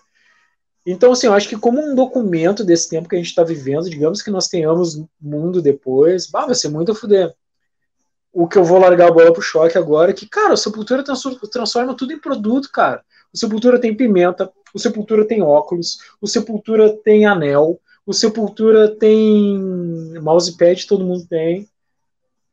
Então, 0.86 1.13
assim, 1.13 1.28
eu 1.28 1.34
acho 1.34 1.48
que 1.48 1.58
como 1.58 1.82
um 1.82 1.96
documento 1.96 2.63
desse 2.63 2.89
tempo 2.89 3.08
que 3.08 3.15
a 3.15 3.17
gente 3.17 3.28
está 3.28 3.43
vivendo, 3.43 3.89
digamos 3.89 4.22
que 4.22 4.30
nós 4.30 4.48
tenhamos 4.48 5.02
mundo 5.22 5.62
depois, 5.62 6.28
bah, 6.28 6.46
vai 6.46 6.56
ser 6.56 6.69
muito 6.69 6.91
a 6.91 6.96
fuder. 6.96 7.34
O 8.34 8.48
que 8.48 8.58
eu 8.58 8.63
vou 8.63 8.80
largar 8.80 9.08
a 9.08 9.12
bola 9.12 9.32
pro 9.32 9.41
choque 9.41 9.78
agora 9.78 10.12
é 10.12 10.13
que, 10.13 10.28
cara, 10.28 10.54
a 10.54 10.58
Sepultura 10.58 11.04
transforma 11.04 11.96
tudo 11.96 12.12
em 12.12 12.19
produto, 12.19 12.69
cara. 12.72 13.04
O 13.34 13.38
Sepultura 13.38 13.80
tem 13.80 13.96
pimenta, 13.96 14.52
o 14.74 14.80
Sepultura 14.80 15.26
tem 15.26 15.41
óculos, 15.41 16.00
o 16.19 16.28
Sepultura 16.28 16.89
tem 17.04 17.26
anel, 17.26 17.80
o 18.06 18.12
Sepultura 18.12 18.93
tem 18.93 19.58
mousepad, 20.22 20.86
todo 20.88 21.06
mundo 21.06 21.26
tem. 21.28 21.69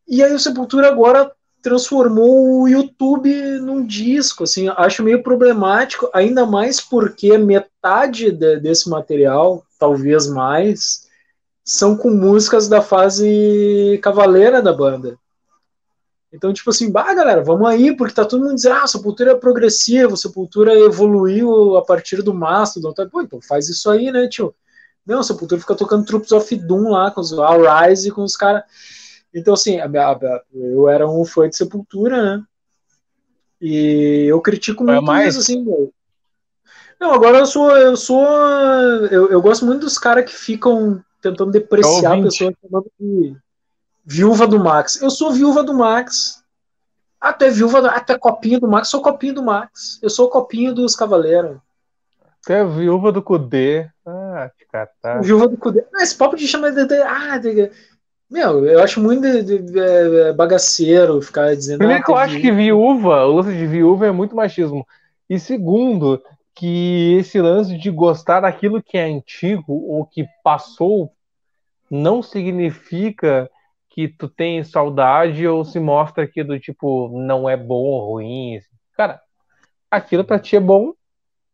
E 0.06 0.22
aí 0.22 0.32
o 0.32 0.38
Sepultura 0.38 0.88
agora 0.88 1.32
transformou 1.62 2.62
o 2.62 2.68
YouTube 2.68 3.32
num 3.60 3.84
disco, 3.84 4.44
assim, 4.44 4.68
acho 4.68 5.02
meio 5.02 5.22
problemático, 5.22 6.08
ainda 6.12 6.46
mais 6.46 6.80
porque 6.80 7.36
metade 7.36 8.32
de, 8.32 8.58
desse 8.58 8.88
material, 8.88 9.64
talvez 9.78 10.26
mais, 10.26 11.08
são 11.64 11.96
com 11.96 12.10
músicas 12.10 12.68
da 12.68 12.80
fase 12.80 13.98
cavaleira 14.02 14.62
da 14.62 14.72
banda. 14.72 15.18
Então, 16.32 16.52
tipo 16.52 16.70
assim, 16.70 16.90
bah, 16.90 17.12
galera, 17.12 17.42
vamos 17.42 17.68
aí, 17.68 17.94
porque 17.94 18.14
tá 18.14 18.24
todo 18.24 18.42
mundo 18.42 18.54
dizendo, 18.54 18.76
ah, 18.76 18.86
Sepultura 18.86 19.32
é 19.32 19.34
progressivo, 19.34 20.16
Sepultura 20.16 20.72
evoluiu 20.78 21.76
a 21.76 21.84
partir 21.84 22.22
do 22.22 22.32
Mastodon. 22.32 22.92
Tá? 22.92 23.04
Pô, 23.06 23.20
então 23.20 23.40
faz 23.42 23.68
isso 23.68 23.90
aí, 23.90 24.12
né, 24.12 24.28
tio? 24.28 24.54
Não, 25.04 25.22
Sepultura 25.24 25.60
fica 25.60 25.74
tocando 25.74 26.04
Troops 26.04 26.30
of 26.30 26.56
Doom 26.56 26.90
lá, 26.90 27.10
com 27.10 27.20
os 27.20 27.32
All 27.32 27.62
Rise, 27.62 28.12
com 28.12 28.22
os 28.22 28.36
caras 28.36 28.62
então, 29.32 29.54
assim, 29.54 29.78
a, 29.78 29.86
a, 29.86 30.42
eu 30.52 30.88
era 30.88 31.08
um 31.08 31.24
fã 31.24 31.48
de 31.48 31.56
Sepultura, 31.56 32.22
né? 32.22 32.44
E 33.60 34.26
eu 34.28 34.40
critico 34.40 34.84
muito 34.84 35.02
mais? 35.02 35.34
isso, 35.34 35.40
assim, 35.40 35.62
meu. 35.62 35.92
Não, 36.98 37.12
agora 37.12 37.38
eu 37.38 37.46
sou. 37.46 37.70
Eu 37.76 37.96
sou. 37.96 38.26
Eu, 39.10 39.30
eu 39.30 39.40
gosto 39.40 39.64
muito 39.64 39.80
dos 39.80 39.98
caras 39.98 40.24
que 40.24 40.36
ficam 40.36 41.02
tentando 41.20 41.50
depreciar 41.50 42.18
a 42.18 42.22
pessoa 42.22 42.52
chamando 42.62 42.90
de 42.98 43.36
viúva 44.04 44.46
do 44.46 44.58
Max. 44.58 45.00
Eu 45.00 45.10
sou 45.10 45.32
viúva 45.32 45.62
do 45.62 45.74
Max. 45.74 46.40
Até 47.20 47.50
viúva, 47.50 47.86
até 47.90 48.18
copinha 48.18 48.58
do 48.58 48.66
Max, 48.66 48.88
sou 48.88 49.02
copinha 49.02 49.34
do 49.34 49.42
Max. 49.42 49.98
Eu 50.02 50.08
sou 50.08 50.30
copinha 50.30 50.72
dos 50.72 50.96
Cavaleiros. 50.96 51.58
Até 52.42 52.64
viúva 52.64 53.12
do 53.12 53.22
Cudê. 53.22 53.90
Ah, 54.06 54.50
que 54.56 54.64
catástrofe. 54.64 55.26
Viúva 55.26 55.46
do 55.46 55.58
Cudê. 55.58 55.84
Ah, 55.94 56.02
esse 56.02 56.16
papo 56.16 56.36
de 56.36 56.48
chamar 56.48 56.70
de. 56.70 56.94
Ah, 57.02 57.36
de, 57.36 57.70
meu, 58.30 58.64
eu 58.64 58.82
acho 58.82 59.00
muito 59.00 59.26
é, 59.26 60.32
bagaceiro 60.32 61.20
ficar 61.20 61.54
dizendo. 61.56 61.78
Primeiro 61.78 62.02
ah, 62.02 62.04
que 62.04 62.10
eu 62.12 62.16
acho 62.16 62.40
que 62.40 62.52
viúva, 62.52 63.24
o 63.26 63.36
lance 63.36 63.52
de 63.56 63.66
viúva 63.66 64.06
é 64.06 64.12
muito 64.12 64.36
machismo. 64.36 64.86
E 65.28 65.38
segundo, 65.38 66.22
que 66.54 67.16
esse 67.18 67.40
lance 67.40 67.76
de 67.76 67.90
gostar 67.90 68.40
daquilo 68.40 68.82
que 68.82 68.96
é 68.98 69.04
antigo 69.04 69.72
ou 69.72 70.04
que 70.04 70.26
passou 70.44 71.12
não 71.90 72.22
significa 72.22 73.50
que 73.88 74.06
tu 74.06 74.28
tem 74.28 74.62
saudade 74.62 75.46
ou 75.46 75.64
se 75.64 75.80
mostra 75.80 76.26
que 76.26 76.44
do 76.44 76.58
tipo 76.58 77.08
não 77.12 77.48
é 77.48 77.56
bom 77.56 77.82
ou 77.82 78.12
ruim. 78.12 78.60
Cara, 78.96 79.20
aquilo 79.90 80.24
pra 80.24 80.38
ti 80.38 80.56
é 80.56 80.60
bom 80.60 80.92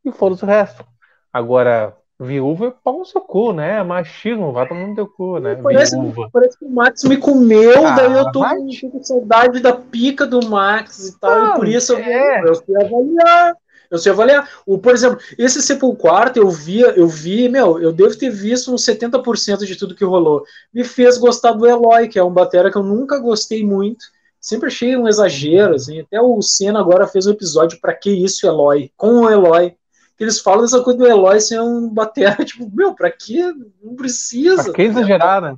e 0.05 0.13
foda-se 0.13 0.45
o 0.45 0.47
resto. 0.47 0.85
Agora, 1.33 1.97
Viúva 2.19 2.69
é 2.69 2.75
pau 2.83 3.01
no 3.01 3.05
seu 3.05 3.21
cu, 3.21 3.53
né? 3.53 3.83
Machismo, 3.83 4.51
vai 4.51 4.67
tomar 4.67 4.87
no 4.87 4.95
teu 4.95 5.07
cu, 5.07 5.39
né? 5.39 5.55
Parece, 5.57 5.95
Viúva. 6.01 6.31
parece 6.33 6.59
que 6.59 6.65
o 6.65 6.71
Max 6.71 7.05
me 7.05 7.19
comeu, 7.19 7.87
ah, 7.87 7.95
daí 7.95 8.13
eu 8.13 8.33
tô 8.33 8.43
com 8.43 9.03
saudade 9.03 9.61
da 9.61 9.75
pica 9.75 10.27
do 10.27 10.47
Max 10.49 11.09
e 11.09 11.21
tal, 11.21 11.49
e 11.49 11.55
por 11.57 11.69
isso 11.69 11.95
é. 11.95 12.41
eu, 12.41 12.47
eu 12.47 12.55
fui 12.55 12.75
avaliar. 12.83 13.55
Eu 13.91 13.99
sei 13.99 14.11
avaliar. 14.11 14.49
O, 14.67 14.79
por 14.79 14.93
exemplo, 14.93 15.19
esse 15.39 15.63
Sepulquarto 15.63 16.39
eu 16.39 16.51
via, 16.51 16.89
eu 16.97 17.07
vi, 17.07 17.49
meu, 17.49 17.81
eu 17.81 17.93
devo 17.93 18.17
ter 18.17 18.31
visto 18.31 18.73
uns 18.73 18.85
70% 18.85 19.65
de 19.65 19.77
tudo 19.77 19.95
que 19.95 20.05
rolou. 20.05 20.43
Me 20.75 20.83
fez 20.83 21.17
gostar 21.19 21.53
do 21.53 21.67
Eloy, 21.67 22.09
que 22.09 22.19
é 22.19 22.25
um 22.25 22.33
batera 22.33 22.71
que 22.71 22.77
eu 22.77 22.83
nunca 22.83 23.19
gostei 23.19 23.65
muito. 23.65 24.05
Sempre 24.41 24.69
achei 24.69 24.97
um 24.97 25.07
exagero, 25.07 25.75
assim. 25.75 26.01
Até 26.01 26.21
o 26.21 26.41
Senna 26.43 26.81
agora 26.81 27.07
fez 27.07 27.27
um 27.27 27.33
episódio 27.33 27.79
para 27.81 27.95
que 27.95 28.11
isso, 28.11 28.47
Eloy? 28.47 28.91
Com 28.97 29.21
o 29.21 29.31
Eloy 29.31 29.77
eles 30.19 30.41
falam 30.41 30.63
dessa 30.63 30.81
coisa 30.83 30.99
do 30.99 31.07
Eloy 31.07 31.41
ser 31.41 31.61
um 31.61 31.89
batera, 31.89 32.37
tipo, 32.45 32.71
meu, 32.75 32.95
pra 32.95 33.11
quê? 33.11 33.53
Não 33.83 33.95
precisa. 33.95 34.65
Pra 34.65 34.73
que 34.73 34.83
exagerar, 34.83 35.43
né? 35.43 35.57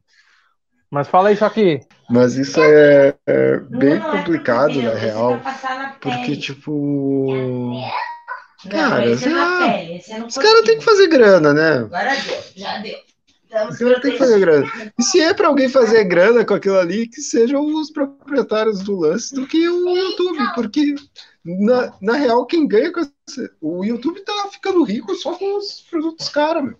Mas 0.90 1.06
fala 1.06 1.28
aí, 1.28 1.36
Choque. 1.36 1.80
Mas 2.08 2.36
isso 2.36 2.58
é, 2.60 3.14
é 3.26 3.58
bem 3.58 4.00
complicado, 4.00 4.80
na 4.80 4.94
real, 4.94 5.38
porque, 6.00 6.36
tipo... 6.36 7.26
Cara, 8.70 9.16
sei 9.16 9.32
lá, 9.32 10.26
os 10.26 10.34
caras 10.34 10.62
têm 10.62 10.78
que 10.78 10.84
fazer 10.84 11.06
grana, 11.06 11.54
né? 11.54 11.74
Agora 11.76 12.16
deu, 12.16 12.42
já 12.56 12.78
deu. 12.78 12.98
Os 13.70 13.78
caras 13.78 14.02
têm 14.02 14.12
que 14.12 14.18
fazer 14.18 14.40
grana. 14.40 14.66
E 14.98 15.02
se 15.02 15.20
é 15.20 15.32
pra 15.32 15.48
alguém 15.48 15.68
fazer 15.68 16.04
grana 16.04 16.44
com 16.44 16.54
aquilo 16.54 16.78
ali, 16.78 17.06
que 17.06 17.20
sejam 17.20 17.64
os 17.64 17.90
proprietários 17.90 18.82
do 18.82 18.96
lance 18.96 19.34
do 19.34 19.46
que 19.46 19.68
o 19.68 19.96
YouTube, 19.96 20.54
porque 20.54 20.94
na, 21.56 21.92
na 22.00 22.12
real, 22.14 22.44
quem 22.44 22.66
ganha 22.66 22.92
com 22.92 23.00
esse, 23.00 23.50
o 23.60 23.84
YouTube 23.84 24.20
tá 24.20 24.32
ficando 24.52 24.82
rico 24.82 25.14
só 25.14 25.34
com 25.34 25.56
os 25.56 25.86
produtos 25.88 26.28
caros, 26.28 26.64
meu. 26.64 26.76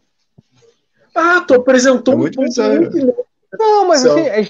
Ah, 1.15 1.41
tu 1.41 1.55
apresentou 1.55 2.15
é 2.15 2.17
um 2.17 2.21
ponto 2.31 2.63
muito, 2.63 3.27
Não, 3.59 3.89
mas 3.89 4.05
assim, 4.05 4.21
é, 4.21 4.43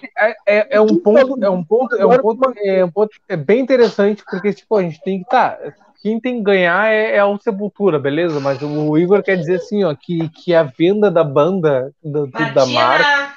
é, 0.47 0.77
é, 0.77 0.81
um 0.81 0.97
ponto, 0.99 1.45
é 1.45 1.49
um 1.49 1.65
ponto, 1.65 1.97
é 1.97 2.05
um 2.05 2.19
ponto, 2.19 2.53
é 2.59 2.85
um 2.85 2.91
ponto 2.91 3.11
é 3.29 3.37
bem 3.37 3.61
interessante, 3.61 4.25
porque 4.29 4.53
tipo, 4.53 4.77
a 4.77 4.83
gente 4.83 5.01
tem 5.03 5.23
que 5.23 5.29
tá, 5.31 5.57
quem 6.03 6.21
tem 6.21 6.39
que 6.39 6.43
ganhar 6.43 6.93
é, 6.93 7.17
é 7.17 7.21
a 7.21 7.39
Sepultura, 7.39 7.99
beleza? 7.99 8.41
Mas 8.41 8.61
o 8.61 8.99
Igor 8.99 9.23
quer 9.23 9.37
dizer 9.37 9.57
assim, 9.57 9.85
ó, 9.85 9.95
que, 9.95 10.29
que 10.31 10.55
a 10.55 10.65
venda 10.65 11.11
da 11.11 11.25
banda, 11.25 11.93
do, 12.03 12.27
do 12.27 12.55
da 12.55 12.67
marca, 12.67 13.33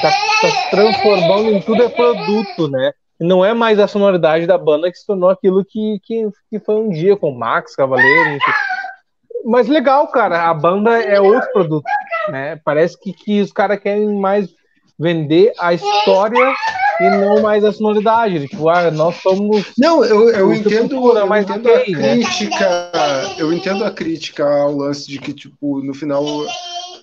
tá, 0.00 0.10
tá 0.40 0.50
se 0.50 0.70
transformando 0.70 1.50
em 1.50 1.60
tudo 1.60 1.82
é 1.82 1.88
produto, 1.88 2.68
né? 2.68 2.92
Não 3.20 3.44
é 3.44 3.54
mais 3.54 3.78
a 3.78 3.86
sonoridade 3.86 4.46
da 4.46 4.58
banda 4.58 4.90
que 4.90 4.98
se 4.98 5.06
tornou 5.06 5.30
aquilo 5.30 5.64
que, 5.64 6.00
que, 6.02 6.28
que 6.50 6.58
foi 6.58 6.74
um 6.76 6.90
dia 6.90 7.16
com 7.16 7.32
Max 7.32 7.76
Cavaleiro, 7.76 8.30
enfim. 8.30 8.52
Mas 9.44 9.68
legal, 9.68 10.08
cara, 10.08 10.48
a 10.48 10.54
banda 10.54 11.00
é 11.02 11.20
outro 11.20 11.52
produto, 11.52 11.84
né? 12.28 12.58
Parece 12.64 12.98
que, 12.98 13.12
que 13.12 13.40
os 13.40 13.52
caras 13.52 13.78
querem 13.78 14.18
mais 14.18 14.48
vender 14.98 15.52
a 15.60 15.74
história 15.74 16.54
e 17.00 17.10
não 17.10 17.42
mais 17.42 17.64
a 17.64 17.72
sonoridade. 17.72 18.48
Tipo, 18.48 18.68
ah, 18.68 18.90
nós 18.90 19.16
somos. 19.16 19.72
Não, 19.76 20.04
eu, 20.04 20.30
eu 20.30 20.54
entendo, 20.54 21.16
eu 21.16 21.26
mas 21.26 21.44
entendo 21.44 21.68
okay, 21.68 21.94
a 21.94 21.98
né? 21.98 22.14
crítica. 22.14 22.90
Né? 22.94 23.34
Eu 23.38 23.52
entendo 23.52 23.84
a 23.84 23.90
crítica 23.90 24.44
ao 24.44 24.76
lance 24.76 25.06
de 25.08 25.18
que, 25.18 25.32
tipo, 25.32 25.82
no 25.82 25.94
final 25.94 26.24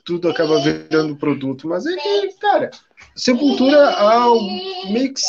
tudo 0.03 0.29
acaba 0.29 0.59
virando 0.59 1.15
produto. 1.15 1.67
Mas 1.67 1.85
é 1.85 1.95
que, 1.95 2.39
cara, 2.39 2.71
Sepultura 3.15 3.89
há 3.89 4.25
meio 4.89 5.13
que, 5.13 5.21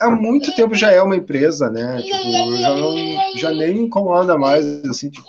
há 0.00 0.10
muito 0.10 0.54
tempo 0.54 0.74
já 0.74 0.90
é 0.90 1.02
uma 1.02 1.16
empresa, 1.16 1.70
né? 1.70 2.00
Tipo, 2.02 2.56
já, 2.56 2.74
não, 2.74 3.36
já 3.36 3.50
nem 3.50 3.78
incomoda 3.78 4.38
mais, 4.38 4.64
assim, 4.84 5.10
tipo 5.10 5.28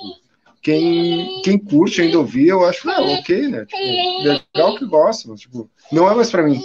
quem, 0.66 1.42
quem 1.44 1.60
curte 1.60 2.02
ainda 2.02 2.18
ouvir, 2.18 2.48
eu 2.48 2.66
acho, 2.66 2.90
é, 2.90 3.00
ok, 3.00 3.50
né? 3.50 3.66
Tipo, 3.66 4.24
legal 4.24 4.76
que 4.76 4.86
gosta, 4.88 5.30
mas, 5.30 5.42
tipo, 5.42 5.70
não 5.92 6.10
é 6.10 6.16
mais 6.16 6.32
para 6.32 6.42
mim. 6.42 6.60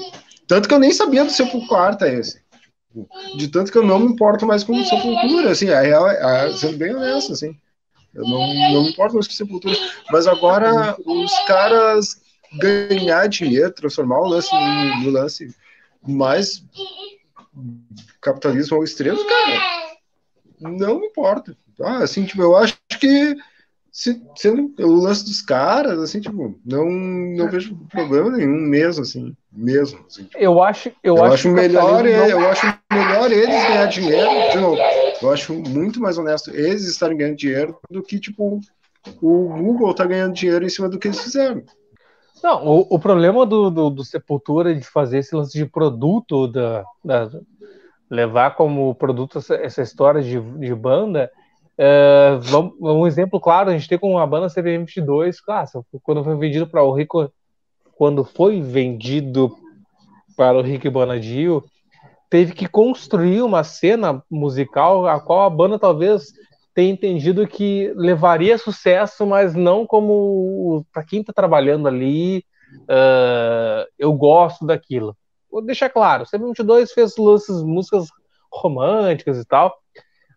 Tanto 0.49 0.67
que 0.67 0.75
eu 0.75 0.79
nem 0.79 0.91
sabia 0.91 1.23
do 1.23 1.31
seu 1.31 1.47
quarta 1.69 2.09
esse. 2.09 2.41
Tipo, 2.89 3.07
de 3.37 3.49
tanto 3.49 3.71
que 3.71 3.77
eu 3.77 3.87
não 3.87 3.99
me 3.99 4.07
importo 4.07 4.47
mais 4.47 4.65
com 4.65 4.83
Sepultura, 4.85 5.51
assim, 5.51 5.69
a 5.69 5.83
real, 5.83 6.07
a, 6.07 6.51
sendo 6.57 6.79
bem 6.79 6.95
honesto, 6.95 7.35
assim. 7.35 7.55
Eu 8.15 8.25
não, 8.25 8.73
não 8.73 8.83
me 8.85 8.89
importo 8.89 9.15
mais 9.15 9.29
com 9.29 9.35
Sepultura. 9.35 9.77
Mas 10.11 10.27
agora 10.27 10.97
os 11.05 11.39
caras 11.41 12.20
ganhar 12.59 13.29
dinheiro, 13.29 13.73
transformar 13.73 14.21
o 14.21 14.29
lance 14.29 14.53
no, 14.53 15.05
no 15.05 15.11
lance 15.11 15.55
mais 16.07 16.65
capitalismo 18.21 18.77
ao 18.77 18.85
extremo, 18.85 19.19
cara, 19.25 19.99
não 20.61 21.05
importa. 21.05 21.57
Ah, 21.81 21.99
assim, 21.99 22.25
tipo, 22.25 22.43
eu 22.43 22.57
acho 22.57 22.77
que 22.99 23.37
se, 23.91 24.23
sendo 24.37 24.73
o 24.79 25.03
lance 25.03 25.25
dos 25.25 25.41
caras, 25.43 25.99
assim, 25.99 26.21
tipo, 26.21 26.59
não, 26.65 26.89
não 26.89 27.51
vejo 27.51 27.77
problema 27.91 28.31
nenhum 28.31 28.61
mesmo, 28.61 29.03
assim, 29.03 29.35
mesmo. 29.53 30.05
Assim, 30.07 30.25
tipo, 30.25 30.39
eu 30.39 30.63
acho, 30.63 30.91
eu, 31.03 31.17
eu 31.17 31.25
acho, 31.25 31.35
acho 31.35 31.49
melhor, 31.49 32.05
não... 32.05 32.11
eu 32.11 32.49
acho 32.49 32.67
melhor 32.93 33.33
eles 33.33 33.63
ganhar 33.69 33.87
dinheiro, 33.87 34.31
de 34.53 34.59
novo, 34.59 34.81
eu 35.23 35.31
acho 35.31 35.55
muito 35.55 36.01
mais 36.01 36.19
honesto 36.19 36.51
eles 36.51 36.85
estarem 36.87 37.17
ganhando 37.17 37.37
dinheiro 37.37 37.79
do 37.91 38.03
que, 38.03 38.21
tipo, 38.21 38.61
o 39.21 39.49
Google 39.49 39.95
tá 39.95 40.05
ganhando 40.05 40.35
dinheiro 40.35 40.65
em 40.65 40.69
cima 40.69 40.89
do 40.89 40.99
que 40.99 41.09
eles 41.09 41.21
fizeram. 41.21 41.65
Não, 42.43 42.67
o, 42.67 42.87
o 42.91 42.99
problema 42.99 43.45
do, 43.45 43.71
do, 43.71 43.91
do, 43.91 44.05
Sepultura 44.05 44.75
de 44.75 44.85
fazer 44.85 45.19
esse 45.19 45.35
lance 45.35 45.57
de 45.57 45.67
produto, 45.67 46.47
da, 46.47 46.85
da 47.05 47.31
levar 48.09 48.57
como 48.57 48.95
produto 48.95 49.39
essa, 49.39 49.55
essa 49.55 49.83
história 49.83 50.23
de, 50.23 50.41
de 50.41 50.75
banda, 50.75 51.31
Uh, 51.81 52.39
vamos, 52.41 52.75
um 52.79 53.07
exemplo 53.07 53.41
claro, 53.41 53.71
a 53.71 53.73
gente 53.73 53.89
tem 53.89 53.97
com 53.97 54.19
a 54.19 54.27
banda 54.27 54.51
CPM 54.51 54.85
22, 54.85 55.41
claro, 55.41 55.67
quando 56.03 56.23
foi 56.23 56.37
vendido 56.37 56.67
para 56.67 56.83
o 56.83 56.93
Rico, 56.93 57.33
quando 57.97 58.23
foi 58.23 58.61
vendido 58.61 59.57
para 60.37 60.59
o 60.59 60.61
Rick 60.61 60.91
Bonadio, 60.91 61.65
teve 62.29 62.53
que 62.53 62.69
construir 62.69 63.41
uma 63.41 63.65
cena 63.65 64.23
musical 64.31 65.07
a 65.07 65.19
qual 65.19 65.47
a 65.47 65.49
banda 65.49 65.79
talvez 65.79 66.35
tenha 66.75 66.93
entendido 66.93 67.47
que 67.47 67.93
levaria 67.97 68.59
sucesso, 68.59 69.27
mas 69.27 69.55
não 69.55 69.87
como 69.87 70.85
para 70.93 71.05
quem 71.05 71.21
está 71.21 71.33
trabalhando 71.33 71.89
ali, 71.89 72.45
uh, 72.83 73.87
eu 73.99 74.13
gosto 74.13 74.67
daquilo. 74.67 75.17
Vou 75.51 75.63
deixar 75.63 75.91
claro, 75.91 76.25
CPM 76.27 76.51
22 76.51 76.93
fez 76.93 77.17
lances, 77.17 77.63
músicas 77.63 78.09
românticas 78.53 79.39
e 79.39 79.45
tal, 79.45 79.77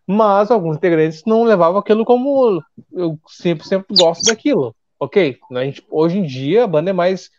mas 0.06 0.50
alguns 0.50 0.76
integrantes 0.76 1.22
não 1.24 1.44
levavam 1.44 1.78
aquilo 1.78 2.04
como 2.04 2.62
eu 2.92 3.18
sempre, 3.28 3.66
sempre 3.66 3.96
gosto 3.96 4.24
daquilo. 4.24 4.74
Ok, 4.98 5.38
gente, 5.52 5.84
hoje 5.88 6.18
em 6.18 6.22
dia 6.22 6.64
a 6.64 6.66
banda 6.66 6.90
é 6.90 6.92
mais. 6.92 7.30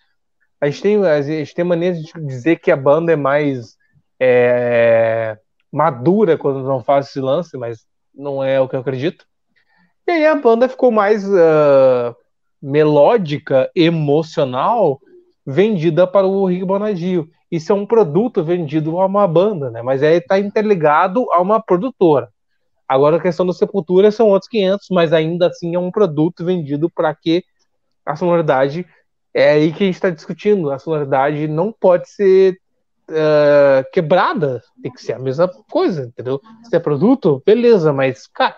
A 0.60 0.68
gente 0.68 0.82
tem, 0.82 1.06
a 1.06 1.22
gente 1.22 1.54
tem 1.54 1.66
maneira 1.66 1.96
de 1.96 2.12
dizer 2.26 2.58
que 2.58 2.72
a 2.72 2.78
banda 2.78 3.12
é 3.12 3.16
mais 3.16 3.76
é, 4.20 5.38
madura 5.72 6.38
quando 6.38 6.64
não 6.64 6.82
faz 6.84 7.08
esse 7.08 7.20
lance, 7.20 7.58
mas 7.58 7.86
não 8.16 8.43
é 8.43 8.59
o 8.59 8.68
que 8.68 8.76
eu 8.76 8.80
acredito. 8.80 9.26
E 10.07 10.11
aí 10.11 10.26
a 10.26 10.36
banda 10.36 10.70
ficou 10.70 10.91
mais 10.91 11.28
uh, 11.28 12.16
melódica, 12.61 13.70
emocional, 13.76 14.99
vendida 15.45 16.05
para 16.07 16.28
o 16.28 16.45
Rick 16.45 16.66
Bonadio. 16.66 17.30
Isso 17.51 17.72
é 17.72 17.76
um 17.76 17.86
produto 17.86 18.43
vendido 18.43 18.99
a 18.99 19.05
uma 19.05 19.28
banda, 19.28 19.70
né? 19.70 19.82
Mas 19.82 20.03
aí 20.03 20.18
está 20.18 20.39
interligado 20.39 21.26
a 21.32 21.41
uma 21.41 21.61
produtora. 21.61 22.30
Agora 22.88 23.18
a 23.18 23.22
questão 23.22 23.45
da 23.45 23.53
Sepultura 23.53 24.11
são 24.11 24.30
outros 24.30 24.49
500, 24.49 24.88
mas 24.91 25.11
ainda 25.11 25.47
assim 25.47 25.76
é 25.76 25.80
um 25.80 25.91
produto 25.91 26.45
vendido 26.45 26.89
para 26.89 27.13
que 27.16 27.43
a 28.05 28.16
sonoridade 28.16 28.86
é 29.34 29.51
aí 29.51 29.74
que 29.74 29.84
a 29.84 29.88
gente 29.88 29.95
está 29.95 30.09
discutindo. 30.09 30.72
A 30.72 30.78
sonoridade 30.78 31.47
não 31.47 31.72
pode 31.72 32.09
ser 32.09 32.57
uh, 33.10 33.91
quebrada, 33.91 34.62
tem 34.82 34.91
que 34.91 35.01
ser 35.01 35.14
a 35.14 35.20
mesma 35.20 35.47
coisa, 35.70 36.03
entendeu? 36.06 36.41
Se 36.64 36.76
é 36.76 36.80
produto, 36.80 37.41
beleza, 37.45 37.91
mas 37.93 38.28
cara, 38.28 38.56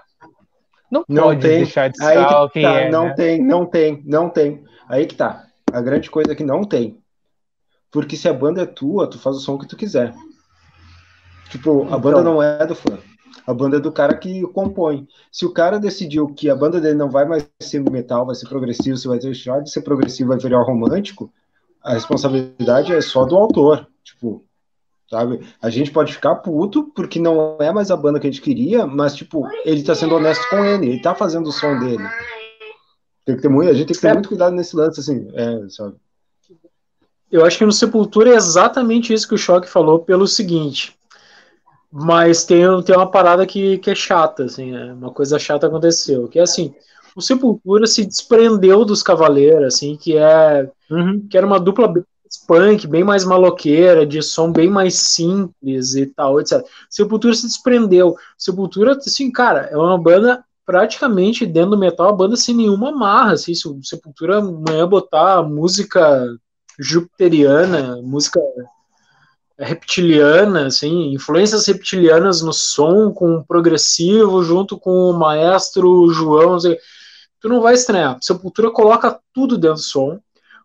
não, 0.91 1.03
não 1.07 1.23
pode 1.23 1.41
tem. 1.41 1.57
deixar 1.59 1.89
de 1.89 1.97
ser 1.97 2.05
aí 2.05 2.49
quem 2.51 2.63
tá. 2.63 2.79
é. 2.79 2.89
Não 2.89 3.05
né? 3.05 3.13
tem, 3.13 3.43
não 3.43 3.65
tem, 3.65 4.03
não 4.05 4.29
tem. 4.29 4.63
Aí 4.87 5.05
que 5.05 5.15
tá. 5.15 5.45
A 5.71 5.81
grande 5.81 6.09
coisa 6.09 6.31
é 6.31 6.35
que 6.35 6.43
não 6.43 6.63
tem. 6.63 6.97
Porque 7.91 8.15
se 8.15 8.27
a 8.27 8.33
banda 8.33 8.61
é 8.61 8.65
tua, 8.65 9.09
tu 9.09 9.19
faz 9.19 9.35
o 9.35 9.39
som 9.39 9.57
que 9.57 9.67
tu 9.67 9.75
quiser. 9.75 10.13
Tipo, 11.49 11.83
a 11.83 11.85
então, 11.87 11.99
banda 11.99 12.23
não 12.23 12.41
é 12.41 12.65
do 12.65 12.75
fã. 12.75 12.97
A 13.45 13.53
banda 13.53 13.77
é 13.77 13.79
do 13.79 13.91
cara 13.91 14.17
que 14.17 14.41
compõe. 14.47 15.07
Se 15.31 15.45
o 15.45 15.53
cara 15.53 15.79
decidiu 15.79 16.27
que 16.27 16.49
a 16.49 16.55
banda 16.55 16.81
dele 16.81 16.95
não 16.95 17.09
vai 17.09 17.25
mais 17.25 17.47
ser 17.61 17.79
metal, 17.79 18.25
vai 18.25 18.35
ser 18.35 18.47
progressivo, 18.47 18.97
se 18.97 19.07
vai 19.07 19.19
deixar 19.19 19.61
de 19.61 19.71
ser 19.71 19.81
progressivo, 19.81 20.29
vai 20.29 20.37
virar 20.37 20.63
romântico, 20.63 21.31
a 21.87 21.93
responsabilidade 21.93 22.93
é 22.93 22.99
só 22.99 23.23
do 23.23 23.37
autor. 23.37 23.87
Tipo, 24.03 24.45
sabe? 25.09 25.39
A 25.61 25.69
gente 25.69 25.89
pode 25.89 26.13
ficar 26.13 26.35
puto 26.35 26.91
porque 26.93 27.19
não 27.19 27.57
é 27.59 27.71
mais 27.71 27.89
a 27.89 27.97
banda 27.97 28.19
que 28.19 28.27
a 28.27 28.29
gente 28.29 28.41
queria, 28.41 28.85
mas, 28.85 29.15
tipo, 29.15 29.47
ele 29.63 29.83
tá 29.83 29.95
sendo 29.95 30.15
honesto 30.15 30.47
com 30.49 30.63
ele, 30.65 30.89
ele 30.89 31.01
tá 31.01 31.15
fazendo 31.15 31.47
o 31.47 31.51
som 31.51 31.79
dele. 31.79 32.03
Tem 33.25 33.35
que 33.35 33.41
ter 33.41 33.49
muito, 33.49 33.71
a 33.71 33.73
gente 33.73 33.87
tem 33.87 33.95
que 33.95 34.01
ter 34.01 34.09
é. 34.09 34.13
muito 34.13 34.29
cuidado 34.29 34.55
nesse 34.55 34.75
lance, 34.75 34.99
assim, 34.99 35.29
é, 35.33 35.69
sabe? 35.69 35.95
Eu 37.31 37.45
acho 37.45 37.57
que 37.57 37.65
no 37.65 37.73
Sepultura 37.73 38.29
é 38.29 38.35
exatamente 38.35 39.13
isso 39.13 39.27
que 39.27 39.35
o 39.35 39.37
Choque 39.37 39.67
falou, 39.67 39.99
pelo 39.99 40.27
seguinte. 40.27 40.97
Mas 41.91 42.43
tem, 42.43 42.65
tem 42.83 42.95
uma 42.95 43.09
parada 43.09 43.45
que, 43.45 43.77
que 43.79 43.89
é 43.89 43.95
chata, 43.95 44.43
assim, 44.43 44.71
né? 44.71 44.93
uma 44.93 45.11
coisa 45.11 45.39
chata 45.39 45.67
aconteceu, 45.67 46.27
que 46.27 46.37
é 46.39 46.41
assim, 46.41 46.73
o 47.17 47.21
Sepultura 47.21 47.87
se 47.87 48.05
desprendeu 48.05 48.85
dos 48.85 49.01
Cavaleiros, 49.01 49.73
assim, 49.73 49.97
que 49.97 50.15
é 50.15 50.69
uhum. 50.87 51.25
que 51.27 51.35
era 51.35 51.47
uma 51.47 51.59
dupla 51.59 51.91
punk, 52.47 52.85
bem 52.85 53.03
mais 53.03 53.25
maloqueira, 53.25 54.05
de 54.05 54.21
som 54.21 54.51
bem 54.51 54.69
mais 54.69 54.93
simples 54.93 55.95
e 55.95 56.05
tal, 56.05 56.39
etc. 56.39 56.63
Sepultura 56.87 57.33
se 57.33 57.47
desprendeu. 57.47 58.15
Sepultura, 58.37 58.91
assim, 58.91 59.31
cara, 59.31 59.61
é 59.71 59.75
uma 59.75 59.97
banda 59.97 60.45
praticamente 60.63 61.43
dentro 61.43 61.71
do 61.71 61.77
metal, 61.77 62.07
uma 62.07 62.15
banda 62.15 62.35
sem 62.35 62.53
nenhuma 62.53 62.91
marra, 62.91 63.33
assim, 63.33 63.55
se 63.55 63.67
o 63.67 63.79
Sepultura 63.83 64.37
amanhã 64.37 64.87
botar 64.87 65.41
música 65.41 66.23
jupiteriana, 66.77 67.99
música 68.03 68.39
reptiliana, 69.57 70.67
assim, 70.67 71.13
influências 71.13 71.65
reptilianas 71.65 72.43
no 72.43 72.53
som, 72.53 73.11
com 73.11 73.37
o 73.37 73.43
progressivo, 73.43 74.43
junto 74.43 74.77
com 74.77 75.09
o 75.09 75.17
maestro 75.17 76.11
João, 76.13 76.53
assim, 76.53 76.75
tu 77.39 77.49
não 77.49 77.61
vai 77.61 77.73
estranhar. 77.73 78.17
Sepultura 78.21 78.71
coloca 78.71 79.19
tudo 79.33 79.57
dentro 79.57 79.77
do 79.77 79.81
som. 79.81 80.19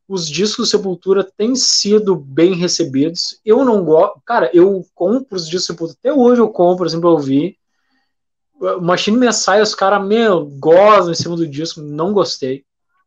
Os 0.09 0.29
discos 0.29 0.71
Sepultura 0.71 1.25
têm 1.25 1.55
sido 1.55 2.15
bem 2.15 2.55
recebidos. 2.55 3.41
Eu 3.45 3.65
não 3.65 3.85
gosto. 3.85 4.21
Cara, 4.25 4.51
eu 4.53 4.85
compro 4.95 5.37
os 5.37 5.47
discos 5.47 5.67
Sepultura. 5.67 5.99
Até 6.01 6.13
hoje 6.13 6.41
eu 6.41 6.49
compro, 6.49 6.87
assim, 6.87 7.01
pra 7.01 7.11
ouvir. 7.11 7.57
Machine 8.81 9.17
Messiah, 9.17 9.63
os 9.63 9.75
caras, 9.75 10.07
meu, 10.07 10.47
gozam 10.47 11.13
em 11.13 11.17
cima 11.17 11.37
do 11.37 11.47
disco. 11.47 11.81
Não 11.81 12.13
gostei. 12.13 12.65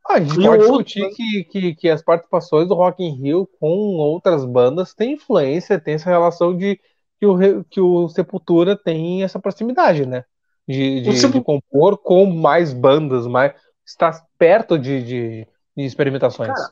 Ah, 0.08 0.16
a 0.16 0.20
gente 0.20 0.40
e 0.40 0.46
pode 0.46 0.60
discutir 0.60 1.02
outro... 1.02 1.16
que, 1.16 1.44
que, 1.46 1.76
que 1.76 1.90
as 1.90 2.02
participações 2.02 2.68
do 2.68 2.76
Rock 2.76 3.04
in 3.04 3.16
Rio 3.16 3.50
com 3.60 3.68
outras 3.98 4.46
bandas 4.46 4.94
têm 4.94 5.14
influência, 5.14 5.80
tem 5.80 5.96
essa 5.96 6.10
relação 6.10 6.56
de 6.56 6.80
que 7.20 7.26
o, 7.26 7.64
que 7.64 7.82
o 7.82 8.08
Sepultura 8.10 8.76
tem 8.76 9.24
essa 9.24 9.40
proximidade, 9.40 10.06
né? 10.06 10.24
De, 10.68 11.02
de, 11.02 11.28
de 11.28 11.42
compor 11.42 11.98
com 11.98 12.26
mais 12.26 12.74
bandas, 12.74 13.28
mais 13.28 13.54
está 13.86 14.20
perto 14.38 14.80
de, 14.80 15.04
de, 15.04 15.48
de 15.78 15.84
experimentações. 15.86 16.50
Cara, 16.50 16.70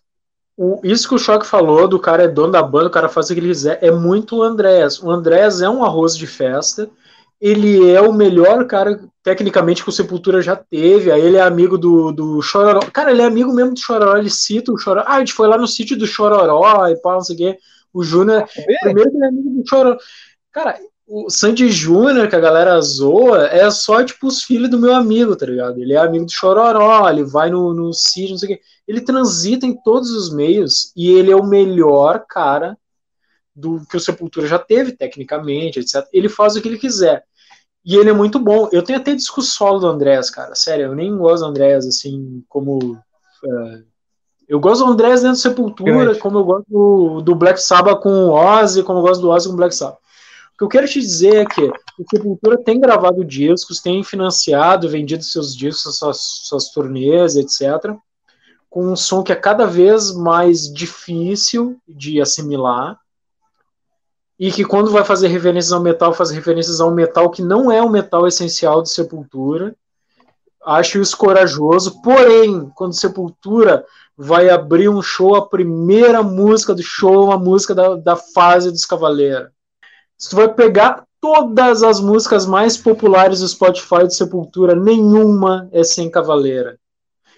o, 0.58 0.80
isso 0.84 1.08
que 1.08 1.16
o 1.16 1.20
Choque 1.20 1.46
falou, 1.46 1.88
do 1.88 2.00
cara 2.00 2.24
é 2.24 2.28
dono 2.28 2.52
da 2.52 2.64
banda, 2.64 2.88
o 2.88 2.92
cara 2.92 3.08
faz 3.08 3.30
o 3.30 3.34
que 3.34 3.40
ele 3.40 3.50
quiser, 3.50 3.78
é 3.82 3.92
muito 3.92 4.38
o 4.38 4.44
Andrés. 4.44 5.02
O 5.02 5.12
Andrés 5.12 5.62
é 5.62 5.70
um 5.70 5.84
arroz 5.84 6.18
de 6.18 6.26
festa, 6.26 6.90
ele 7.40 7.92
é 7.92 8.00
o 8.02 8.14
melhor 8.14 8.66
cara, 8.68 9.00
tecnicamente, 9.22 9.84
que 9.84 9.90
o 9.90 9.92
Sepultura 9.92 10.42
já 10.42 10.56
teve. 10.56 11.12
Aí 11.12 11.22
ele 11.22 11.38
é 11.38 11.42
amigo 11.42 11.78
do, 11.78 12.12
do 12.12 12.42
Chororó. 12.42 12.80
Cara, 12.92 13.12
ele 13.12 13.22
é 13.22 13.26
amigo 13.26 13.54
mesmo 13.54 13.74
do 13.74 13.80
Chororó, 13.80 14.18
ele 14.18 14.30
cita 14.30 14.72
o 14.72 14.78
Chororó. 14.78 15.06
Ah, 15.06 15.16
a 15.16 15.20
gente 15.20 15.34
foi 15.34 15.48
lá 15.48 15.58
no 15.58 15.68
sítio 15.68 15.98
do 15.98 16.08
Chororó 16.08 16.88
e 16.88 16.96
pá, 17.02 17.14
não 17.14 17.22
sei 17.22 17.36
o 17.36 17.38
quê. 17.38 17.58
O 17.94 18.02
Júnior. 18.02 18.48
Primeiro 18.82 19.12
que 19.12 19.18
ele 19.18 19.26
é 19.26 19.28
amigo 19.28 19.50
do 19.62 19.70
Chororó. 19.70 19.98
Cara, 20.52 20.80
o 21.16 21.30
Sandy 21.30 21.70
Júnior, 21.70 22.28
que 22.28 22.36
a 22.36 22.40
galera 22.40 22.82
zoa, 22.82 23.46
é 23.46 23.70
só, 23.70 24.04
tipo, 24.04 24.26
os 24.26 24.42
filhos 24.42 24.68
do 24.68 24.80
meu 24.80 24.96
amigo, 24.96 25.36
tá 25.36 25.46
ligado? 25.46 25.80
Ele 25.80 25.94
é 25.94 25.98
amigo 25.98 26.26
do 26.26 26.32
Chororó, 26.32 27.08
ele 27.08 27.24
vai 27.24 27.52
no, 27.52 27.72
no 27.72 27.94
sítio, 27.94 28.32
não 28.32 28.38
sei 28.40 28.56
o 28.56 28.58
quê. 28.58 28.62
Ele 28.88 29.00
transita 29.00 29.64
em 29.64 29.80
todos 29.84 30.10
os 30.10 30.34
meios 30.34 30.92
e 30.96 31.12
ele 31.12 31.32
é 31.32 31.36
o 31.36 31.46
melhor 31.46 32.26
cara 32.28 32.76
do 33.56 33.86
que 33.86 33.96
o 33.96 34.00
Sepultura 34.00 34.48
já 34.48 34.58
teve, 34.58 34.94
tecnicamente, 34.94 35.80
etc. 35.80 36.04
Ele 36.12 36.28
faz 36.28 36.56
o 36.56 36.62
que 36.62 36.68
ele 36.68 36.80
quiser. 36.80 37.24
E 37.86 37.96
ele 37.96 38.10
é 38.10 38.14
muito 38.14 38.40
bom. 38.40 38.68
Eu 38.72 38.82
tenho 38.82 38.98
até 38.98 39.14
disco 39.14 39.44
solo 39.44 39.78
do 39.78 39.88
Andrés, 39.88 40.32
cara. 40.32 40.56
Sério, 40.56 40.86
eu 40.86 40.96
nem 40.96 41.16
gosto 41.16 41.44
do 41.44 41.50
Andrés, 41.50 41.86
assim, 41.86 42.44
como. 42.50 42.94
Uh, 43.44 43.84
eu 44.48 44.60
gosto 44.60 44.84
do 44.84 44.92
Andrés 44.92 45.22
dentro 45.22 45.38
do 45.38 45.42
Sepultura, 45.42 46.16
como 46.18 46.40
eu 46.40 46.44
gosto 46.44 46.66
do, 46.68 47.22
do 47.22 47.36
Black 47.36 47.62
Sabbath 47.62 48.02
com 48.02 48.10
o 48.10 48.32
Ozzy, 48.32 48.82
como 48.82 48.98
eu 48.98 49.04
gosto 49.04 49.22
do 49.22 49.30
Ozzy 49.30 49.48
com 49.48 49.54
o 49.54 49.58
Black 49.58 49.76
Sabbath. 49.76 50.03
Que 50.64 50.66
eu 50.66 50.70
quero 50.70 50.88
te 50.88 51.02
dizer 51.02 51.36
é 51.36 51.46
que 51.46 51.62
o 51.62 52.06
Sepultura 52.10 52.58
tem 52.58 52.80
gravado 52.80 53.26
discos, 53.26 53.82
tem 53.82 54.02
financiado, 54.02 54.88
vendido 54.88 55.22
seus 55.22 55.54
discos, 55.54 55.98
suas, 55.98 56.18
suas 56.22 56.70
turnês, 56.70 57.36
etc., 57.36 57.94
com 58.70 58.90
um 58.90 58.96
som 58.96 59.22
que 59.22 59.34
é 59.34 59.36
cada 59.36 59.66
vez 59.66 60.16
mais 60.16 60.72
difícil 60.74 61.78
de 61.86 62.22
assimilar, 62.22 62.98
e 64.40 64.54
que 64.54 64.64
quando 64.64 64.90
vai 64.90 65.04
fazer 65.04 65.28
referências 65.28 65.74
ao 65.74 65.82
metal, 65.82 66.14
faz 66.14 66.32
referências 66.32 66.80
ao 66.80 66.92
metal 66.92 67.30
que 67.30 67.42
não 67.42 67.70
é 67.70 67.82
o 67.82 67.90
metal 67.90 68.26
essencial 68.26 68.82
de 68.82 68.90
Sepultura. 68.90 69.76
Acho 70.66 71.02
isso 71.02 71.18
corajoso, 71.18 72.02
porém, 72.02 72.72
quando 72.74 72.98
Sepultura 72.98 73.86
vai 74.18 74.50
abrir 74.50 74.88
um 74.88 75.02
show, 75.02 75.36
a 75.36 75.46
primeira 75.46 76.24
música 76.24 76.74
do 76.74 76.82
show 76.82 77.16
é 77.16 77.26
uma 77.26 77.38
música 77.38 77.76
da, 77.76 77.96
da 77.96 78.16
fase 78.16 78.72
dos 78.72 78.86
Cavaleiros. 78.86 79.52
Se 80.24 80.34
vai 80.34 80.48
pegar 80.48 81.04
todas 81.20 81.84
as 81.84 82.00
músicas 82.00 82.46
mais 82.46 82.78
populares 82.78 83.42
do 83.42 83.48
Spotify 83.48 84.08
de 84.08 84.16
Sepultura, 84.16 84.74
nenhuma 84.74 85.68
é 85.74 85.84
sem 85.84 86.10
Cavaleira. 86.10 86.80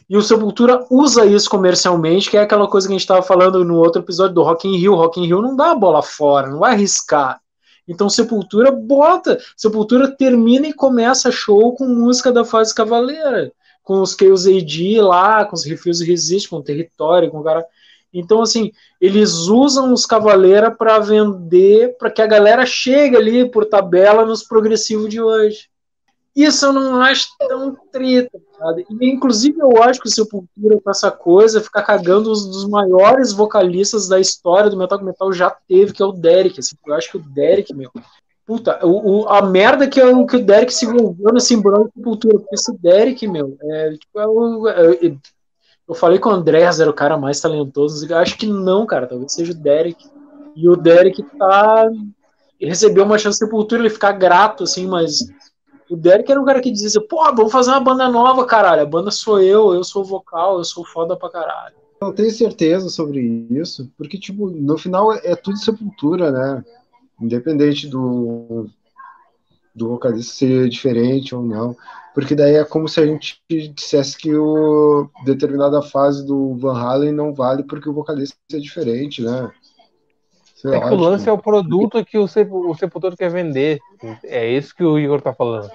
E 0.07 0.15
o 0.15 0.21
Sepultura 0.21 0.85
usa 0.91 1.25
isso 1.25 1.49
comercialmente, 1.49 2.29
que 2.29 2.37
é 2.37 2.41
aquela 2.41 2.67
coisa 2.67 2.87
que 2.87 2.93
a 2.93 2.95
gente 2.95 3.01
estava 3.01 3.23
falando 3.23 3.65
no 3.65 3.75
outro 3.75 4.03
episódio 4.03 4.35
do 4.35 4.43
Rock 4.43 4.67
in 4.67 4.77
Rio. 4.77 4.93
Rock 4.93 5.19
in 5.19 5.25
Rio 5.25 5.41
não 5.41 5.55
dá 5.55 5.71
a 5.71 5.75
bola 5.75 6.03
fora, 6.03 6.47
não 6.47 6.59
vai 6.59 6.73
arriscar. 6.73 7.41
Então 7.87 8.07
Sepultura 8.07 8.71
bota, 8.71 9.39
Sepultura 9.57 10.15
termina 10.15 10.67
e 10.67 10.73
começa 10.73 11.31
show 11.31 11.73
com 11.73 11.87
música 11.87 12.31
da 12.31 12.45
fase 12.45 12.73
Cavaleira, 12.73 13.51
com 13.81 13.99
os 13.99 14.15
Chaos 14.15 14.45
AD 14.45 15.01
lá, 15.01 15.43
com 15.43 15.55
os 15.55 15.65
Refuse 15.65 16.05
Resist, 16.05 16.49
com 16.49 16.57
o 16.57 16.63
Território, 16.63 17.31
com 17.31 17.39
o 17.39 17.43
cara. 17.43 17.65
Então, 18.19 18.41
assim, 18.41 18.71
eles 18.99 19.33
usam 19.47 19.93
os 19.93 20.05
Cavaleira 20.05 20.71
para 20.71 20.99
vender, 20.99 21.97
para 21.97 22.09
que 22.09 22.21
a 22.21 22.27
galera 22.27 22.65
chegue 22.65 23.15
ali 23.17 23.49
por 23.49 23.65
tabela 23.65 24.25
nos 24.25 24.43
progressivos 24.43 25.09
de 25.09 25.21
hoje. 25.21 25.69
Isso 26.35 26.65
eu 26.65 26.73
não 26.73 27.01
acho 27.01 27.29
tão 27.39 27.77
treta, 27.91 28.37
sabe? 28.57 28.85
E, 28.89 29.09
inclusive, 29.09 29.57
eu 29.59 29.81
acho 29.81 30.01
que 30.01 30.07
o 30.07 30.11
Sepultura, 30.11 30.81
com 30.81 30.91
essa 30.91 31.09
coisa, 31.09 31.61
ficar 31.61 31.83
cagando 31.83 32.29
os 32.29 32.45
dos 32.45 32.67
maiores 32.67 33.31
vocalistas 33.31 34.07
da 34.07 34.19
história 34.19 34.69
do 34.69 34.75
Metal 34.75 35.01
Metal 35.01 35.31
já 35.31 35.49
teve, 35.49 35.93
que 35.93 36.03
é 36.03 36.05
o 36.05 36.11
Derek. 36.11 36.59
Assim, 36.59 36.75
eu 36.85 36.93
acho 36.93 37.11
que 37.11 37.17
o 37.17 37.21
Derek, 37.21 37.73
meu. 37.73 37.89
Puta, 38.45 38.85
o, 38.85 39.21
o, 39.21 39.29
a 39.29 39.41
merda 39.41 39.87
que, 39.87 39.99
é 39.99 40.05
o, 40.05 40.25
que 40.25 40.35
o 40.35 40.45
Derek 40.45 40.73
se 40.73 40.85
envolveu 40.85 41.33
nesse 41.33 41.53
embrulho 41.53 41.89
de. 41.95 42.03
Porque 42.03 42.27
esse 42.53 42.77
Derek, 42.79 43.25
meu, 43.27 43.57
é, 43.61 43.91
tipo, 43.91 44.19
é 44.19 44.27
o, 44.27 44.67
é, 44.67 45.15
eu 45.87 45.93
falei 45.93 46.19
que 46.19 46.27
o 46.27 46.31
Andrés 46.31 46.79
era 46.79 46.89
o 46.89 46.93
cara 46.93 47.17
mais 47.17 47.39
talentoso. 47.39 48.05
Eu 48.09 48.17
acho 48.17 48.37
que 48.37 48.47
não, 48.47 48.85
cara. 48.85 49.07
Talvez 49.07 49.33
seja 49.33 49.51
o 49.51 49.55
Derek. 49.55 50.05
E 50.55 50.67
o 50.67 50.75
Derek 50.75 51.21
tá. 51.37 51.89
Recebeu 52.59 53.03
uma 53.03 53.17
chance 53.17 53.37
de 53.37 53.45
sepultura, 53.45 53.81
ele 53.81 53.89
ficar 53.89 54.13
grato, 54.13 54.63
assim, 54.63 54.87
mas. 54.87 55.19
O 55.87 55.95
Derek 55.95 56.31
era 56.31 56.41
um 56.41 56.45
cara 56.45 56.61
que 56.61 56.71
dizia 56.71 56.87
assim, 56.87 57.07
pô, 57.07 57.23
vamos 57.35 57.51
fazer 57.51 57.69
uma 57.69 57.79
banda 57.79 58.09
nova, 58.09 58.43
caralho. 58.45 58.81
A 58.81 58.85
banda 58.85 59.11
sou 59.11 59.39
eu, 59.39 59.71
eu 59.71 59.83
sou 59.83 60.03
vocal, 60.03 60.57
eu 60.57 60.63
sou 60.63 60.83
foda 60.83 61.15
pra 61.15 61.29
caralho. 61.29 61.75
Eu 62.01 62.11
tenho 62.11 62.31
certeza 62.31 62.89
sobre 62.89 63.19
isso, 63.51 63.91
porque, 63.95 64.17
tipo, 64.17 64.49
no 64.49 64.79
final 64.79 65.13
é 65.13 65.35
tudo 65.35 65.57
sepultura, 65.57 66.31
né? 66.31 66.65
Independente 67.21 67.87
do, 67.87 68.67
do 69.75 69.89
vocalista 69.89 70.33
ser 70.33 70.67
diferente 70.67 71.35
ou 71.35 71.43
não 71.43 71.75
porque 72.15 72.33
daí 72.33 72.55
é 72.55 72.63
como 72.63 72.87
se 72.87 73.01
a 73.01 73.05
gente 73.05 73.41
dissesse 73.49 74.17
que 74.17 74.33
o 74.33 75.09
determinada 75.25 75.81
fase 75.81 76.25
do 76.25 76.55
Van 76.55 76.79
Halen 76.79 77.11
não 77.11 77.33
vale 77.33 77.61
porque 77.61 77.89
o 77.89 77.93
vocalista 77.93 78.37
é 78.53 78.57
diferente, 78.57 79.21
né? 79.21 79.51
Sei 80.55 80.73
é 80.73 80.79
lá, 80.79 80.87
que 80.87 80.93
o 80.93 80.97
lance 80.97 81.25
tipo... 81.25 81.29
é 81.31 81.33
o 81.33 81.37
produto 81.37 82.05
que 82.05 82.17
o, 82.17 82.23
o 82.23 82.73
Sepultura 82.73 83.17
quer 83.17 83.29
vender. 83.29 83.79
É 84.23 84.49
isso 84.49 84.73
que 84.73 84.83
o 84.85 84.97
Igor 84.97 85.21
tá 85.21 85.33
falando. 85.33 85.69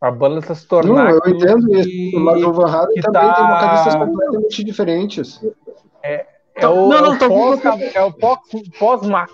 A 0.00 0.10
banda 0.10 0.40
está 0.40 0.56
se 0.56 0.66
tornando. 0.66 0.96
Não, 0.96 1.08
eu 1.08 1.36
entendo 1.36 1.72
isso, 1.78 2.18
mas 2.18 2.42
o 2.42 2.52
Van 2.52 2.68
Halen 2.68 3.00
também 3.02 3.22
tá... 3.22 3.34
tem 3.34 3.46
vocalistas 3.46 3.94
completamente 3.94 4.64
diferentes. 4.64 5.40
É, 6.02 6.26
é 6.56 6.66
o, 6.66 6.88
não, 6.88 7.00
não, 7.00 7.14
é 7.14 7.26
o 7.26 7.28
pós, 7.28 7.60
é 7.94 8.02
o 8.02 8.12
pós-Max. 8.76 9.32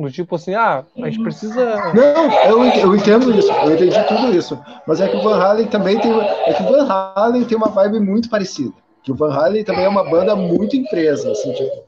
Do 0.00 0.10
tipo 0.10 0.36
assim, 0.36 0.54
ah, 0.54 0.82
a 0.96 1.10
gente 1.10 1.22
precisa. 1.22 1.92
Não, 1.92 2.32
eu, 2.44 2.64
eu 2.64 2.96
entendo 2.96 3.38
isso, 3.38 3.52
eu 3.52 3.74
entendi 3.74 4.02
tudo 4.08 4.34
isso. 4.34 4.58
Mas 4.86 4.98
é 4.98 5.06
que 5.06 5.14
o 5.14 5.22
Van 5.22 5.36
Halen 5.36 5.66
também 5.66 6.00
tem. 6.00 6.10
É 6.46 6.54
que 6.54 6.62
o 6.62 6.66
Van 6.66 6.88
Halen 6.88 7.44
tem 7.44 7.54
uma 7.54 7.68
vibe 7.68 8.00
muito 8.00 8.30
parecida. 8.30 8.72
Que 9.02 9.12
o 9.12 9.14
Van 9.14 9.30
Halen 9.30 9.62
também 9.62 9.84
é 9.84 9.88
uma 9.90 10.02
banda 10.08 10.34
muito 10.34 10.74
empresa, 10.74 11.30
assim, 11.30 11.52
tipo. 11.52 11.84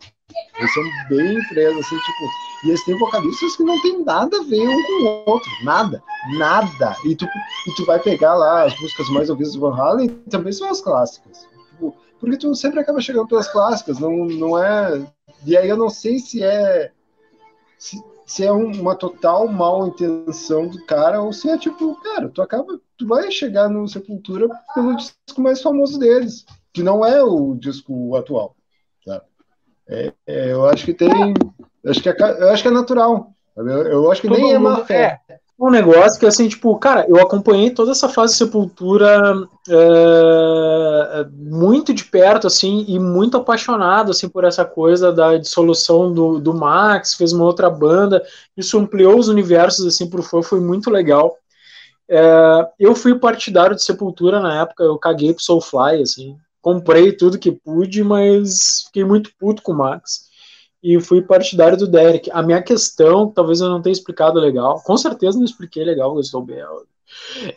Eles 0.58 0.74
são 0.74 0.82
bem 1.08 1.38
empresa, 1.38 1.78
assim, 1.78 1.96
tipo. 1.96 2.66
E 2.66 2.68
eles 2.68 2.84
têm 2.84 2.98
vocalistas 2.98 3.56
que 3.56 3.62
não 3.62 3.80
tem 3.80 4.04
nada 4.04 4.36
a 4.36 4.42
ver 4.42 4.68
um 4.68 4.82
com 4.82 5.04
o 5.04 5.22
outro. 5.32 5.50
Nada. 5.64 6.02
Nada. 6.36 6.94
E 7.06 7.16
tu, 7.16 7.24
e 7.24 7.74
tu 7.76 7.86
vai 7.86 7.98
pegar 7.98 8.34
lá 8.34 8.64
as 8.64 8.78
músicas 8.78 9.08
mais 9.08 9.30
ouvidas 9.30 9.54
do 9.54 9.60
Van 9.60 9.74
Halen, 9.74 10.08
também 10.28 10.52
são 10.52 10.68
as 10.70 10.82
clássicas. 10.82 11.48
Tipo, 11.70 11.96
porque 12.20 12.36
tu 12.36 12.54
sempre 12.54 12.78
acaba 12.78 13.00
chegando 13.00 13.26
pelas 13.26 13.48
clássicas, 13.48 13.98
não, 13.98 14.26
não 14.26 14.62
é. 14.62 15.00
E 15.46 15.56
aí 15.56 15.66
eu 15.66 15.78
não 15.78 15.88
sei 15.88 16.18
se 16.18 16.42
é 16.42 16.90
se, 17.82 18.00
se 18.24 18.46
é 18.46 18.52
uma 18.52 18.94
total 18.94 19.48
mal 19.48 19.88
intenção 19.88 20.68
do 20.68 20.86
cara 20.86 21.20
ou 21.20 21.32
se 21.32 21.50
é 21.50 21.58
tipo, 21.58 22.00
cara, 22.00 22.28
tu 22.28 22.40
acaba, 22.40 22.80
tu 22.96 23.08
vai 23.08 23.28
chegar 23.28 23.68
no 23.68 23.88
Sepultura 23.88 24.48
pelo 24.72 24.94
disco 24.94 25.40
mais 25.40 25.60
famoso 25.60 25.98
deles, 25.98 26.46
que 26.72 26.80
não 26.80 27.04
é 27.04 27.20
o 27.24 27.56
disco 27.56 28.14
atual. 28.14 28.54
Tá? 29.04 29.20
É, 29.88 30.12
é, 30.24 30.52
eu 30.52 30.64
acho 30.64 30.84
que 30.84 30.94
tem, 30.94 31.34
acho 31.84 32.00
que 32.00 32.08
é, 32.08 32.14
eu 32.20 32.50
acho 32.50 32.62
que 32.62 32.68
é 32.68 32.72
natural. 32.72 33.34
Eu, 33.56 33.66
eu 33.66 34.12
acho 34.12 34.22
que 34.22 34.28
Todo 34.28 34.38
nem 34.38 34.52
é 34.52 34.58
má 34.58 34.84
fé. 34.84 35.20
Um 35.62 35.70
negócio 35.70 36.18
que, 36.18 36.26
assim, 36.26 36.48
tipo, 36.48 36.76
cara, 36.76 37.06
eu 37.08 37.20
acompanhei 37.20 37.70
toda 37.70 37.92
essa 37.92 38.08
fase 38.08 38.32
de 38.32 38.38
Sepultura 38.38 39.46
é, 39.68 41.24
muito 41.30 41.94
de 41.94 42.02
perto, 42.02 42.48
assim, 42.48 42.84
e 42.88 42.98
muito 42.98 43.36
apaixonado, 43.36 44.10
assim, 44.10 44.28
por 44.28 44.42
essa 44.42 44.64
coisa 44.64 45.12
da 45.12 45.36
dissolução 45.36 46.12
do, 46.12 46.40
do 46.40 46.52
Max, 46.52 47.14
fez 47.14 47.32
uma 47.32 47.44
outra 47.44 47.70
banda, 47.70 48.26
isso 48.56 48.76
ampliou 48.76 49.16
os 49.16 49.28
universos, 49.28 49.86
assim, 49.86 50.10
pro 50.10 50.20
fã, 50.20 50.42
foi 50.42 50.58
muito 50.58 50.90
legal. 50.90 51.38
É, 52.10 52.66
eu 52.76 52.92
fui 52.96 53.16
partidário 53.16 53.76
de 53.76 53.84
Sepultura 53.84 54.40
na 54.40 54.62
época, 54.62 54.82
eu 54.82 54.98
caguei 54.98 55.32
pro 55.32 55.44
Soulfly, 55.44 56.02
assim, 56.02 56.36
comprei 56.60 57.12
tudo 57.12 57.38
que 57.38 57.52
pude, 57.52 58.02
mas 58.02 58.82
fiquei 58.86 59.04
muito 59.04 59.30
puto 59.38 59.62
com 59.62 59.70
o 59.70 59.78
Max 59.78 60.31
e 60.82 61.00
fui 61.00 61.22
partidário 61.22 61.78
do 61.78 61.86
Derek. 61.86 62.30
A 62.32 62.42
minha 62.42 62.60
questão, 62.60 63.30
talvez 63.30 63.60
eu 63.60 63.68
não 63.68 63.80
tenha 63.80 63.92
explicado 63.92 64.40
legal, 64.40 64.82
com 64.84 64.96
certeza 64.96 65.38
não 65.38 65.44
expliquei 65.44 65.84
legal, 65.84 66.14
eu 66.14 66.20
estou 66.20 66.42
bem. 66.42 66.58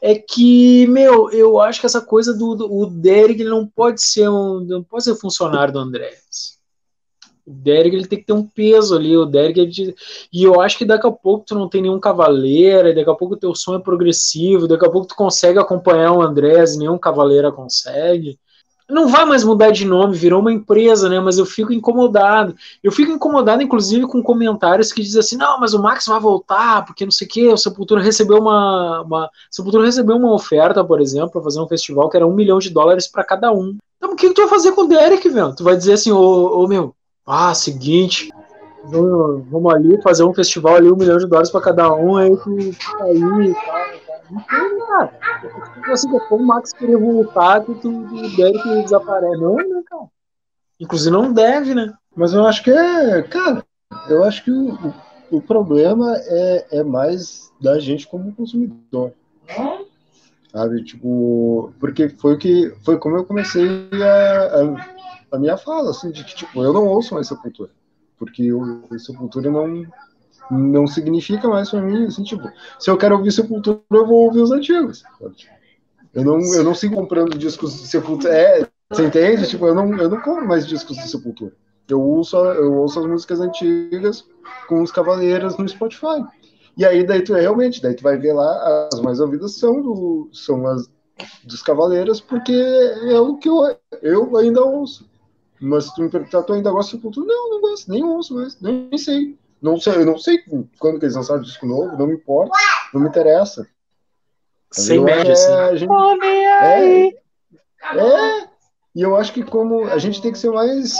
É 0.01 0.15
que, 0.15 0.86
meu, 0.88 1.32
eu 1.32 1.59
acho 1.59 1.80
que 1.80 1.86
essa 1.86 2.01
coisa 2.01 2.34
do, 2.34 2.55
do 2.55 2.71
o 2.71 2.86
Derek 2.86 3.41
ele 3.41 3.49
não 3.49 3.65
pode 3.65 4.01
ser 4.01 4.30
um, 4.30 4.59
não 4.59 4.84
pode 4.84 5.05
ser 5.05 5.15
funcionário 5.15 5.73
do 5.73 5.80
Andrés. 5.80 6.55
O 7.47 7.51
Derek 7.51 7.95
ele 7.95 8.07
tem 8.07 8.19
que 8.19 8.26
ter 8.26 8.34
um 8.34 8.45
peso 8.45 8.95
ali, 8.95 9.15
o 9.15 9.26
Derek 9.26 9.61
é 9.61 9.65
de, 9.65 9.95
e 10.34 10.43
eu 10.43 10.59
acho 10.61 10.78
que 10.80 10.86
daqui 10.86 11.05
a 11.05 11.11
pouco 11.11 11.45
tu 11.45 11.55
não 11.55 11.69
tem 11.69 11.82
nenhum 11.82 11.99
cavaleiro, 11.99 12.93
daqui 12.93 13.09
a 13.09 13.13
pouco 13.13 13.36
o 13.36 13.38
teu 13.38 13.53
som 13.53 13.76
é 13.76 13.80
progressivo, 13.80 14.67
daqui 14.67 14.86
a 14.86 14.89
pouco 14.89 15.07
tu 15.07 15.15
consegue 15.15 15.59
acompanhar 15.59 16.11
o 16.11 16.23
Andrés, 16.23 16.76
nenhum 16.76 16.97
cavaleiro 16.97 17.53
consegue 17.53 18.39
não 18.89 19.07
vai 19.07 19.25
mais 19.25 19.43
mudar 19.43 19.71
de 19.71 19.83
nome, 19.86 20.15
virou 20.15 20.39
uma 20.39 20.53
empresa, 20.53 21.09
né? 21.09 21.19
Mas 21.19 21.38
eu 21.38 21.45
fico 21.45 21.73
incomodado. 21.73 22.55
Eu 22.83 22.91
fico 22.91 23.11
incomodado, 23.11 23.63
inclusive, 23.63 24.05
com 24.05 24.21
comentários 24.21 24.91
que 24.93 25.01
dizem 25.01 25.19
assim: 25.19 25.38
não, 25.38 25.59
mas 25.59 25.73
o 25.73 25.81
Max 25.81 26.05
vai 26.05 26.19
voltar, 26.19 26.86
porque 26.86 27.03
não 27.03 27.11
sei 27.11 27.25
o 27.25 27.29
quê. 27.29 27.47
O 27.47 27.57
Sepultura 27.57 28.01
recebeu 28.01 28.38
uma, 28.38 29.01
uma 29.01 29.29
Sepultura 29.49 29.86
recebeu 29.86 30.15
uma 30.17 30.33
oferta, 30.33 30.83
por 30.83 31.01
exemplo, 31.01 31.31
para 31.31 31.41
fazer 31.41 31.59
um 31.59 31.67
festival 31.67 32.09
que 32.09 32.17
era 32.17 32.27
um 32.27 32.33
milhão 32.33 32.59
de 32.59 32.69
dólares 32.69 33.07
para 33.07 33.23
cada 33.23 33.51
um. 33.51 33.75
Então, 33.97 34.13
o 34.13 34.15
que, 34.15 34.27
que 34.27 34.36
tu 34.36 34.41
vai 34.41 34.49
fazer 34.49 34.73
com 34.73 34.81
o 34.81 34.88
Derek, 34.88 35.27
velho? 35.29 35.55
Tu 35.55 35.63
vai 35.63 35.75
dizer 35.75 35.93
assim: 35.93 36.11
ô, 36.11 36.63
ô 36.63 36.67
meu, 36.67 36.93
ah, 37.25 37.55
seguinte, 37.55 38.29
vamos, 38.83 39.43
vamos 39.49 39.73
ali 39.73 40.01
fazer 40.01 40.23
um 40.23 40.33
festival 40.33 40.75
ali, 40.75 40.91
um 40.91 40.95
milhão 40.95 41.17
de 41.17 41.25
dólares 41.25 41.49
para 41.49 41.61
cada 41.61 41.93
um, 41.93 42.17
aí 42.17 42.36
tu 42.38 42.55
aí 43.01 43.19
e 43.49 43.55
tem, 44.28 44.80
cara. 44.88 45.19
Assim, 45.91 46.11
depois 46.11 46.41
o 46.41 46.45
Max 46.45 46.73
queria 46.73 46.97
voltar, 46.97 47.61
tu 47.61 47.76
deve 48.36 48.61
que 48.61 48.84
desaparece. 48.84 49.41
Não, 49.41 49.55
né, 49.55 49.82
cara? 49.86 50.05
Inclusive 50.80 51.11
não 51.11 51.32
deve, 51.32 51.73
né? 51.73 51.93
Mas 52.15 52.34
eu 52.34 52.45
acho 52.45 52.63
que 52.63 52.71
é, 52.71 53.21
cara, 53.23 53.65
eu 54.09 54.23
acho 54.23 54.43
que 54.43 54.51
o, 54.51 54.93
o, 55.32 55.41
problema 55.41 56.15
é, 56.17 56.80
é 56.80 56.84
mais 56.84 57.51
da 57.61 57.80
gente 57.80 58.07
como 58.07 58.34
consumidor. 58.34 59.13
Sabe, 60.51 60.84
tipo, 60.84 61.73
porque 61.80 62.07
foi 62.09 62.34
o 62.34 62.38
que 62.38 62.73
foi 62.84 62.97
como 62.97 63.17
eu 63.17 63.26
comecei 63.26 63.67
a, 64.01 64.61
a, 65.34 65.36
a 65.36 65.39
minha 65.39 65.57
fala, 65.57 65.91
assim, 65.91 66.11
de 66.11 66.23
que 66.23 66.36
tipo, 66.36 66.63
eu 66.63 66.71
não 66.71 66.88
ouço 66.88 67.13
mais 67.13 67.28
Sepultura, 67.28 67.71
porque 68.17 68.53
o 68.53 68.88
Sepultura 68.97 69.51
não 69.51 69.86
não 70.51 70.87
significa 70.87 71.47
mais 71.47 71.69
para 71.69 71.81
mim, 71.81 72.05
assim, 72.05 72.23
tipo, 72.23 72.49
se 72.79 72.89
eu 72.89 72.97
quero 72.97 73.15
ouvir 73.15 73.31
Sepultura, 73.31 73.79
eu 73.91 74.05
vou 74.05 74.25
ouvir 74.25 74.41
os 74.41 74.51
antigos. 74.51 75.03
Eu 76.13 76.23
não, 76.23 76.39
eu 76.53 76.63
não 76.63 76.73
sigo 76.73 76.95
comprando 76.95 77.37
discos 77.37 77.73
de 77.73 77.87
Sepultura. 77.87 78.33
É, 78.33 78.67
você 78.89 79.05
entende? 79.05 79.47
Tipo, 79.47 79.67
eu 79.67 79.75
não, 79.75 79.97
eu 79.97 80.09
não 80.09 80.21
compro 80.21 80.47
mais 80.47 80.65
discos 80.65 80.95
de 80.97 81.09
Sepultura. 81.09 81.53
Eu 81.87 82.01
ouço, 82.01 82.37
eu 82.37 82.73
ouço 82.73 82.99
as 82.99 83.05
músicas 83.05 83.39
antigas 83.39 84.25
com 84.67 84.81
os 84.81 84.91
Cavaleiros 84.91 85.57
no 85.57 85.67
Spotify. 85.67 86.23
E 86.77 86.85
aí, 86.85 87.05
daí 87.05 87.21
tu 87.23 87.33
realmente, 87.33 87.81
daí 87.81 87.95
tu 87.95 88.03
vai 88.03 88.17
ver 88.17 88.33
lá, 88.33 88.89
as 88.91 88.99
mais 89.01 89.19
ouvidas 89.19 89.55
são, 89.55 89.81
do, 89.81 90.29
são 90.33 90.65
as 90.67 90.89
dos 91.43 91.61
Cavaleiros, 91.61 92.19
porque 92.19 92.51
é 92.53 93.19
o 93.19 93.37
que 93.37 93.47
eu, 93.47 93.77
eu 94.01 94.35
ainda 94.37 94.63
ouço. 94.63 95.09
Mas 95.59 95.85
se 95.85 95.95
tu 95.95 96.01
me 96.01 96.09
perguntar, 96.09 96.43
tu 96.43 96.53
ainda 96.53 96.71
gosta 96.71 96.91
de 96.91 96.97
Sepultura? 96.97 97.27
Não, 97.27 97.49
não 97.51 97.61
gosto, 97.61 97.89
nem 97.89 98.03
ouço 98.03 98.35
mais, 98.35 98.59
nem 98.59 98.97
sei. 98.97 99.37
Não 99.61 99.79
sei, 99.79 99.95
eu 99.95 100.05
não 100.05 100.17
sei 100.17 100.39
quando 100.79 100.99
que 100.99 101.05
eles 101.05 101.15
lançaram 101.15 101.41
disco 101.41 101.65
novo, 101.65 101.97
não 101.97 102.07
me 102.07 102.15
importa, 102.15 102.51
não 102.93 103.01
me 103.01 103.07
interessa. 103.07 103.67
Sem 104.71 104.99
média, 104.99 105.31
é, 105.31 105.77
gente, 105.77 105.91
é, 105.91 107.07
é, 107.07 108.47
e 108.93 109.01
eu 109.01 109.15
acho 109.15 109.31
que 109.31 109.43
como 109.43 109.85
a 109.85 109.97
gente 109.97 110.21
tem 110.21 110.31
que 110.31 110.37
ser 110.37 110.51
mais 110.51 110.97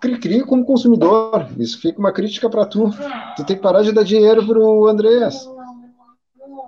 cri-cri 0.00 0.42
como 0.44 0.64
consumidor. 0.64 1.48
Isso 1.58 1.80
fica 1.80 1.98
uma 1.98 2.12
crítica 2.12 2.48
para 2.48 2.66
tu. 2.66 2.90
Tu 3.36 3.44
tem 3.44 3.56
que 3.56 3.62
parar 3.62 3.82
de 3.82 3.92
dar 3.92 4.04
dinheiro 4.04 4.46
pro 4.46 4.86
Andrés. 4.86 5.48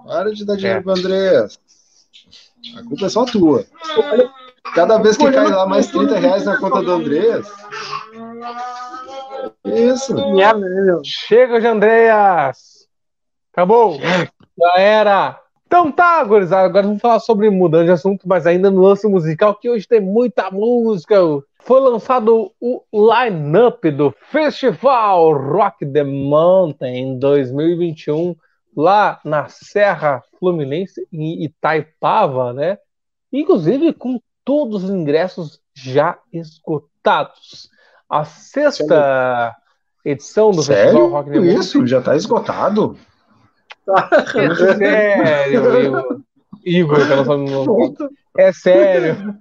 Para 0.07 0.33
de 0.33 0.45
dar 0.45 0.57
dinheiro 0.57 0.81
é. 0.81 0.83
pro 0.83 0.93
Andrés. 0.93 1.59
A 2.77 2.83
culpa 2.83 3.07
é 3.07 3.09
só 3.09 3.25
tua. 3.25 3.65
Cada 4.75 4.99
vez 4.99 5.17
que 5.17 5.31
cai 5.31 5.49
lá 5.49 5.67
mais 5.67 5.87
30 5.89 6.19
reais 6.19 6.45
na 6.45 6.59
conta 6.59 6.83
do 6.83 6.93
Andrés. 6.93 7.47
Isso. 9.75 10.15
Chega 11.05 11.61
de 11.61 11.67
Andreas. 11.67 12.87
Acabou. 13.53 13.99
Já 14.01 14.81
era. 14.81 15.41
Então 15.67 15.93
tá, 15.93 16.23
gurizada. 16.25 16.67
Agora 16.67 16.87
vamos 16.87 17.03
falar 17.03 17.21
sobre 17.21 17.51
mudando 17.51 17.87
de 17.87 17.93
assunto, 17.93 18.27
mas 18.27 18.47
ainda 18.47 18.71
no 18.71 18.83
lance 18.83 19.07
musical, 19.07 19.55
que 19.55 19.69
hoje 19.69 19.87
tem 19.87 20.01
muita 20.01 20.51
música 20.51 21.17
foi 21.69 21.81
lançado 21.81 22.51
o 22.61 22.83
line-up 22.95 23.91
do 23.91 24.11
Festival 24.31 25.33
Rock 25.33 25.85
the 25.85 26.03
Mountain 26.03 27.19
2021 27.19 28.35
lá 28.75 29.21
na 29.23 29.49
Serra 29.49 30.23
Fluminense, 30.39 31.07
em 31.13 31.45
Itaipava, 31.45 32.55
né? 32.55 32.79
Inclusive 33.31 33.93
com 33.93 34.19
todos 34.45 34.85
os 34.85 34.91
ingressos 34.91 35.61
já 35.75 36.19
esgotados. 36.33 37.69
A 38.09 38.25
sexta 38.25 39.55
edição 40.05 40.51
do 40.51 40.63
Sério? 40.63 40.85
Festival 40.85 41.09
Rock 41.11 41.31
Mountain. 41.31 41.59
Isso, 41.59 41.87
já 41.87 41.99
está 41.99 42.17
esgotado? 42.17 42.97
Sério, 44.33 46.23
Igor. 46.65 46.99
Igor, 46.99 48.11
É 48.37 48.53
sério. 48.53 49.37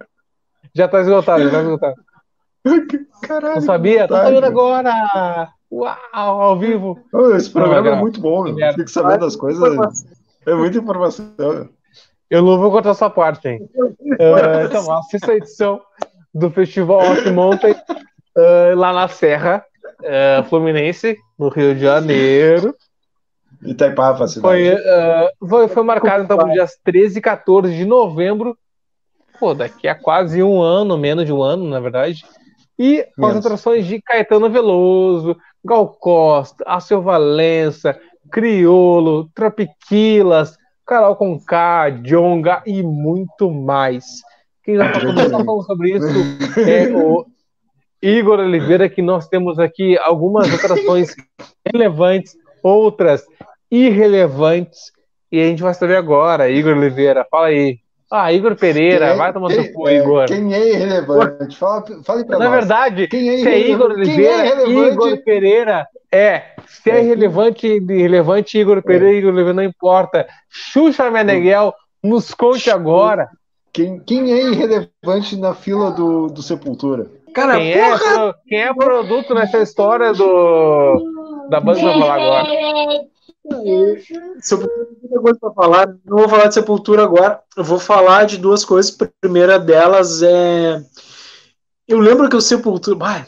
Já 0.74 0.86
está 0.86 1.00
esgotado, 1.00 1.44
já 1.44 1.50
tá 1.50 1.60
esgotado. 1.62 1.94
Caralho, 3.22 3.54
não 3.56 3.62
sabia? 3.62 4.06
Tô 4.06 4.14
sabendo 4.14 4.46
agora! 4.46 5.48
Uau, 5.70 5.96
ao 6.14 6.58
vivo! 6.58 6.98
esse 7.34 7.50
programa 7.50 7.88
é 7.88 7.94
muito 7.94 8.20
bom, 8.20 8.44
meu. 8.44 8.72
Fica 8.72 8.86
sabendo 8.88 9.20
das 9.20 9.36
coisas. 9.36 10.06
É 10.46 10.54
muita 10.54 10.78
informação. 10.78 11.68
Eu 12.30 12.42
não 12.42 12.58
vou 12.58 12.70
contar 12.70 12.90
essa 12.90 13.08
parte, 13.08 13.48
hein? 13.48 13.68
Uh, 13.74 14.64
então, 14.66 14.92
a 14.92 15.02
sexta 15.04 15.34
edição 15.34 15.80
do 16.34 16.50
Festival 16.50 17.00
Rock 17.00 17.30
Mountain, 17.30 17.74
uh, 18.38 18.76
lá 18.76 18.92
na 18.92 19.08
Serra 19.08 19.64
uh, 20.00 20.44
Fluminense, 20.44 21.16
no 21.38 21.48
Rio 21.48 21.74
de 21.74 21.80
Janeiro. 21.80 22.74
Itaipava. 23.62 24.26
Foi, 24.28 24.72
uh, 24.72 25.48
foi, 25.48 25.68
foi 25.68 25.82
marcado 25.82 26.24
então 26.24 26.36
para 26.36 26.46
os 26.46 26.52
dias 26.52 26.78
13 26.84 27.18
e 27.18 27.22
14 27.22 27.74
de 27.74 27.84
novembro. 27.84 28.56
Pô, 29.38 29.54
daqui 29.54 29.88
a 29.88 29.94
quase 29.94 30.42
um 30.42 30.60
ano, 30.60 30.96
menos 30.96 31.24
de 31.24 31.32
um 31.32 31.42
ano, 31.42 31.68
na 31.68 31.80
verdade. 31.80 32.24
E 32.78 33.04
as 33.20 33.36
atrações 33.36 33.86
de 33.86 34.00
Caetano 34.00 34.48
Veloso, 34.48 35.36
Gal 35.64 35.88
Costa, 35.88 36.64
Alceu 36.64 37.02
Valença, 37.02 37.98
Criolo, 38.30 39.28
Tropiquilas, 39.34 40.56
Carol 40.86 41.16
Conká, 41.16 41.90
Jonga 41.90 42.62
e 42.64 42.82
muito 42.82 43.50
mais. 43.50 44.22
Quem 44.62 44.76
já 44.76 44.86
está 44.86 45.00
falando 45.00 45.62
sobre 45.62 45.96
isso 45.96 46.06
é 46.60 46.88
o 46.94 47.26
Igor 48.02 48.38
Oliveira, 48.38 48.88
que 48.88 49.02
nós 49.02 49.28
temos 49.28 49.58
aqui 49.58 49.98
algumas 49.98 50.52
atrações 50.52 51.14
relevantes, 51.72 52.36
outras 52.62 53.24
irrelevantes, 53.70 54.92
e 55.30 55.40
a 55.40 55.46
gente 55.46 55.62
vai 55.62 55.74
saber 55.74 55.96
agora. 55.96 56.48
Igor 56.48 56.76
Oliveira, 56.76 57.26
fala 57.30 57.48
aí. 57.48 57.78
Ah, 58.10 58.32
Igor 58.32 58.56
Pereira, 58.56 59.08
é, 59.08 59.14
vai 59.14 59.30
tomar 59.34 59.50
seu 59.50 59.70
cu, 59.70 59.88
Igor. 59.90 60.26
Quem 60.26 60.54
é 60.54 60.72
irrelevante? 60.72 61.54
Fala, 61.58 61.84
fale 62.02 62.24
pra 62.24 62.38
Na 62.38 62.44
nós. 62.46 62.50
Na 62.52 62.56
verdade, 62.56 63.06
quem 63.06 63.28
é 63.28 63.38
se 63.38 63.48
é 63.48 63.68
Igor 63.68 63.90
Oliveira, 63.90 64.46
é 64.46 64.66
Igor 64.66 65.22
Pereira, 65.22 65.86
é. 66.10 66.42
Se 66.66 66.90
é, 66.90 66.96
é 66.96 67.04
irrelevante, 67.04 67.66
irrelevante, 67.66 68.58
Igor 68.58 68.82
Pereira, 68.82 69.14
é. 69.14 69.18
Igor 69.18 69.30
Oliveira, 69.30 69.52
não 69.52 69.62
importa. 69.62 70.26
Xuxa 70.48 71.10
Meneghel, 71.10 71.74
nos 72.02 72.32
conte 72.32 72.70
agora. 72.70 73.28
Quem, 73.74 74.00
quem 74.00 74.32
é 74.32 74.42
irrelevante 74.42 75.36
na 75.36 75.54
fila 75.54 75.90
do, 75.90 76.28
do 76.28 76.42
Sepultura? 76.42 77.17
Cara, 77.38 77.56
quem, 77.56 77.72
é 77.72 77.90
porra! 77.90 78.28
É, 78.28 78.34
quem 78.48 78.58
é 78.62 78.74
produto 78.74 79.34
nessa 79.34 79.58
história 79.58 80.12
do, 80.12 81.46
da 81.48 81.60
banda 81.60 81.78
que 81.78 81.86
eu 81.86 81.92
vou 81.92 82.00
falar 82.00 82.14
agora? 82.14 82.48
Sepultura 84.40 84.86
tem 84.86 84.96
muita 85.00 85.20
coisa 85.20 85.38
para 85.40 85.52
falar. 85.52 85.86
Não 86.04 86.18
vou 86.18 86.28
falar 86.28 86.48
de 86.48 86.54
Sepultura 86.54 87.04
agora. 87.04 87.40
Eu 87.56 87.62
vou 87.62 87.78
falar 87.78 88.24
de 88.24 88.38
duas 88.38 88.64
coisas. 88.64 88.96
A 89.00 89.08
primeira 89.20 89.58
delas 89.58 90.20
é. 90.20 90.82
Eu 91.86 92.00
lembro 92.00 92.28
que 92.28 92.36
o 92.36 92.40
Sepultura. 92.40 93.26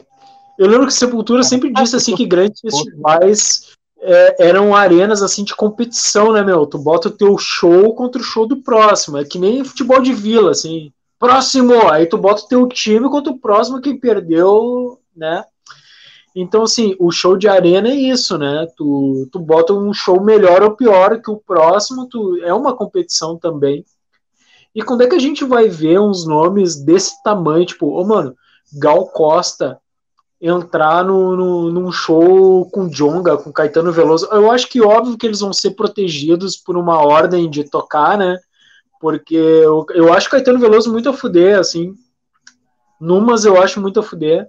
eu 0.59 0.67
lembro 0.67 0.87
que 0.87 0.93
o 0.93 0.97
Sepultura 0.97 1.43
sempre 1.45 1.73
disse 1.73 1.95
assim 1.95 2.17
que 2.17 2.27
grandes 2.27 2.61
festivais 2.61 3.71
é, 4.01 4.49
eram 4.49 4.75
arenas 4.75 5.23
assim 5.23 5.45
de 5.45 5.55
competição, 5.55 6.33
né, 6.33 6.43
meu? 6.43 6.67
Tu 6.67 6.79
bota 6.79 7.09
o 7.09 7.13
teu 7.13 7.39
show 7.39 7.95
contra 7.95 8.21
o 8.21 8.25
show 8.25 8.45
do 8.45 8.57
próximo. 8.57 9.19
É 9.19 9.25
que 9.25 9.39
nem 9.39 9.65
futebol 9.65 10.03
de 10.03 10.13
vila, 10.13 10.51
assim. 10.51 10.93
Próximo! 11.21 11.91
Aí 11.91 12.07
tu 12.07 12.17
bota 12.17 12.43
o 12.43 12.49
teu 12.49 12.67
time 12.67 13.07
contra 13.11 13.31
o 13.31 13.39
próximo 13.39 13.79
que 13.79 13.93
perdeu, 13.93 14.99
né? 15.15 15.45
Então, 16.35 16.63
assim, 16.63 16.97
o 16.99 17.11
show 17.11 17.37
de 17.37 17.47
arena 17.47 17.89
é 17.91 17.95
isso, 17.95 18.39
né? 18.39 18.67
Tu, 18.75 19.29
tu 19.31 19.39
bota 19.39 19.75
um 19.75 19.93
show 19.93 20.19
melhor 20.23 20.63
ou 20.63 20.75
pior 20.75 21.21
que 21.21 21.31
o 21.31 21.37
próximo, 21.37 22.09
tu, 22.09 22.41
é 22.43 22.55
uma 22.55 22.75
competição 22.75 23.37
também. 23.37 23.85
E 24.75 24.81
quando 24.81 25.03
é 25.03 25.09
que 25.09 25.15
a 25.15 25.21
gente 25.21 25.45
vai 25.45 25.69
ver 25.69 26.01
uns 26.01 26.27
nomes 26.27 26.83
desse 26.83 27.23
tamanho, 27.23 27.67
tipo, 27.67 27.87
ô 27.87 28.01
oh, 28.01 28.07
mano, 28.07 28.35
Gal 28.79 29.07
Costa 29.09 29.79
entrar 30.41 31.05
no, 31.05 31.37
no, 31.37 31.71
num 31.71 31.93
show 31.93 32.65
com 32.71 32.89
Jonga, 32.89 33.37
com 33.37 33.53
Caetano 33.53 33.93
Veloso? 33.93 34.27
Eu 34.33 34.51
acho 34.51 34.69
que 34.69 34.81
óbvio 34.81 35.19
que 35.19 35.27
eles 35.27 35.41
vão 35.41 35.53
ser 35.53 35.73
protegidos 35.73 36.57
por 36.57 36.79
uma 36.79 37.05
ordem 37.05 37.51
de 37.51 37.69
tocar, 37.69 38.17
né? 38.17 38.39
Porque 39.01 39.35
eu, 39.35 39.87
eu 39.95 40.13
acho 40.13 40.29
Caetano 40.29 40.59
Veloso 40.59 40.93
muito 40.93 41.09
a 41.09 41.13
fuder, 41.13 41.59
assim. 41.59 41.95
Numas 43.01 43.47
eu 43.47 43.61
acho 43.61 43.81
muito 43.81 43.99
a 43.99 44.03
fuder. 44.03 44.47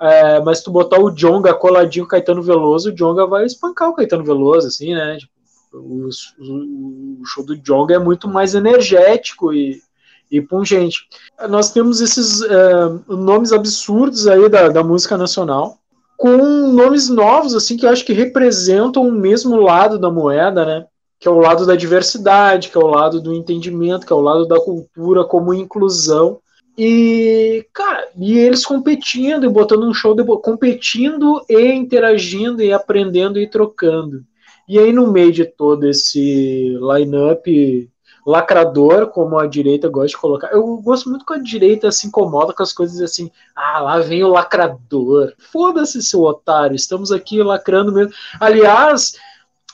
É, 0.00 0.40
mas 0.40 0.60
tu 0.60 0.72
botar 0.72 0.98
o 0.98 1.10
Jonga 1.10 1.54
coladinho 1.54 2.08
Caetano 2.08 2.42
Veloso, 2.42 2.90
o 2.90 2.92
Jonga 2.92 3.24
vai 3.24 3.44
espancar 3.44 3.88
o 3.88 3.94
Caetano 3.94 4.24
Veloso, 4.24 4.66
assim, 4.66 4.92
né? 4.92 5.16
Tipo, 5.16 5.32
o, 5.72 6.08
o, 6.40 7.24
show 7.24 7.46
do 7.46 7.56
Jonga 7.56 7.94
é 7.94 7.98
muito 8.00 8.26
mais 8.26 8.56
energético 8.56 9.54
e, 9.54 9.80
e 10.28 10.40
pungente. 10.40 11.06
Nós 11.48 11.72
temos 11.72 12.00
esses 12.00 12.42
é, 12.42 12.88
nomes 13.06 13.52
absurdos 13.52 14.26
aí 14.26 14.48
da, 14.48 14.68
da 14.68 14.82
música 14.82 15.16
nacional, 15.16 15.78
com 16.16 16.36
nomes 16.72 17.08
novos, 17.08 17.54
assim, 17.54 17.76
que 17.76 17.86
eu 17.86 17.90
acho 17.90 18.04
que 18.04 18.12
representam 18.12 19.06
o 19.06 19.12
mesmo 19.12 19.56
lado 19.56 20.00
da 20.00 20.10
moeda, 20.10 20.66
né? 20.66 20.86
Que 21.22 21.28
é 21.28 21.30
o 21.30 21.38
lado 21.38 21.64
da 21.64 21.76
diversidade, 21.76 22.68
que 22.68 22.76
é 22.76 22.80
o 22.80 22.88
lado 22.88 23.20
do 23.20 23.32
entendimento, 23.32 24.04
que 24.04 24.12
é 24.12 24.16
o 24.16 24.20
lado 24.20 24.44
da 24.46 24.60
cultura 24.60 25.24
como 25.24 25.54
inclusão 25.54 26.40
E, 26.76 27.66
cara, 27.72 28.08
e 28.16 28.38
eles 28.38 28.64
competindo 28.64 29.44
e 29.44 29.48
botando 29.48 29.86
um 29.86 29.94
show, 29.94 30.14
de, 30.14 30.24
competindo 30.24 31.44
e 31.48 31.72
interagindo 31.72 32.62
e 32.62 32.72
aprendendo 32.72 33.38
e 33.38 33.46
trocando. 33.48 34.24
E 34.68 34.78
aí, 34.78 34.92
no 34.92 35.12
meio 35.12 35.32
de 35.32 35.44
todo 35.44 35.86
esse 35.88 36.76
line-up 36.80 37.90
lacrador, 38.26 39.08
como 39.08 39.38
a 39.38 39.46
direita 39.46 39.88
gosta 39.88 40.08
de 40.08 40.16
colocar, 40.16 40.52
eu 40.52 40.76
gosto 40.78 41.10
muito 41.10 41.26
que 41.26 41.34
a 41.34 41.38
direita 41.38 41.90
se 41.92 42.06
incomoda 42.06 42.52
com 42.54 42.62
as 42.62 42.72
coisas 42.72 43.00
assim, 43.00 43.30
ah, 43.54 43.80
lá 43.80 43.98
vem 44.00 44.22
o 44.24 44.28
lacrador. 44.28 45.34
Foda-se, 45.38 46.02
seu 46.02 46.22
otário, 46.22 46.76
estamos 46.76 47.12
aqui 47.12 47.42
lacrando 47.42 47.92
mesmo. 47.92 48.12
Aliás, 48.40 49.14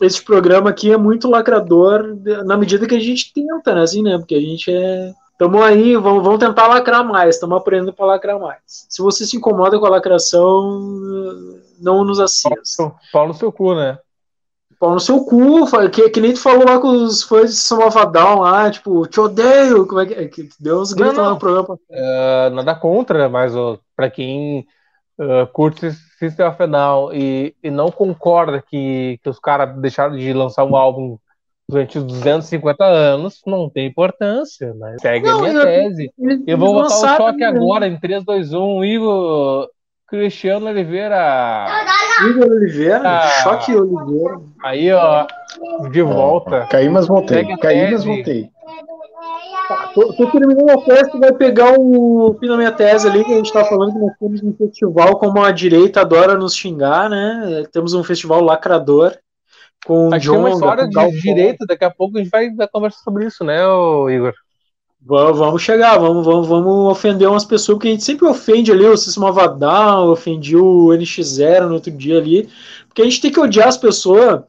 esse 0.00 0.22
programa 0.22 0.70
aqui 0.70 0.92
é 0.92 0.96
muito 0.96 1.28
lacrador 1.28 2.16
na 2.44 2.56
medida 2.56 2.86
que 2.86 2.94
a 2.94 3.00
gente 3.00 3.32
tenta, 3.32 3.74
né? 3.74 3.82
Assim, 3.82 4.02
né? 4.02 4.18
Porque 4.18 4.34
a 4.34 4.40
gente 4.40 4.72
é. 4.72 5.12
Estamos 5.32 5.62
aí, 5.62 5.94
vamos, 5.94 6.24
vamos 6.24 6.40
tentar 6.40 6.66
lacrar 6.66 7.04
mais, 7.04 7.36
estamos 7.36 7.56
aprendendo 7.56 7.92
para 7.92 8.06
lacrar 8.06 8.40
mais. 8.40 8.58
Se 8.66 9.00
você 9.00 9.24
se 9.24 9.36
incomoda 9.36 9.78
com 9.78 9.86
a 9.86 9.90
lacração, 9.90 10.80
não 11.80 12.04
nos 12.04 12.18
assista. 12.18 12.92
Pau 13.12 13.28
no 13.28 13.34
seu 13.34 13.52
cu, 13.52 13.72
né? 13.72 13.96
Pau 14.80 14.94
no 14.94 14.98
seu 14.98 15.24
cu, 15.24 15.64
que, 15.92 16.10
que 16.10 16.20
nem 16.20 16.32
tu 16.32 16.40
falou 16.40 16.64
lá 16.64 16.80
com 16.80 16.88
os 16.88 17.22
fãs 17.22 17.50
de 17.50 17.56
Samovadão 17.56 18.40
lá, 18.40 18.68
tipo, 18.68 19.06
te 19.06 19.20
odeio, 19.20 19.86
como 19.86 20.00
é 20.00 20.06
que, 20.06 20.14
é? 20.14 20.26
que 20.26 20.48
deu 20.58 20.80
uns 20.80 20.92
gritos 20.92 21.16
lá 21.16 21.30
no 21.30 21.38
programa. 21.38 21.78
Uh, 21.88 22.50
nada 22.54 22.74
contra, 22.74 23.28
mas 23.28 23.54
uh, 23.54 23.78
para 23.94 24.10
quem 24.10 24.66
uh, 25.20 25.46
curte 25.52 25.92
System 26.18 26.48
of 26.48 26.62
a 26.62 26.66
Down 26.66 27.12
e, 27.12 27.54
e 27.62 27.70
não 27.70 27.90
concorda 27.90 28.62
que, 28.62 29.20
que 29.22 29.28
os 29.28 29.38
caras 29.38 29.80
deixaram 29.80 30.16
de 30.16 30.32
lançar 30.32 30.64
um 30.64 30.74
álbum 30.74 31.16
durante 31.68 31.98
os 31.98 32.04
250 32.04 32.84
anos, 32.84 33.40
não 33.46 33.68
tem 33.68 33.86
importância, 33.86 34.74
mas 34.78 35.00
segue 35.00 35.26
não, 35.26 35.38
a 35.38 35.42
minha 35.42 35.52
eu, 35.52 35.64
tese. 35.64 36.12
Eu, 36.18 36.42
eu 36.46 36.58
vou 36.58 36.72
botar 36.72 36.96
o 36.96 37.16
choque 37.16 37.44
agora 37.44 37.86
em 37.86 37.98
3, 38.00 38.24
2, 38.24 38.52
1, 38.52 38.84
Igor 38.84 39.68
Cristiano 40.08 40.66
Oliveira. 40.66 41.66
Igor 42.30 42.48
Oliveira? 42.50 43.02
Ah, 43.04 43.28
choque 43.42 43.76
Oliveira. 43.76 44.40
Aí, 44.64 44.90
ó, 44.90 45.26
de 45.90 46.02
volta. 46.02 46.66
Caí, 46.70 46.88
mas 46.88 47.06
voltei. 47.06 47.44
Caí, 47.58 47.90
mas 47.92 48.04
voltei. 48.04 48.50
Tá, 49.68 49.90
tô, 49.94 50.12
tô, 50.14 50.30
terminando 50.30 50.70
a 50.70 50.80
festa, 50.82 51.18
vai 51.18 51.32
pegar 51.32 51.78
o 51.78 52.36
fim 52.40 52.48
da 52.48 52.56
minha 52.56 52.72
tese 52.72 53.06
ali, 53.06 53.24
que 53.24 53.32
a 53.32 53.36
gente 53.36 53.52
tá 53.52 53.64
falando 53.64 53.92
que 53.92 53.98
nós 53.98 54.12
temos 54.18 54.42
um 54.42 54.54
festival 54.54 55.18
como 55.18 55.42
a 55.42 55.50
direita 55.50 56.00
adora 56.00 56.36
nos 56.36 56.54
xingar, 56.54 57.10
né? 57.10 57.64
Temos 57.70 57.92
um 57.92 58.02
festival 58.02 58.40
lacrador 58.40 59.14
com 59.86 60.08
John, 60.18 60.32
que 60.32 60.38
uma 60.38 60.50
história 60.50 60.88
de 60.88 61.20
direita, 61.20 61.66
daqui 61.66 61.84
a 61.84 61.90
pouco 61.90 62.16
a 62.16 62.22
gente 62.22 62.30
vai, 62.30 62.50
conversar 62.72 63.00
sobre 63.00 63.26
isso, 63.26 63.44
né, 63.44 63.58
Igor? 64.10 64.32
Vamos, 65.00 65.38
vamos 65.38 65.62
chegar, 65.62 65.96
vamos, 65.98 66.24
vamos, 66.24 66.48
vamos 66.48 66.90
ofender 66.90 67.28
umas 67.28 67.44
pessoas, 67.44 67.76
porque 67.76 67.88
a 67.88 67.92
gente 67.92 68.04
sempre 68.04 68.26
ofende 68.26 68.72
ali 68.72 68.84
o 68.84 68.96
Sistema 68.96 69.30
Vadal, 69.30 70.08
ofendi 70.08 70.56
o 70.56 70.88
NX0 70.88 71.66
no 71.66 71.74
outro 71.74 71.92
dia 71.92 72.18
ali, 72.18 72.48
porque 72.88 73.02
a 73.02 73.04
gente 73.04 73.20
tem 73.20 73.30
que 73.30 73.38
odiar 73.38 73.68
as 73.68 73.76
pessoas 73.76 74.42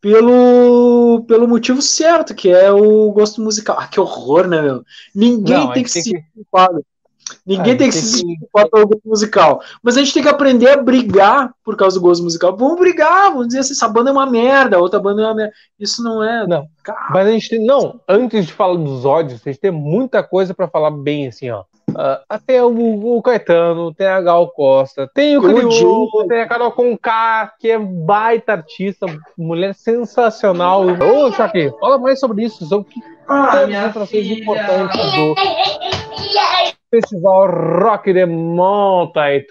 pelo, 0.00 1.24
pelo 1.28 1.46
motivo 1.46 1.82
certo, 1.82 2.34
que 2.34 2.48
é 2.48 2.72
o 2.72 3.10
gosto 3.12 3.40
musical. 3.40 3.76
Ah, 3.78 3.86
que 3.86 4.00
horror, 4.00 4.46
né, 4.48 4.62
meu? 4.62 4.82
Ninguém 5.14 5.66
Não, 5.66 5.72
tem 5.72 5.82
que 5.82 5.90
se 5.90 6.02
sentir 6.02 6.24
culpado. 6.34 6.84
Ninguém 7.46 7.74
ah, 7.74 7.76
tem 7.76 7.88
que 7.88 7.94
se 7.94 8.22
culpado 8.38 8.70
pelo 8.70 8.88
gosto 8.88 9.08
musical. 9.08 9.62
Mas 9.82 9.96
a 9.96 10.00
gente 10.00 10.14
tem 10.14 10.22
que 10.22 10.28
aprender 10.28 10.70
a 10.70 10.82
brigar 10.82 11.52
por 11.62 11.76
causa 11.76 11.98
do 11.98 12.02
gosto 12.02 12.24
musical. 12.24 12.56
Vamos 12.56 12.78
brigar, 12.78 13.30
vamos 13.30 13.48
dizer 13.48 13.60
assim, 13.60 13.72
essa 13.72 13.88
banda 13.88 14.10
é 14.10 14.12
uma 14.12 14.26
merda, 14.26 14.78
outra 14.78 14.98
banda 14.98 15.22
é 15.22 15.26
uma 15.26 15.34
merda. 15.34 15.52
Isso 15.78 16.02
não 16.02 16.24
é. 16.24 16.46
Não. 16.46 16.66
Mas 17.10 17.26
a 17.26 17.30
gente 17.30 17.48
tem. 17.48 17.64
Não, 17.64 18.00
antes 18.08 18.46
de 18.46 18.52
falar 18.52 18.76
dos 18.76 19.04
ódios, 19.04 19.40
a 19.44 19.50
gente 19.50 19.60
tem 19.60 19.70
muita 19.70 20.22
coisa 20.22 20.54
para 20.54 20.68
falar 20.68 20.90
bem 20.90 21.28
assim, 21.28 21.50
ó. 21.50 21.64
Uh, 22.00 22.16
até 22.30 22.64
o, 22.64 23.16
o, 23.18 23.20
Caetano, 23.20 23.92
tem 23.92 24.06
a 24.06 24.22
Gal 24.22 24.48
Costa, 24.52 25.06
tem 25.12 25.36
o 25.36 25.42
Criolo, 25.42 26.26
tem 26.26 26.40
a 26.40 26.48
Carol 26.48 26.72
Conká, 26.72 27.52
que 27.60 27.72
é 27.72 27.78
baita 27.78 28.52
artista, 28.52 29.04
mulher 29.36 29.74
sensacional. 29.74 30.82
Ô, 30.86 31.30
Chaque, 31.30 31.70
fala 31.78 31.98
mais 31.98 32.18
sobre 32.18 32.44
isso, 32.44 32.64
sobre 32.64 32.88
que 32.88 33.00
ah, 33.28 33.64
as 33.64 33.74
atrações 33.74 34.30
importantes 34.30 35.12
do 35.12 35.34
Festival 36.90 37.50
Rock 37.82 38.14
de 38.14 38.24
Monta 38.24 39.30
e 39.34 39.46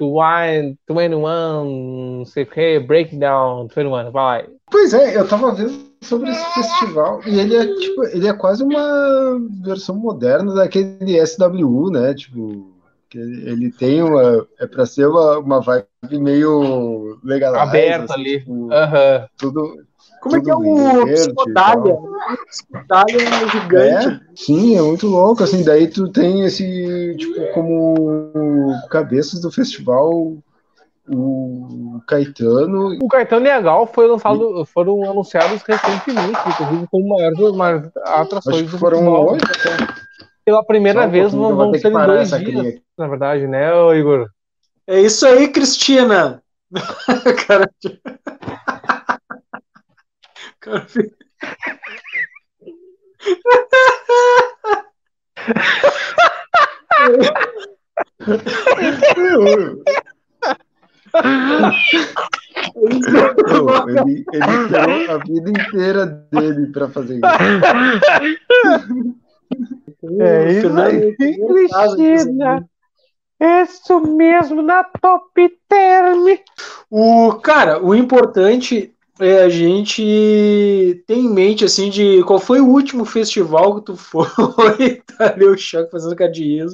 21, 0.89 2.23
CK 2.25 2.79
Breakdown 2.87 3.67
21, 3.67 4.09
vai. 4.09 4.47
Pois 4.71 4.91
é, 4.95 5.15
eu 5.15 5.27
tava 5.27 5.53
vendo 5.53 5.88
sobre 6.01 6.31
esse 6.31 6.53
festival 6.53 7.21
e 7.25 7.39
ele 7.39 7.55
é 7.55 7.65
tipo, 7.65 8.03
ele 8.05 8.27
é 8.27 8.33
quase 8.33 8.63
uma 8.63 9.39
versão 9.63 9.95
moderna 9.95 10.53
daquele 10.53 11.25
SWU, 11.25 11.91
né? 11.91 12.13
Tipo, 12.13 12.71
que 13.09 13.17
ele 13.17 13.71
tem 13.71 14.01
uma 14.01 14.47
é 14.59 14.67
para 14.67 14.85
ser 14.85 15.07
uma, 15.07 15.39
uma 15.39 15.59
vibe 15.61 16.19
meio 16.19 17.19
legal 17.23 17.55
aberta 17.55 18.13
assim, 18.13 18.21
ali. 18.21 18.39
Tipo, 18.39 18.51
uhum. 18.51 19.27
Tudo 19.37 19.89
como 20.21 20.35
é 20.35 20.41
que 20.41 20.49
é 20.49 20.55
o 20.55 21.05
Psicodália? 21.05 21.97
Psicodália 22.47 23.17
é 23.21 23.49
gigante. 23.49 24.07
É, 24.07 24.19
sim, 24.35 24.77
é 24.77 24.81
muito 24.81 25.07
louco. 25.07 25.43
Assim, 25.43 25.63
daí 25.63 25.87
tu 25.87 26.11
tem 26.11 26.45
esse, 26.45 27.15
tipo, 27.17 27.53
como 27.53 28.73
cabeças 28.89 29.39
do 29.39 29.51
festival, 29.51 30.37
o 31.12 32.01
Caetano. 32.07 32.97
O 33.01 33.07
Caetano 33.07 33.45
e 33.45 33.49
a 33.49 33.60
Gal 33.60 33.88
foi 33.88 34.07
lançado, 34.07 34.64
foram 34.66 35.03
anunciados 35.10 35.62
recentemente, 35.64 36.39
inclusive 36.47 36.88
como 36.91 37.10
maiores, 37.10 37.55
maiores 37.55 37.91
atrações 38.05 38.70
do 38.70 38.78
foram 38.78 38.99
festival. 38.99 39.34
Hoje, 39.34 39.41
Pela 40.45 40.64
primeira 40.64 41.07
um 41.07 41.10
vez 41.10 41.32
vão, 41.32 41.55
vão 41.55 41.74
ser 41.74 41.89
em 41.89 41.93
dois 41.93 42.30
dias, 42.30 42.82
na 42.97 43.07
verdade, 43.07 43.47
né, 43.47 43.70
Igor? 43.97 44.30
É 44.88 45.01
isso 45.01 45.26
aí, 45.26 45.47
Cristina! 45.49 46.43
Cara... 47.47 47.68
Cara, 50.60 50.86
ele, 62.76 64.26
ele 64.34 64.51
esperou 64.62 65.12
a 65.12 65.18
vida 65.18 65.49
inteira 65.49 66.05
dele 66.05 66.68
para 66.72 66.89
fazer 66.89 67.16
isso. 67.16 67.26
É 70.22 70.51
isso 70.51 70.80
aí, 70.80 71.16
Cristina. 71.16 72.70
Isso 73.39 74.01
mesmo, 74.01 74.62
na 74.62 74.84
top 74.84 75.49
term. 75.68 76.38
O, 76.89 77.34
cara, 77.36 77.82
o 77.82 77.95
importante 77.95 78.93
é, 79.20 79.43
a 79.43 79.49
gente 79.49 81.03
tem 81.05 81.26
em 81.26 81.30
mente, 81.30 81.66
assim, 81.66 81.89
de 81.89 82.24
qual 82.24 82.39
foi 82.39 82.62
o 82.62 82.68
último 82.68 83.03
festival 83.03 83.76
que 83.76 83.86
tu 83.88 83.97
foi, 83.97 84.26
tá 85.18 85.34
ali 85.34 85.45
o 85.45 85.57
Choque 85.57 85.91
fazendo 85.91 86.16
cadinho. 86.16 86.68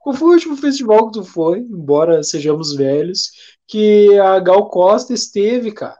Qual 0.00 0.14
foi 0.14 0.28
o 0.28 0.32
último 0.32 0.56
festival 0.56 1.06
que 1.06 1.18
tu 1.18 1.24
foi, 1.24 1.58
embora 1.58 2.22
sejamos 2.22 2.74
velhos, 2.74 3.30
que 3.66 4.18
a 4.18 4.38
Gal 4.40 4.68
Costa 4.68 5.12
esteve, 5.12 5.72
cara, 5.72 5.98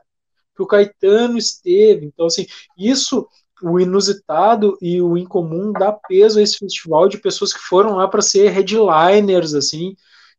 que 0.55 0.61
o 0.61 0.67
Caetano 0.67 1.37
esteve, 1.37 2.05
então, 2.05 2.27
assim, 2.27 2.45
isso, 2.77 3.27
o 3.61 3.79
inusitado 3.79 4.77
e 4.81 5.01
o 5.01 5.17
incomum 5.17 5.71
dá 5.71 5.91
peso 5.91 6.39
a 6.39 6.41
esse 6.41 6.57
festival 6.57 7.07
de 7.07 7.17
pessoas 7.17 7.53
que 7.53 7.59
foram 7.59 7.95
lá 7.95 8.07
para 8.07 8.21
ser 8.21 8.49
headliners, 8.49 9.53
assim, 9.53 9.95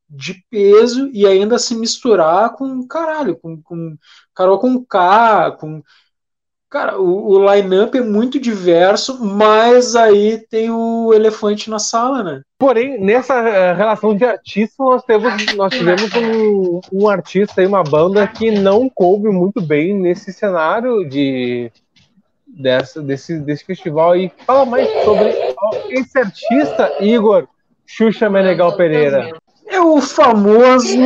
de 0.09 0.35
peso 0.51 1.09
e 1.13 1.27
ainda 1.27 1.59
se 1.59 1.75
misturar 1.75 2.55
com 2.55 2.87
caralho, 2.87 3.37
com, 3.37 3.61
com 3.63 3.97
Carol 4.35 4.59
com 4.59 4.85
K, 4.85 5.53
com. 5.53 5.83
Cara, 6.75 7.01
o, 7.01 7.29
o 7.29 7.55
line-up 7.55 7.97
é 7.97 8.01
muito 8.01 8.41
diverso, 8.41 9.25
mas 9.25 9.95
aí 9.95 10.39
tem 10.51 10.73
o 10.73 11.15
elefante 11.15 11.71
na 11.71 11.79
sala, 11.79 12.25
né? 12.25 12.43
Porém, 12.59 13.01
nessa 13.01 13.41
uh, 13.41 13.77
relação 13.77 14.17
de 14.17 14.25
artistas, 14.25 14.77
nós, 14.85 15.05
temos, 15.05 15.55
nós 15.55 15.73
tivemos 15.73 16.11
um, 16.17 16.81
um 16.93 17.09
artista 17.09 17.63
e 17.63 17.67
uma 17.67 17.85
banda 17.85 18.27
que 18.27 18.51
não 18.51 18.91
coube 18.93 19.29
muito 19.29 19.63
bem 19.63 19.95
nesse 19.95 20.33
cenário 20.33 21.09
de, 21.09 21.71
dessa, 22.45 23.01
desse, 23.01 23.39
desse 23.39 23.65
festival. 23.65 24.17
E 24.17 24.33
fala 24.45 24.67
mais 24.67 24.89
sobre 25.05 25.33
esse 25.91 26.19
artista, 26.19 26.93
Igor 26.99 27.47
Xuxa 27.87 28.29
Menegal 28.29 28.77
Pereira. 28.77 29.31
É 29.75 29.81
o 29.81 30.01
famoso 30.01 30.97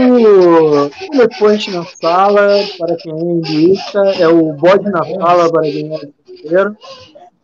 elefante 1.11 1.71
na 1.71 1.85
sala, 1.85 2.49
para 2.79 2.97
quem 2.97 3.13
é 3.13 3.17
hinduísta, 3.17 4.01
é 4.19 4.29
o 4.29 4.53
bode 4.53 4.91
na 4.91 5.03
sala 5.05 5.51
para 5.51 5.63
quem 5.63 5.95
é 5.95 5.99
brasileiro. 5.99 6.77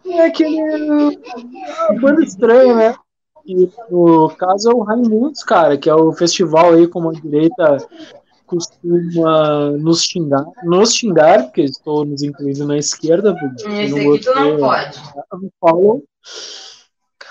É 0.06 0.26
aquele 0.26 0.60
é 0.60 1.98
banda 1.98 2.22
estranha, 2.22 2.74
né? 2.74 2.94
E 3.46 3.68
no 3.90 4.28
caso 4.36 4.70
é 4.70 4.74
o 4.74 4.82
Raimundos, 4.82 5.42
cara, 5.42 5.78
que 5.78 5.88
é 5.88 5.94
o 5.94 6.12
festival 6.12 6.74
aí 6.74 6.86
como 6.86 7.10
a 7.10 7.12
direita 7.12 7.78
costuma 8.46 9.70
nos 9.72 10.02
xingar, 10.04 10.44
nos 10.62 10.94
xingar, 10.94 11.44
porque 11.44 11.62
estou 11.62 12.04
nos 12.04 12.22
incluindo 12.22 12.66
na 12.66 12.76
esquerda, 12.76 13.34
porque 13.34 13.66
Esse 13.66 14.04
não 14.04 14.18
tu 14.18 14.34
não 14.34 14.58
pode. 14.58 14.98
Follow. 15.58 16.02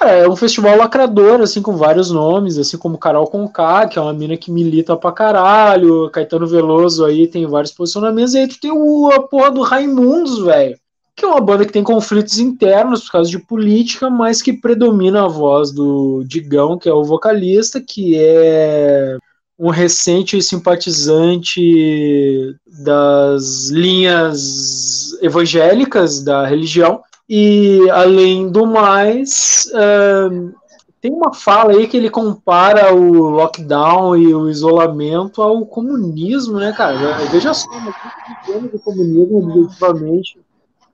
Cara, 0.04 0.12
é 0.18 0.28
um 0.28 0.36
festival 0.36 0.78
lacrador, 0.78 1.42
assim, 1.42 1.62
com 1.62 1.78
vários 1.78 2.12
nomes, 2.12 2.58
assim 2.58 2.78
como 2.78 2.98
Carol 2.98 3.28
Conká, 3.28 3.88
que 3.88 3.98
é 3.98 4.02
uma 4.02 4.14
mina 4.14 4.36
que 4.36 4.52
milita 4.52 4.98
pra 4.98 5.12
caralho, 5.12 6.10
Caetano 6.10 6.46
Veloso 6.46 7.06
aí 7.06 7.28
tem 7.28 7.46
vários 7.48 7.72
posicionamentos, 7.72 8.34
e 8.34 8.40
aí 8.40 8.48
tu 8.48 8.60
tem 8.60 8.72
o, 8.72 9.10
a 9.14 9.22
porra 9.22 9.52
do 9.52 9.62
Raimundos, 9.62 10.44
velho, 10.44 10.78
que 11.16 11.24
é 11.24 11.28
uma 11.28 11.40
banda 11.40 11.66
que 11.66 11.72
tem 11.72 11.84
conflitos 11.84 12.38
internos 12.38 13.06
por 13.06 13.14
causa 13.14 13.30
de 13.30 13.40
política, 13.40 14.10
mas 14.10 14.42
que 14.42 14.52
predomina 14.52 15.24
a 15.26 15.30
voz 15.30 15.72
do 15.72 16.24
Digão, 16.26 16.78
que 16.78 16.90
é 16.90 16.94
o 16.94 17.04
vocalista, 17.04 17.80
que 17.80 18.18
é 18.18 19.18
um 19.58 19.70
recente 19.70 20.42
simpatizante 20.42 21.62
das 22.66 23.70
linhas 23.70 25.14
evangélicas 25.22 26.22
da 26.24 26.46
religião. 26.46 27.02
E, 27.36 27.90
além 27.90 28.48
do 28.48 28.68
mais, 28.68 29.64
tem 31.02 31.12
uma 31.12 31.34
fala 31.34 31.72
aí 31.72 31.88
que 31.88 31.98
ele 31.98 32.12
compara 32.12 32.94
o 32.94 33.28
lockdown 33.32 34.16
e 34.16 34.36
o 34.36 34.48
isolamento 34.48 35.42
ao 35.42 35.66
comunismo, 35.66 36.60
né, 36.60 36.72
cara? 36.74 37.18
Veja 37.32 37.52
só, 37.56 37.68
muito 38.48 38.74
do 38.74 38.80
comunismo, 38.80 39.40
objetivamente, 39.40 40.40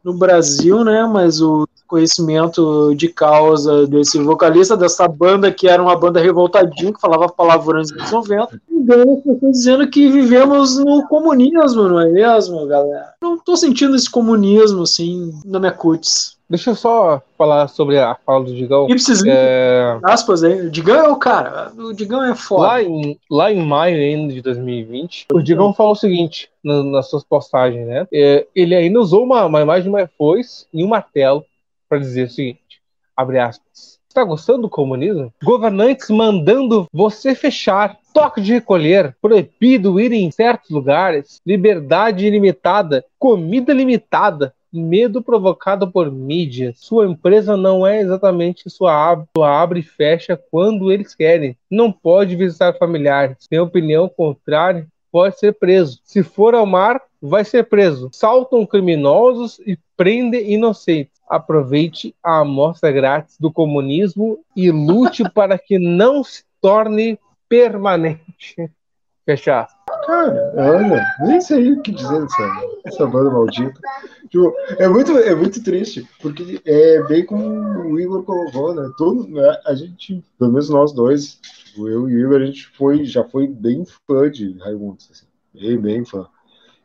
no 0.02 0.14
Brasil, 0.14 0.86
né? 0.86 1.06
Mas 1.06 1.42
o 1.42 1.68
conhecimento 1.90 2.94
de 2.96 3.10
causa 3.10 3.88
desse 3.88 4.20
vocalista 4.20 4.78
dessa 4.78 5.08
banda 5.08 5.52
que 5.52 5.68
era 5.68 5.82
uma 5.82 5.98
banda 5.98 6.22
revoltadinha 6.22 6.94
que 6.94 7.02
falava 7.02 7.28
palavrões 7.28 7.92
nos 7.92 8.12
90 8.12 8.62
e 8.70 9.52
dizendo 9.52 9.90
que 9.90 10.08
vivemos 10.08 10.78
no 10.78 11.08
comunismo, 11.08 11.90
não 11.90 12.00
é 12.00 12.08
mesmo, 12.08 12.66
galera? 12.68 13.14
Não 13.22 13.38
tô 13.38 13.58
sentindo 13.58 13.96
esse 13.96 14.10
comunismo 14.10 14.84
assim 14.84 15.34
na 15.44 15.60
minha 15.60 15.72
cutis. 15.72 16.38
Deixa 16.50 16.72
eu 16.72 16.76
só 16.76 17.22
falar 17.38 17.68
sobre 17.68 18.00
a 18.00 18.16
fala 18.26 18.44
do 18.44 18.56
Digão. 18.56 18.90
Ipsis, 18.90 19.24
é... 19.24 20.00
aspas 20.04 20.44
aí. 20.44 20.66
O 20.66 20.72
Digão 20.72 20.96
é 20.96 21.08
o 21.08 21.16
cara. 21.16 21.72
O 21.78 21.94
Digão 21.94 22.24
é 22.24 22.34
foda. 22.34 22.64
Lá 22.64 22.82
em, 22.82 23.20
lá 23.30 23.52
em 23.52 23.64
maio 23.64 23.96
ainda 23.96 24.34
de 24.34 24.42
2020, 24.42 25.28
o 25.32 25.42
Digão 25.44 25.76
falou 25.76 25.92
o 25.92 25.96
seguinte 25.96 26.50
na, 26.64 26.84
nas 26.84 27.08
suas 27.08 27.24
postagens, 27.24 27.86
né? 27.86 28.08
É, 28.12 28.48
ele 28.56 28.76
ainda 28.76 29.00
usou 29.00 29.24
uma, 29.24 29.46
uma 29.46 29.62
imagem 29.62 29.84
de 29.84 29.90
uma 29.90 30.10
foice 30.18 30.66
e 30.74 30.84
um 30.84 30.88
martelo 30.88 31.46
para 31.90 32.00
dizer 32.00 32.28
o 32.28 32.30
seguinte: 32.30 32.82
abre 33.18 33.40
aspas. 33.40 34.00
Está 34.08 34.24
gostando 34.24 34.64
do 34.64 34.70
comunismo? 34.70 35.32
Governantes 35.44 36.10
mandando 36.10 36.88
você 36.92 37.36
fechar, 37.36 37.96
toque 38.12 38.42
de 38.42 38.54
recolher, 38.54 39.16
proibido 39.22 40.00
ir 40.00 40.12
em 40.12 40.32
certos 40.32 40.72
lugares, 40.72 41.40
liberdade 41.46 42.26
ilimitada, 42.26 43.06
comida 43.20 43.72
limitada, 43.72 44.52
medo 44.74 45.22
provocado 45.22 45.92
por 45.92 46.12
mídia. 46.12 46.74
Sua 46.76 47.06
empresa 47.06 47.56
não 47.56 47.86
é 47.86 48.02
exatamente 48.02 48.68
sua 48.70 49.12
abre, 49.12 49.28
sua 49.38 49.62
abre 49.62 49.80
e 49.82 49.84
fecha 49.84 50.40
quando 50.50 50.92
eles 50.92 51.14
querem. 51.14 51.56
Não 51.70 51.92
pode 51.92 52.36
visitar 52.36 52.78
familiares. 52.78 53.48
Tem 53.48 53.60
opinião 53.60 54.10
contrária, 54.10 54.88
pode 55.12 55.38
ser 55.38 55.54
preso. 55.54 56.00
Se 56.04 56.24
for 56.24 56.56
ao 56.56 56.66
mar, 56.66 57.02
vai 57.22 57.44
ser 57.44 57.66
preso. 57.66 58.10
Saltam 58.12 58.66
criminosos 58.66 59.60
e 59.66 59.78
prendem 59.96 60.54
inocentes. 60.54 61.19
Aproveite 61.30 62.16
a 62.24 62.40
amostra 62.40 62.92
grátis 62.92 63.38
do 63.40 63.52
comunismo 63.52 64.40
e 64.56 64.72
lute 64.72 65.24
para 65.32 65.58
que 65.58 65.78
não 65.78 66.24
se 66.24 66.44
torne 66.60 67.20
permanente. 67.48 68.56
Fechar. 69.26 69.68
Cara, 70.08 70.54
olha, 70.56 71.06
nem 71.20 71.40
sei 71.40 71.74
o 71.74 71.82
que 71.84 71.92
dizer 71.92 72.20
dessa, 72.20 72.68
essa 72.84 73.06
banda 73.06 73.30
maldita. 73.30 73.80
Tipo, 74.28 74.52
é, 74.80 74.88
muito, 74.88 75.16
é 75.20 75.36
muito 75.36 75.64
triste, 75.64 76.08
porque 76.20 76.60
é 76.66 77.04
bem 77.04 77.24
como 77.24 77.44
o 77.92 78.00
Igor 78.00 78.24
colocou, 78.24 78.74
né? 78.74 78.92
Todo, 78.98 79.28
né, 79.28 79.62
a 79.68 79.76
gente, 79.76 80.24
pelo 80.40 80.52
menos 80.52 80.70
nós 80.72 80.92
dois, 80.94 81.36
tipo, 81.36 81.88
eu 81.88 82.10
e 82.10 82.16
o 82.16 82.20
Igor, 82.20 82.42
a 82.42 82.46
gente 82.46 82.66
foi, 82.70 83.06
já 83.06 83.24
foi 83.24 83.48
bem 83.48 83.86
fã 84.08 84.32
de 84.32 84.58
Raimundos, 84.58 85.08
assim, 85.12 85.28
bem, 85.54 85.78
bem 85.78 86.06
fã. 86.06 86.28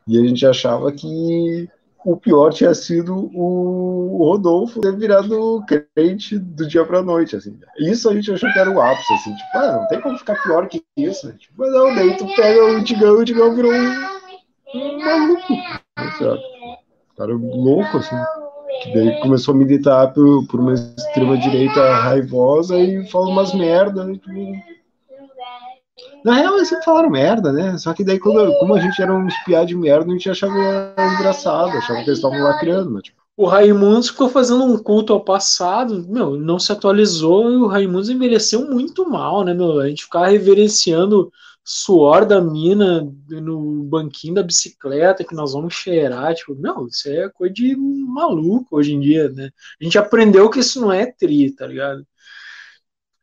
E 0.07 0.19
a 0.19 0.23
gente 0.23 0.45
achava 0.45 0.91
que 0.91 1.67
o 2.05 2.15
pior 2.15 2.53
tinha 2.53 2.73
sido 2.75 3.31
o 3.33 4.17
Rodolfo 4.19 4.79
ter 4.79 4.95
virado 4.95 5.63
crente 5.65 6.37
do 6.37 6.67
dia 6.67 6.85
pra 6.85 7.01
noite, 7.01 7.35
assim. 7.35 7.57
Isso 7.79 8.07
a 8.07 8.13
gente 8.13 8.31
achou 8.31 8.51
que 8.53 8.59
era 8.59 8.69
o 8.69 8.79
ápice, 8.79 9.11
assim, 9.13 9.35
tipo, 9.35 9.57
ah, 9.57 9.71
não 9.71 9.87
tem 9.87 9.99
como 9.99 10.17
ficar 10.19 10.41
pior 10.43 10.67
que 10.67 10.83
isso. 10.95 11.33
Tipo, 11.33 11.53
mas 11.57 11.73
não, 11.73 11.95
daí 11.95 12.15
tu 12.15 12.27
pega 12.35 12.63
o 12.63 12.83
Digão 12.83 13.17
e 13.17 13.21
o 13.21 13.25
Digão 13.25 13.55
virou 13.55 13.73
um, 13.73 13.91
um 14.75 14.99
maluco, 15.03 15.53
sabe? 16.19 16.41
Cara 17.17 17.33
louco, 17.33 17.97
assim. 17.97 18.15
Que 18.83 18.93
daí 18.93 19.19
começou 19.21 19.55
a 19.55 19.57
militar 19.57 20.13
por, 20.13 20.45
por 20.47 20.59
uma 20.59 20.73
extrema-direita 20.73 21.95
raivosa 21.95 22.77
e 22.77 23.09
falou 23.09 23.31
umas 23.31 23.51
merdas, 23.55 24.05
né, 24.05 24.19
na 26.23 26.35
real, 26.35 26.55
eles 26.55 26.67
sempre 26.67 26.85
falaram 26.85 27.09
merda, 27.09 27.51
né? 27.51 27.77
Só 27.77 27.93
que 27.93 28.03
daí, 28.03 28.19
quando, 28.19 28.51
como 28.59 28.73
a 28.73 28.79
gente 28.79 29.01
era 29.01 29.13
um 29.13 29.27
espiar 29.27 29.65
de 29.65 29.75
merda, 29.75 30.09
a 30.09 30.13
gente 30.13 30.29
achava 30.29 30.53
engraçado, 31.15 31.77
achava 31.77 32.03
que 32.03 32.09
eles 32.09 32.17
estavam 32.17 32.41
lacrando, 32.41 32.91
né? 32.91 33.01
Tipo, 33.01 33.25
o 33.37 33.45
Raimundos 33.45 34.09
ficou 34.09 34.29
fazendo 34.29 34.63
um 34.63 34.77
culto 34.77 35.11
ao 35.11 35.23
passado, 35.23 36.05
meu, 36.07 36.37
não 36.37 36.57
se 36.57 36.71
atualizou 36.71 37.51
e 37.51 37.57
o 37.57 37.67
Raimundos 37.67 38.09
envelheceu 38.09 38.69
muito 38.69 39.09
mal, 39.09 39.43
né, 39.43 39.53
meu? 39.53 39.79
A 39.79 39.87
gente 39.87 40.03
ficava 40.03 40.27
reverenciando 40.27 41.31
suor 41.63 42.25
da 42.25 42.39
mina 42.39 43.11
no 43.27 43.83
banquinho 43.83 44.35
da 44.35 44.43
bicicleta 44.43 45.23
que 45.23 45.35
nós 45.35 45.53
vamos 45.53 45.73
cheirar, 45.73 46.33
tipo, 46.33 46.55
meu, 46.55 46.87
isso 46.87 47.09
é 47.09 47.27
coisa 47.29 47.53
de 47.53 47.75
maluco 47.75 48.77
hoje 48.77 48.93
em 48.93 48.99
dia, 48.99 49.29
né? 49.29 49.49
A 49.81 49.83
gente 49.83 49.97
aprendeu 49.97 50.49
que 50.49 50.59
isso 50.59 50.79
não 50.79 50.91
é 50.91 51.05
tri, 51.05 51.51
tá 51.51 51.67
ligado? 51.67 52.05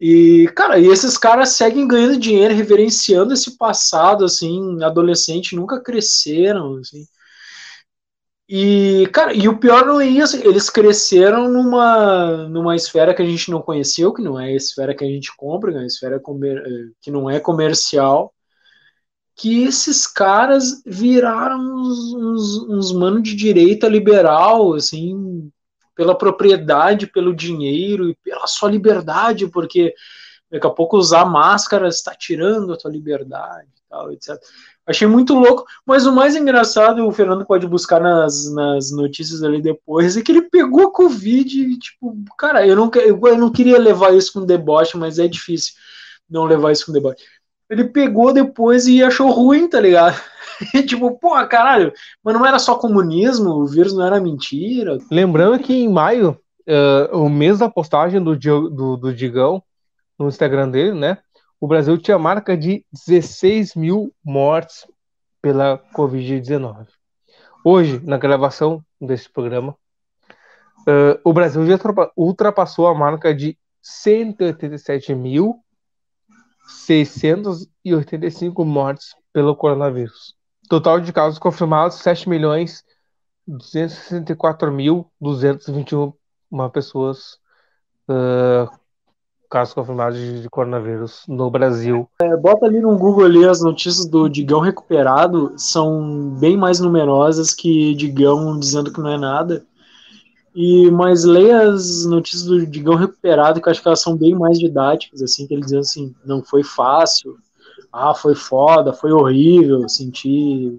E, 0.04 0.48
cara, 0.56 0.80
e 0.80 0.86
esses 0.88 1.16
caras 1.16 1.50
seguem 1.50 1.86
ganhando 1.86 2.18
dinheiro, 2.18 2.52
reverenciando 2.52 3.32
esse 3.32 3.56
passado, 3.56 4.24
assim, 4.24 4.82
adolescente, 4.82 5.54
nunca 5.54 5.80
cresceram, 5.80 6.78
assim. 6.78 7.06
E, 8.48 9.06
cara, 9.12 9.32
e 9.32 9.48
o 9.48 9.60
pior 9.60 9.86
não 9.86 10.00
é 10.00 10.06
isso, 10.06 10.36
eles 10.36 10.68
cresceram 10.68 11.48
numa, 11.48 12.48
numa 12.48 12.74
esfera 12.74 13.14
que 13.14 13.22
a 13.22 13.24
gente 13.24 13.48
não 13.48 13.62
conheceu, 13.62 14.12
que 14.12 14.20
não 14.20 14.40
é 14.40 14.46
a 14.46 14.56
esfera 14.56 14.92
que 14.92 15.04
a 15.04 15.06
gente 15.06 15.34
compra, 15.36 15.70
é 15.70 15.76
uma 15.76 15.86
esfera 15.86 16.18
comer, 16.18 16.60
que 17.00 17.08
não 17.08 17.30
é 17.30 17.38
comercial, 17.38 18.34
que 19.36 19.62
esses 19.62 20.04
caras 20.04 20.82
viraram 20.84 21.60
uns, 21.60 22.12
uns, 22.12 22.68
uns 22.68 22.92
mano 22.92 23.22
de 23.22 23.36
direita 23.36 23.86
liberal, 23.86 24.74
assim, 24.74 25.51
pela 25.94 26.16
propriedade, 26.16 27.06
pelo 27.06 27.34
dinheiro 27.34 28.08
e 28.08 28.16
pela 28.24 28.46
sua 28.46 28.70
liberdade, 28.70 29.46
porque 29.48 29.94
daqui 30.50 30.66
a 30.66 30.70
pouco 30.70 30.96
usar 30.96 31.24
máscara 31.24 31.88
está 31.88 32.14
tirando 32.14 32.72
a 32.72 32.76
tua 32.76 32.90
liberdade 32.90 33.68
tal, 33.92 34.10
etc. 34.10 34.40
Achei 34.86 35.06
muito 35.06 35.34
louco, 35.34 35.64
mas 35.86 36.06
o 36.06 36.12
mais 36.12 36.34
engraçado, 36.34 37.06
o 37.06 37.12
Fernando 37.12 37.46
pode 37.46 37.66
buscar 37.68 38.00
nas, 38.00 38.52
nas 38.52 38.90
notícias 38.90 39.42
ali 39.42 39.60
depois, 39.60 40.16
é 40.16 40.22
que 40.22 40.32
ele 40.32 40.42
pegou 40.42 40.88
a 40.88 40.92
Covid 40.92 41.60
e, 41.60 41.78
tipo, 41.78 42.16
cara, 42.36 42.66
eu 42.66 42.74
não, 42.74 42.90
eu 42.94 43.38
não 43.38 43.52
queria 43.52 43.78
levar 43.78 44.14
isso 44.14 44.32
com 44.32 44.44
deboche, 44.44 44.96
mas 44.96 45.18
é 45.18 45.28
difícil 45.28 45.74
não 46.28 46.44
levar 46.44 46.72
isso 46.72 46.86
com 46.86 46.92
deboche. 46.92 47.22
Ele 47.72 47.84
pegou 47.84 48.34
depois 48.34 48.86
e 48.86 49.02
achou 49.02 49.30
ruim, 49.30 49.66
tá 49.66 49.80
ligado? 49.80 50.20
tipo, 50.86 51.18
pô, 51.18 51.30
caralho, 51.46 51.90
mas 52.22 52.34
não 52.34 52.44
era 52.44 52.58
só 52.58 52.74
comunismo, 52.74 53.48
o 53.48 53.66
vírus 53.66 53.94
não 53.94 54.06
era 54.06 54.20
mentira. 54.20 54.98
Lembrando 55.10 55.58
que 55.58 55.72
em 55.72 55.88
maio, 55.88 56.38
uh, 56.68 57.16
o 57.16 57.30
mês 57.30 57.60
da 57.60 57.70
postagem 57.70 58.22
do, 58.22 58.36
do, 58.36 58.98
do 58.98 59.14
Digão 59.14 59.62
no 60.18 60.28
Instagram 60.28 60.68
dele, 60.68 60.92
né? 60.92 61.16
O 61.58 61.66
Brasil 61.66 61.96
tinha 61.96 62.18
marca 62.18 62.54
de 62.54 62.84
16 63.06 63.74
mil 63.74 64.12
mortes 64.22 64.86
pela 65.40 65.82
Covid-19. 65.96 66.88
Hoje, 67.64 68.02
na 68.04 68.18
gravação 68.18 68.84
desse 69.00 69.32
programa, 69.32 69.74
uh, 70.80 71.18
o 71.24 71.32
Brasil 71.32 71.66
já 71.66 71.78
ultrapassou 72.14 72.86
a 72.86 72.94
marca 72.94 73.34
de 73.34 73.56
187.685 76.88 78.64
mortes 78.64 79.14
pelo 79.32 79.56
coronavírus. 79.56 80.34
Total 80.68 81.00
de 81.00 81.12
casos 81.12 81.38
confirmados, 81.38 81.98
7 81.98 82.28
milhões 82.28 82.84
264.221 83.48 86.12
pessoas 86.72 87.38
uh, 88.08 88.68
casos 89.50 89.74
confirmados 89.74 90.18
de, 90.18 90.48
coronavírus 90.48 91.24
no 91.28 91.50
Brasil. 91.50 92.08
É, 92.22 92.34
bota 92.36 92.64
ali 92.66 92.80
no 92.80 92.96
Google 92.96 93.26
ali 93.26 93.44
as 93.44 93.60
notícias 93.60 94.06
do 94.06 94.28
Digão 94.28 94.60
recuperado, 94.60 95.52
são 95.58 96.30
bem 96.38 96.56
mais 96.56 96.78
numerosas 96.80 97.52
que 97.52 97.94
Digão 97.94 98.58
dizendo 98.58 98.90
que 98.92 99.00
não 99.00 99.10
é 99.10 99.18
nada. 99.18 99.66
E 100.54 100.90
mas 100.90 101.24
leia 101.24 101.62
as 101.70 102.04
notícias 102.04 102.44
do 102.44 102.66
Digão 102.66 102.94
recuperado, 102.94 103.60
que 103.60 103.68
eu 103.68 103.70
acho 103.70 103.80
que 103.80 103.88
elas 103.88 104.02
são 104.02 104.16
bem 104.16 104.34
mais 104.34 104.58
didáticas, 104.58 105.22
assim, 105.22 105.46
que 105.46 105.54
ele 105.54 105.62
dizendo 105.62 105.80
assim, 105.80 106.14
não 106.24 106.42
foi 106.42 106.62
fácil, 106.62 107.38
ah, 107.92 108.14
foi 108.14 108.34
foda, 108.34 108.92
foi 108.92 109.12
horrível, 109.12 109.88
senti 109.88 110.78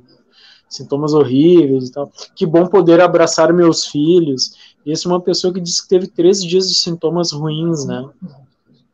sintomas 0.69 1.13
horríveis 1.13 1.89
e 1.89 1.91
tal. 1.91 2.11
Que 2.35 2.45
bom 2.45 2.65
poder 2.67 2.99
abraçar 3.01 3.53
meus 3.53 3.85
filhos. 3.85 4.73
Esse 4.85 5.07
é 5.07 5.09
uma 5.09 5.21
pessoa 5.21 5.53
que 5.53 5.61
disse 5.61 5.83
que 5.83 5.89
teve 5.89 6.07
13 6.07 6.47
dias 6.47 6.67
de 6.67 6.75
sintomas 6.75 7.31
ruins, 7.31 7.85
né? 7.85 8.03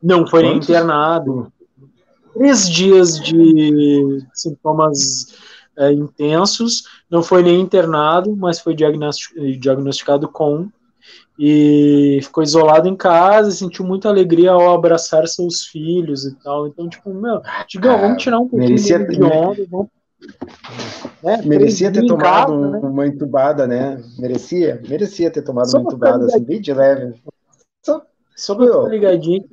Não 0.02 0.26
foi 0.26 0.42
nem 0.42 0.58
internado. 0.58 1.52
Três 2.34 2.68
dias 2.68 3.18
de 3.18 4.24
sintomas 4.32 5.34
é, 5.80 5.92
intensos, 5.92 6.84
não 7.10 7.22
foi 7.22 7.42
nem 7.42 7.60
internado, 7.60 8.36
mas 8.36 8.60
foi 8.60 8.74
diagnosticado 8.74 10.28
com 10.28 10.68
e 11.38 12.20
ficou 12.22 12.42
isolado 12.42 12.86
em 12.86 12.94
casa, 12.94 13.50
sentiu 13.50 13.84
muita 13.84 14.08
alegria 14.08 14.50
ao 14.50 14.74
abraçar 14.74 15.26
seus 15.26 15.64
filhos 15.64 16.26
e 16.26 16.34
tal. 16.42 16.66
Então, 16.66 16.86
tipo, 16.88 17.12
meu, 17.14 17.40
Digão, 17.66 17.98
vamos 17.98 18.22
tirar 18.22 18.38
um 18.38 18.46
pouquinho 18.46 18.70
merecia, 18.70 18.98
de 18.98 19.22
onda, 19.22 19.66
vamos 19.70 19.88
né? 21.22 21.42
Merecia 21.44 21.92
ter 21.92 22.06
tomado 22.06 22.52
casa, 22.52 22.70
né? 22.70 22.78
uma 22.82 23.06
entubada, 23.06 23.66
né? 23.66 24.02
Merecia? 24.18 24.80
Merecia 24.88 25.30
ter 25.30 25.42
tomado 25.42 25.70
Só 25.70 25.78
uma 25.78 25.86
entubada, 25.86 26.26
assim, 26.26 26.42
bem 26.42 26.60
de 26.60 26.72
leve. 26.72 27.22
Só, 27.82 28.02
Só 28.36 28.58
ficar 28.58 28.88
ligadinho. 28.88 29.44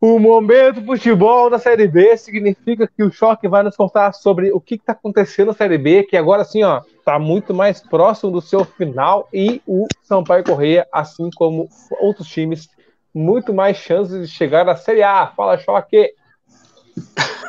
O 0.00 0.18
momento 0.18 0.82
futebol 0.82 1.50
da 1.50 1.58
Série 1.58 1.86
B 1.86 2.16
significa 2.16 2.88
que 2.88 3.02
o 3.02 3.12
Choque 3.12 3.46
vai 3.46 3.62
nos 3.62 3.76
contar 3.76 4.12
sobre 4.14 4.50
o 4.50 4.58
que 4.58 4.76
está 4.76 4.92
acontecendo 4.92 5.48
na 5.48 5.52
Série 5.52 5.76
B, 5.76 6.04
que 6.04 6.16
agora 6.16 6.42
sim, 6.42 6.62
ó, 6.62 6.80
está 6.98 7.18
muito 7.18 7.52
mais 7.52 7.82
próximo 7.82 8.32
do 8.32 8.40
seu 8.40 8.64
final 8.64 9.28
e 9.30 9.60
o 9.66 9.86
Sampaio 10.02 10.42
Correia, 10.42 10.88
assim 10.90 11.28
como 11.34 11.68
outros 12.00 12.28
times, 12.28 12.70
muito 13.14 13.52
mais 13.52 13.76
chances 13.76 14.26
de 14.26 14.34
chegar 14.34 14.64
na 14.64 14.74
Série 14.74 15.02
A. 15.02 15.26
Fala, 15.26 15.58
Choque! 15.58 16.14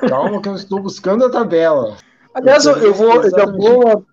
Calma 0.09 0.41
que 0.41 0.49
eu 0.49 0.55
estou 0.55 0.81
buscando 0.81 1.23
a 1.23 1.31
tabela. 1.31 1.95
Aliás, 2.33 2.65
eu, 2.65 2.77
eu 2.77 2.93
vou, 2.93 3.21
vou 3.21 4.05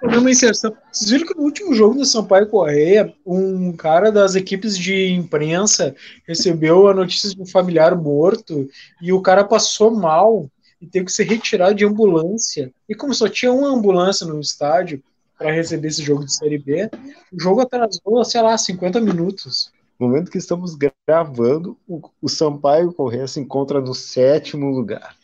fazer 0.00 0.18
uma 0.18 0.30
inserção. 0.30 0.76
Vocês 0.92 1.10
viram 1.10 1.26
que 1.26 1.34
no 1.34 1.44
último 1.44 1.74
jogo 1.74 1.94
do 1.94 2.04
Sampaio 2.04 2.48
Correia, 2.48 3.14
um 3.24 3.72
cara 3.72 4.12
das 4.12 4.34
equipes 4.34 4.76
de 4.76 5.10
imprensa 5.12 5.94
recebeu 6.26 6.88
a 6.88 6.94
notícia 6.94 7.30
de 7.30 7.40
um 7.40 7.46
familiar 7.46 7.96
morto 7.96 8.68
e 9.00 9.12
o 9.12 9.22
cara 9.22 9.42
passou 9.42 9.90
mal 9.90 10.50
e 10.80 10.86
teve 10.86 11.06
que 11.06 11.12
ser 11.12 11.24
retirado 11.24 11.74
de 11.74 11.86
ambulância. 11.86 12.70
E 12.88 12.94
como 12.94 13.14
só 13.14 13.28
tinha 13.28 13.52
uma 13.52 13.68
ambulância 13.68 14.26
no 14.26 14.38
estádio 14.38 15.02
para 15.38 15.50
receber 15.50 15.88
esse 15.88 16.02
jogo 16.02 16.26
de 16.26 16.34
Série 16.34 16.58
B, 16.58 16.90
o 17.32 17.40
jogo 17.40 17.62
atrasou, 17.62 18.22
sei 18.24 18.42
lá, 18.42 18.56
50 18.58 19.00
minutos. 19.00 19.72
No 19.98 20.08
momento 20.08 20.30
que 20.30 20.38
estamos 20.38 20.76
gravando, 21.06 21.76
o, 21.88 22.02
o 22.20 22.28
Sampaio 22.28 22.92
Correia 22.92 23.26
se 23.26 23.40
encontra 23.40 23.80
no 23.80 23.94
sétimo 23.94 24.68
lugar. 24.68 25.16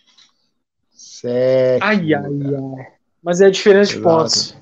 Sete. 1.20 1.82
Ai, 1.82 2.14
ai, 2.14 2.24
ai. 2.24 2.86
Mas 3.20 3.40
é 3.40 3.50
diferença 3.50 3.92
de 3.92 4.00
pontos. 4.00 4.56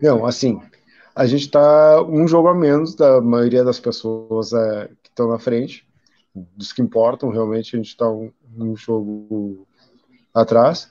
Não, 0.00 0.24
assim, 0.24 0.60
a 1.14 1.26
gente 1.26 1.46
está 1.46 2.00
um 2.02 2.28
jogo 2.28 2.46
a 2.46 2.54
menos 2.54 2.94
da 2.94 3.20
maioria 3.20 3.64
das 3.64 3.80
pessoas 3.80 4.52
é, 4.52 4.88
que 5.02 5.08
estão 5.08 5.28
na 5.28 5.40
frente, 5.40 5.84
dos 6.32 6.72
que 6.72 6.80
importam, 6.80 7.30
realmente 7.30 7.74
a 7.74 7.78
gente 7.78 7.88
está 7.88 8.08
um, 8.08 8.30
um, 8.56 8.76
jogo 8.76 9.66
atrás. 10.32 10.88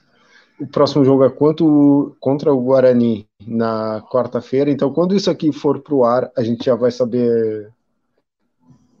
O 0.60 0.66
próximo 0.66 1.02
jogo 1.04 1.24
é 1.24 1.30
quanto, 1.30 2.14
contra 2.20 2.52
o 2.52 2.60
Guarani 2.60 3.26
na 3.46 4.02
quarta-feira, 4.12 4.70
então 4.70 4.92
quando 4.92 5.16
isso 5.16 5.30
aqui 5.30 5.52
for 5.52 5.80
para 5.80 5.94
o 5.94 6.04
ar, 6.04 6.30
a 6.36 6.42
gente 6.42 6.66
já 6.66 6.74
vai 6.74 6.90
saber 6.90 7.72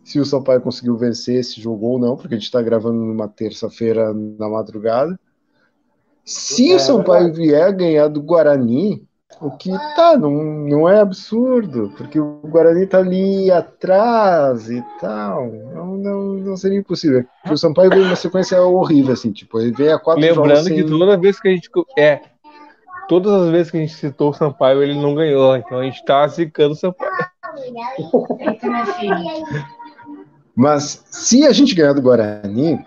se 0.02 0.18
o 0.18 0.24
Sampaio 0.24 0.62
conseguiu 0.62 0.96
vencer 0.96 1.40
esse 1.40 1.60
jogo 1.60 1.86
ou 1.86 1.98
não, 1.98 2.16
porque 2.16 2.34
a 2.34 2.38
gente 2.38 2.46
está 2.46 2.62
gravando 2.62 2.96
numa 2.98 3.28
terça-feira 3.28 4.14
na 4.14 4.48
madrugada. 4.48 5.20
Se 6.28 6.70
é, 6.70 6.76
o 6.76 6.78
Sampaio 6.78 7.32
vier 7.32 7.72
ganhar 7.72 8.06
do 8.06 8.20
Guarani, 8.20 9.02
o 9.40 9.50
que 9.50 9.70
tá, 9.96 10.14
não, 10.14 10.30
não 10.30 10.86
é 10.86 11.00
absurdo, 11.00 11.90
porque 11.96 12.20
o 12.20 12.40
Guarani 12.44 12.86
tá 12.86 12.98
ali 12.98 13.50
atrás 13.50 14.68
e 14.68 14.84
tal. 15.00 15.50
Não, 15.50 15.96
não, 15.96 16.22
não 16.34 16.54
seria 16.54 16.80
impossível. 16.80 17.24
Porque 17.40 17.54
o 17.54 17.58
Sampaio 17.58 17.88
veio 17.88 18.04
uma 18.04 18.14
sequência 18.14 18.60
horrível, 18.60 19.14
assim, 19.14 19.32
tipo, 19.32 19.58
ele 19.58 19.72
veio 19.72 19.94
a 19.94 19.98
quatro 19.98 20.20
Lembrando 20.20 20.64
sem... 20.64 20.76
que 20.76 20.84
toda 20.84 21.16
vez 21.16 21.40
que 21.40 21.48
a 21.48 21.50
gente. 21.50 21.70
É. 21.96 22.20
Todas 23.08 23.32
as 23.32 23.48
vezes 23.48 23.70
que 23.70 23.78
a 23.78 23.80
gente 23.80 23.94
citou 23.94 24.28
o 24.28 24.34
Sampaio, 24.34 24.82
ele 24.82 25.00
não 25.00 25.14
ganhou. 25.14 25.56
Então 25.56 25.78
a 25.78 25.84
gente 25.84 26.04
tá 26.04 26.28
zicando 26.28 26.72
o 26.72 26.76
Sampaio. 26.76 27.10
Mas 30.54 31.06
se 31.06 31.46
a 31.46 31.52
gente 31.52 31.74
ganhar 31.74 31.94
do 31.94 32.02
Guarani, 32.02 32.78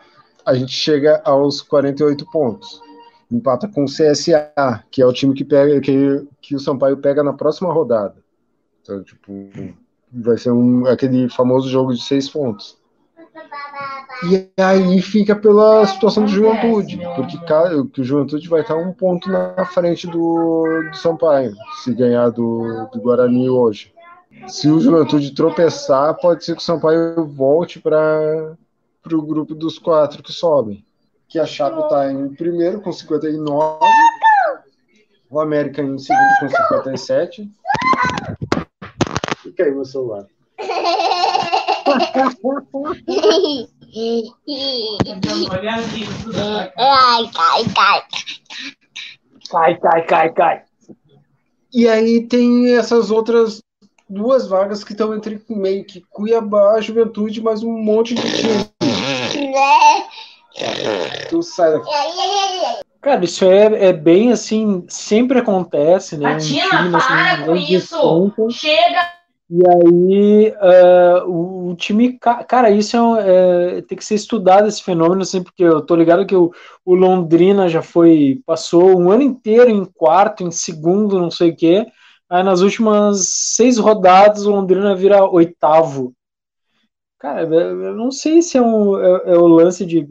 a 0.46 0.54
gente 0.54 0.74
chega 0.74 1.20
aos 1.26 1.60
48 1.62 2.24
pontos 2.32 2.91
empata 3.32 3.68
com 3.68 3.84
o 3.84 3.88
CSA, 3.88 4.84
que 4.92 5.02
é 5.02 5.06
o 5.06 5.14
time 5.14 5.34
que 5.34 5.46
pega 5.46 5.80
que, 5.80 6.28
que 6.42 6.56
o 6.56 6.60
Sampaio 6.60 6.98
pega 6.98 7.24
na 7.24 7.34
próxima 7.34 7.72
rodada. 7.72 8.16
Então, 8.82 9.02
tipo, 9.04 9.50
vai 10.12 10.38
ser 10.38 10.52
um, 10.52 10.86
aquele 10.86 11.30
famoso 11.30 11.70
jogo 11.70 11.94
de 11.94 12.04
seis 12.04 12.30
pontos. 12.30 12.78
E 14.30 14.50
aí 14.62 15.02
fica 15.02 15.36
pela 15.36 15.86
situação 15.88 16.26
do 16.26 16.30
Juventude, 16.30 17.00
porque 17.16 17.38
que 17.92 18.02
o 18.02 18.04
Juventude 18.04 18.48
vai 18.48 18.62
estar 18.62 18.76
um 18.76 18.94
ponto 18.94 19.30
na 19.30 19.66
frente 19.66 20.06
do, 20.06 20.90
do 20.92 20.96
Sampaio, 20.96 21.54
se 21.82 21.94
ganhar 21.94 22.30
do, 22.30 22.88
do 22.94 23.02
Guarani 23.02 23.50
hoje. 23.50 23.94
Se 24.48 24.70
o 24.70 24.80
Juventude 24.80 25.34
tropeçar, 25.34 26.16
pode 26.16 26.44
ser 26.46 26.56
que 26.56 26.62
o 26.62 26.66
Sampaio 26.66 27.26
volte 27.26 27.80
para 27.80 28.56
o 29.12 29.22
grupo 29.22 29.56
dos 29.56 29.80
quatro 29.80 30.22
que 30.22 30.32
sobem 30.32 30.86
que 31.32 31.40
a 31.40 31.46
Chape 31.46 31.80
está 31.80 32.12
em 32.12 32.28
primeiro 32.36 32.82
com 32.82 32.92
59, 32.92 33.80
o 35.30 35.40
América 35.40 35.82
em 35.82 35.98
segundo 35.98 36.30
com 36.42 36.50
57. 36.50 37.50
E 39.46 39.52
caiu 39.54 39.76
meu 39.76 39.86
celular. 39.86 40.26
Ai, 46.78 47.32
cai, 47.34 47.64
cai. 47.74 48.04
Cai, 49.50 49.80
cai, 49.80 50.06
cai, 50.06 50.34
cai. 50.34 50.64
E 51.74 51.88
aí 51.88 52.28
tem 52.28 52.76
essas 52.76 53.10
outras 53.10 53.62
duas 54.10 54.50
vagas 54.50 54.84
que 54.84 54.92
estão 54.92 55.16
entre 55.16 55.42
meio 55.50 55.86
que 55.86 56.02
Cuiabá, 56.10 56.82
Juventude, 56.82 57.42
mais 57.42 57.64
um 57.64 57.72
monte 57.72 58.16
de 58.16 58.22
time. 58.22 58.70
Né? 58.84 60.04
Tu 61.30 61.42
sai 61.44 61.72
daqui. 61.72 61.90
Cara, 63.02 63.26
isso 63.26 63.46
é, 63.46 63.88
é 63.88 63.94
bem 63.94 64.32
assim, 64.32 64.86
sempre 64.88 65.40
acontece, 65.40 66.18
né? 66.18 66.38
Tina, 66.38 66.66
um 66.66 66.70
time, 66.70 66.96
assim, 66.96 67.08
para 67.08 67.46
com 67.46 67.56
isso! 67.56 68.34
Chega! 68.52 69.22
E 69.54 69.62
aí, 69.68 70.50
uh, 70.50 71.30
o, 71.30 71.72
o, 71.72 71.76
time, 71.76 72.18
cara, 72.20 72.70
isso 72.70 72.96
é, 73.18 73.80
é, 73.80 73.82
tem 73.82 73.98
que 73.98 74.06
ser 74.06 74.16
estudado 74.16 74.66
esse 74.66 74.82
fenômeno, 74.82 75.24
assim, 75.24 75.44
porque 75.44 75.62
eu 75.62 75.82
tô 75.82 75.94
ligado 75.94 76.26
que 76.26 76.36
o, 76.36 76.54
o, 76.86 76.96
Londrina 76.96 77.68
já 77.68 77.82
foi, 77.82 78.42
passou 78.46 78.98
um 78.98 79.12
ano 79.12 79.24
inteiro 79.24 79.70
em 79.70 79.84
quarto, 79.84 80.44
em 80.44 80.52
segundo, 80.52 81.20
não 81.20 81.30
sei 81.30 81.50
o 81.50 81.56
quê. 81.56 81.86
Aí 82.30 82.44
nas 82.44 82.62
últimas 82.62 83.28
seis 83.28 83.78
rodadas, 83.78 84.46
o 84.46 84.52
Londrina 84.52 84.96
vira 84.96 85.26
oitavo. 85.26 86.14
Cara, 87.20 87.42
eu 87.44 87.94
não 87.94 88.10
sei 88.10 88.42
se 88.42 88.58
é, 88.58 88.62
um, 88.62 88.98
é, 88.98 89.34
é 89.34 89.38
o 89.38 89.48
lance 89.48 89.86
de 89.86 90.08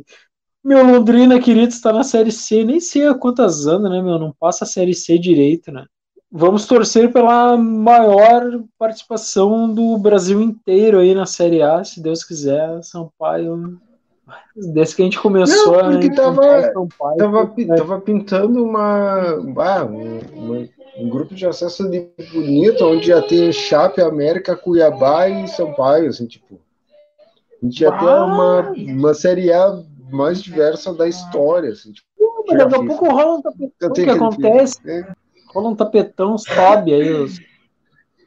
meu 0.63 0.85
Londrina, 0.85 1.41
querido, 1.41 1.73
está 1.73 1.93
na 1.93 2.03
Série 2.03 2.31
C. 2.31 2.65
Nem 2.65 2.81
sei 2.81 3.07
há 3.07 3.15
quantas 3.15 3.67
anos, 3.67 3.91
né, 3.91 4.03
meu? 4.03 4.19
Não 4.19 4.33
passa 4.39 4.65
a 4.65 4.67
Série 4.67 4.95
C 4.95 5.19
direito, 5.19 5.73
né? 5.73 5.85
Vamos 6.31 6.65
torcer 6.65 7.13
pela 7.13 7.57
maior 7.57 8.63
participação 8.79 9.73
do 9.73 9.99
Brasil 9.99 10.41
inteiro 10.41 10.99
aí 10.99 11.13
na 11.13 11.27
Série 11.27 11.61
A, 11.61 11.83
se 11.83 12.01
Deus 12.01 12.23
quiser. 12.23 12.83
Sampaio. 12.83 13.81
Desde 14.55 14.95
que 14.95 15.03
a 15.03 15.05
gente 15.07 15.19
começou 15.19 15.83
Não, 15.83 15.91
porque 15.91 16.07
a 16.07 16.15
tava, 16.15 16.73
Sampaio, 16.73 17.19
tava, 17.19 17.55
né? 17.57 17.77
tava 17.77 18.01
pintando 18.01 18.65
uma, 18.65 19.41
ah, 19.59 19.85
uma, 19.85 20.69
um 20.97 21.09
grupo 21.09 21.35
de 21.35 21.47
acesso 21.47 21.91
de 21.91 22.07
bonito, 22.33 22.85
onde 22.85 23.11
ia 23.11 23.23
ter 23.23 23.53
Chape, 23.53 24.01
América, 24.01 24.55
Cuiabá 24.55 25.29
e 25.29 25.49
Sampaio, 25.49 26.11
assim, 26.11 26.27
tipo. 26.27 26.61
A 27.61 27.67
gente 27.67 27.81
ia 27.81 27.91
ter 27.91 28.05
uma, 28.05 28.71
uma 28.71 29.15
Série 29.15 29.53
A 29.53 29.83
mais 30.11 30.43
diversa 30.43 30.93
da 30.93 31.09
história. 31.09 31.71
Assim, 31.71 31.93
tipo, 31.93 32.07
Pô, 32.17 32.57
daqui 32.57 32.75
a 32.75 32.85
pouco 32.85 33.09
rola 33.09 33.37
um 33.37 33.43
tapetão, 33.43 33.89
o 33.89 33.93
que 33.93 34.11
acontece? 34.11 34.79
É. 34.87 35.13
Rola 35.55 35.69
um 35.69 35.77
tapetão, 35.77 36.39
sobe 36.39 36.95
aí. 36.95 37.13
Os... 37.13 37.39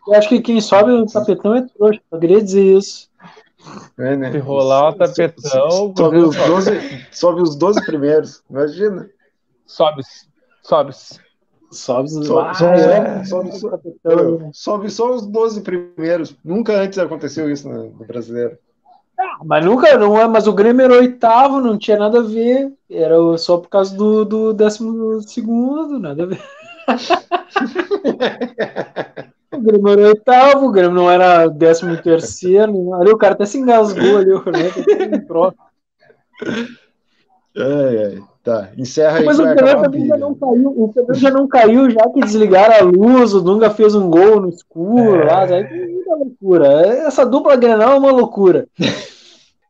Eu 0.07 0.13
acho 0.15 0.29
que 0.29 0.41
quem 0.41 0.59
sobe 0.61 0.91
o 0.91 1.05
tapetão 1.05 1.55
é 1.55 1.61
trouxa, 1.61 2.01
eu 2.11 2.19
queria 2.19 2.41
dizer 2.41 2.77
isso. 2.77 3.09
É, 3.97 4.15
né? 4.15 4.31
Se 4.31 4.37
rolar 4.39 4.89
o 4.89 4.93
tapetão. 4.93 5.93
Sobe 5.95 6.17
os, 6.17 6.35
12, 6.35 7.07
sobe 7.11 7.41
os 7.41 7.55
12 7.55 7.85
primeiros, 7.85 8.43
imagina. 8.49 9.09
Sobe, 9.65 10.03
sobe. 10.61 10.93
Sobe, 11.71 12.09
sobe, 12.09 12.55
sobe, 12.55 12.81
é, 12.81 13.23
sobe, 13.25 13.51
sobe, 13.57 13.99
sobe, 14.53 14.89
só 14.91 15.15
os 15.15 15.25
12 15.25 15.61
primeiros. 15.61 16.37
Nunca 16.43 16.73
antes 16.73 16.99
aconteceu 16.99 17.49
isso 17.49 17.67
no, 17.67 17.89
no 17.89 18.05
brasileiro. 18.05 18.57
Ah, 19.23 19.37
mas 19.45 19.63
nunca, 19.63 19.97
não 19.97 20.19
é, 20.19 20.27
mas 20.27 20.47
o 20.47 20.53
Grêmio 20.53 20.83
era 20.83 20.95
oitavo, 20.95 21.61
não 21.61 21.77
tinha 21.77 21.97
nada 21.97 22.19
a 22.19 22.23
ver. 22.23 22.73
Era 22.89 23.15
só 23.37 23.57
por 23.57 23.69
causa 23.69 23.95
do, 23.95 24.25
do 24.25 24.53
décimo 24.53 25.21
segundo, 25.21 25.97
nada 25.97 26.23
a 26.23 26.25
ver. 26.25 26.41
Grêmio 29.57 29.93
era 29.93 30.07
oitavo, 30.09 30.65
o 30.65 30.71
Grêmio 30.71 30.93
não 30.93 31.09
era 31.09 31.47
décimo 31.47 31.95
terceiro. 32.01 32.93
Ali 32.95 33.11
o 33.11 33.17
cara 33.17 33.33
até 33.33 33.45
se 33.45 33.57
engasgou 33.57 34.17
ali, 34.17 34.33
o 34.33 34.39
Renato. 34.39 34.83
Ai, 37.55 37.97
ai. 37.97 38.21
Tá, 38.43 38.71
encerra 38.77 39.19
aí. 39.19 39.25
Mas 39.25 39.39
o 39.39 39.43
Fernando 39.43 39.83
também 39.83 40.05
já 40.05 40.17
não 40.17 40.35
caiu. 40.35 40.73
O 40.75 40.91
Fernando 40.93 41.17
já 41.17 41.31
não 41.31 41.47
caiu, 41.47 41.89
já 41.89 42.09
que 42.09 42.19
desligaram 42.19 42.75
a 42.75 42.81
luz, 42.81 43.33
o 43.33 43.39
Dunga 43.39 43.69
fez 43.69 43.95
um 43.95 44.09
gol 44.09 44.41
no 44.41 44.49
escuro 44.49 45.21
é. 45.21 45.23
lá. 45.23 45.43
Aí 45.43 45.93
muita 45.93 46.13
loucura. 46.13 46.67
Essa 47.07 47.25
dupla 47.25 47.55
Grenal 47.55 47.93
é 47.93 47.97
uma 47.97 48.11
loucura. 48.11 48.67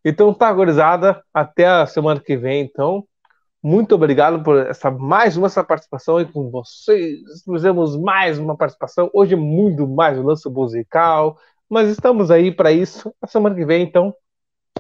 Então 0.04 0.34
tá, 0.34 0.52
gorizada. 0.52 1.24
Até 1.34 1.68
a 1.68 1.86
semana 1.86 2.20
que 2.20 2.36
vem, 2.36 2.62
então. 2.62 3.06
Muito 3.62 3.96
obrigado 3.96 4.44
por 4.44 4.58
essa 4.68 4.92
mais 4.92 5.38
uma 5.38 5.48
essa 5.48 5.64
participação 5.64 6.18
aí 6.18 6.26
com 6.26 6.50
vocês. 6.50 7.22
Fizemos 7.46 7.96
mais 7.98 8.38
uma 8.38 8.58
participação. 8.58 9.10
Hoje 9.14 9.36
muito 9.36 9.88
mais 9.88 10.18
um 10.18 10.24
lance 10.24 10.50
musical. 10.50 11.38
Mas 11.70 11.90
estamos 11.90 12.30
aí 12.30 12.52
para 12.52 12.72
isso. 12.72 13.14
A 13.22 13.28
semana 13.28 13.56
que 13.56 13.66
vem, 13.66 13.84
então. 13.84 14.14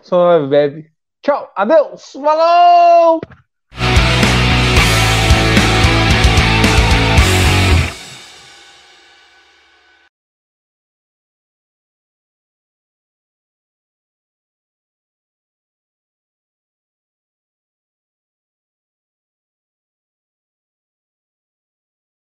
Só 0.01 0.45
bebe. 0.47 0.91
Tchau, 1.21 1.49
adeus, 1.55 2.11
falou! 2.11 3.21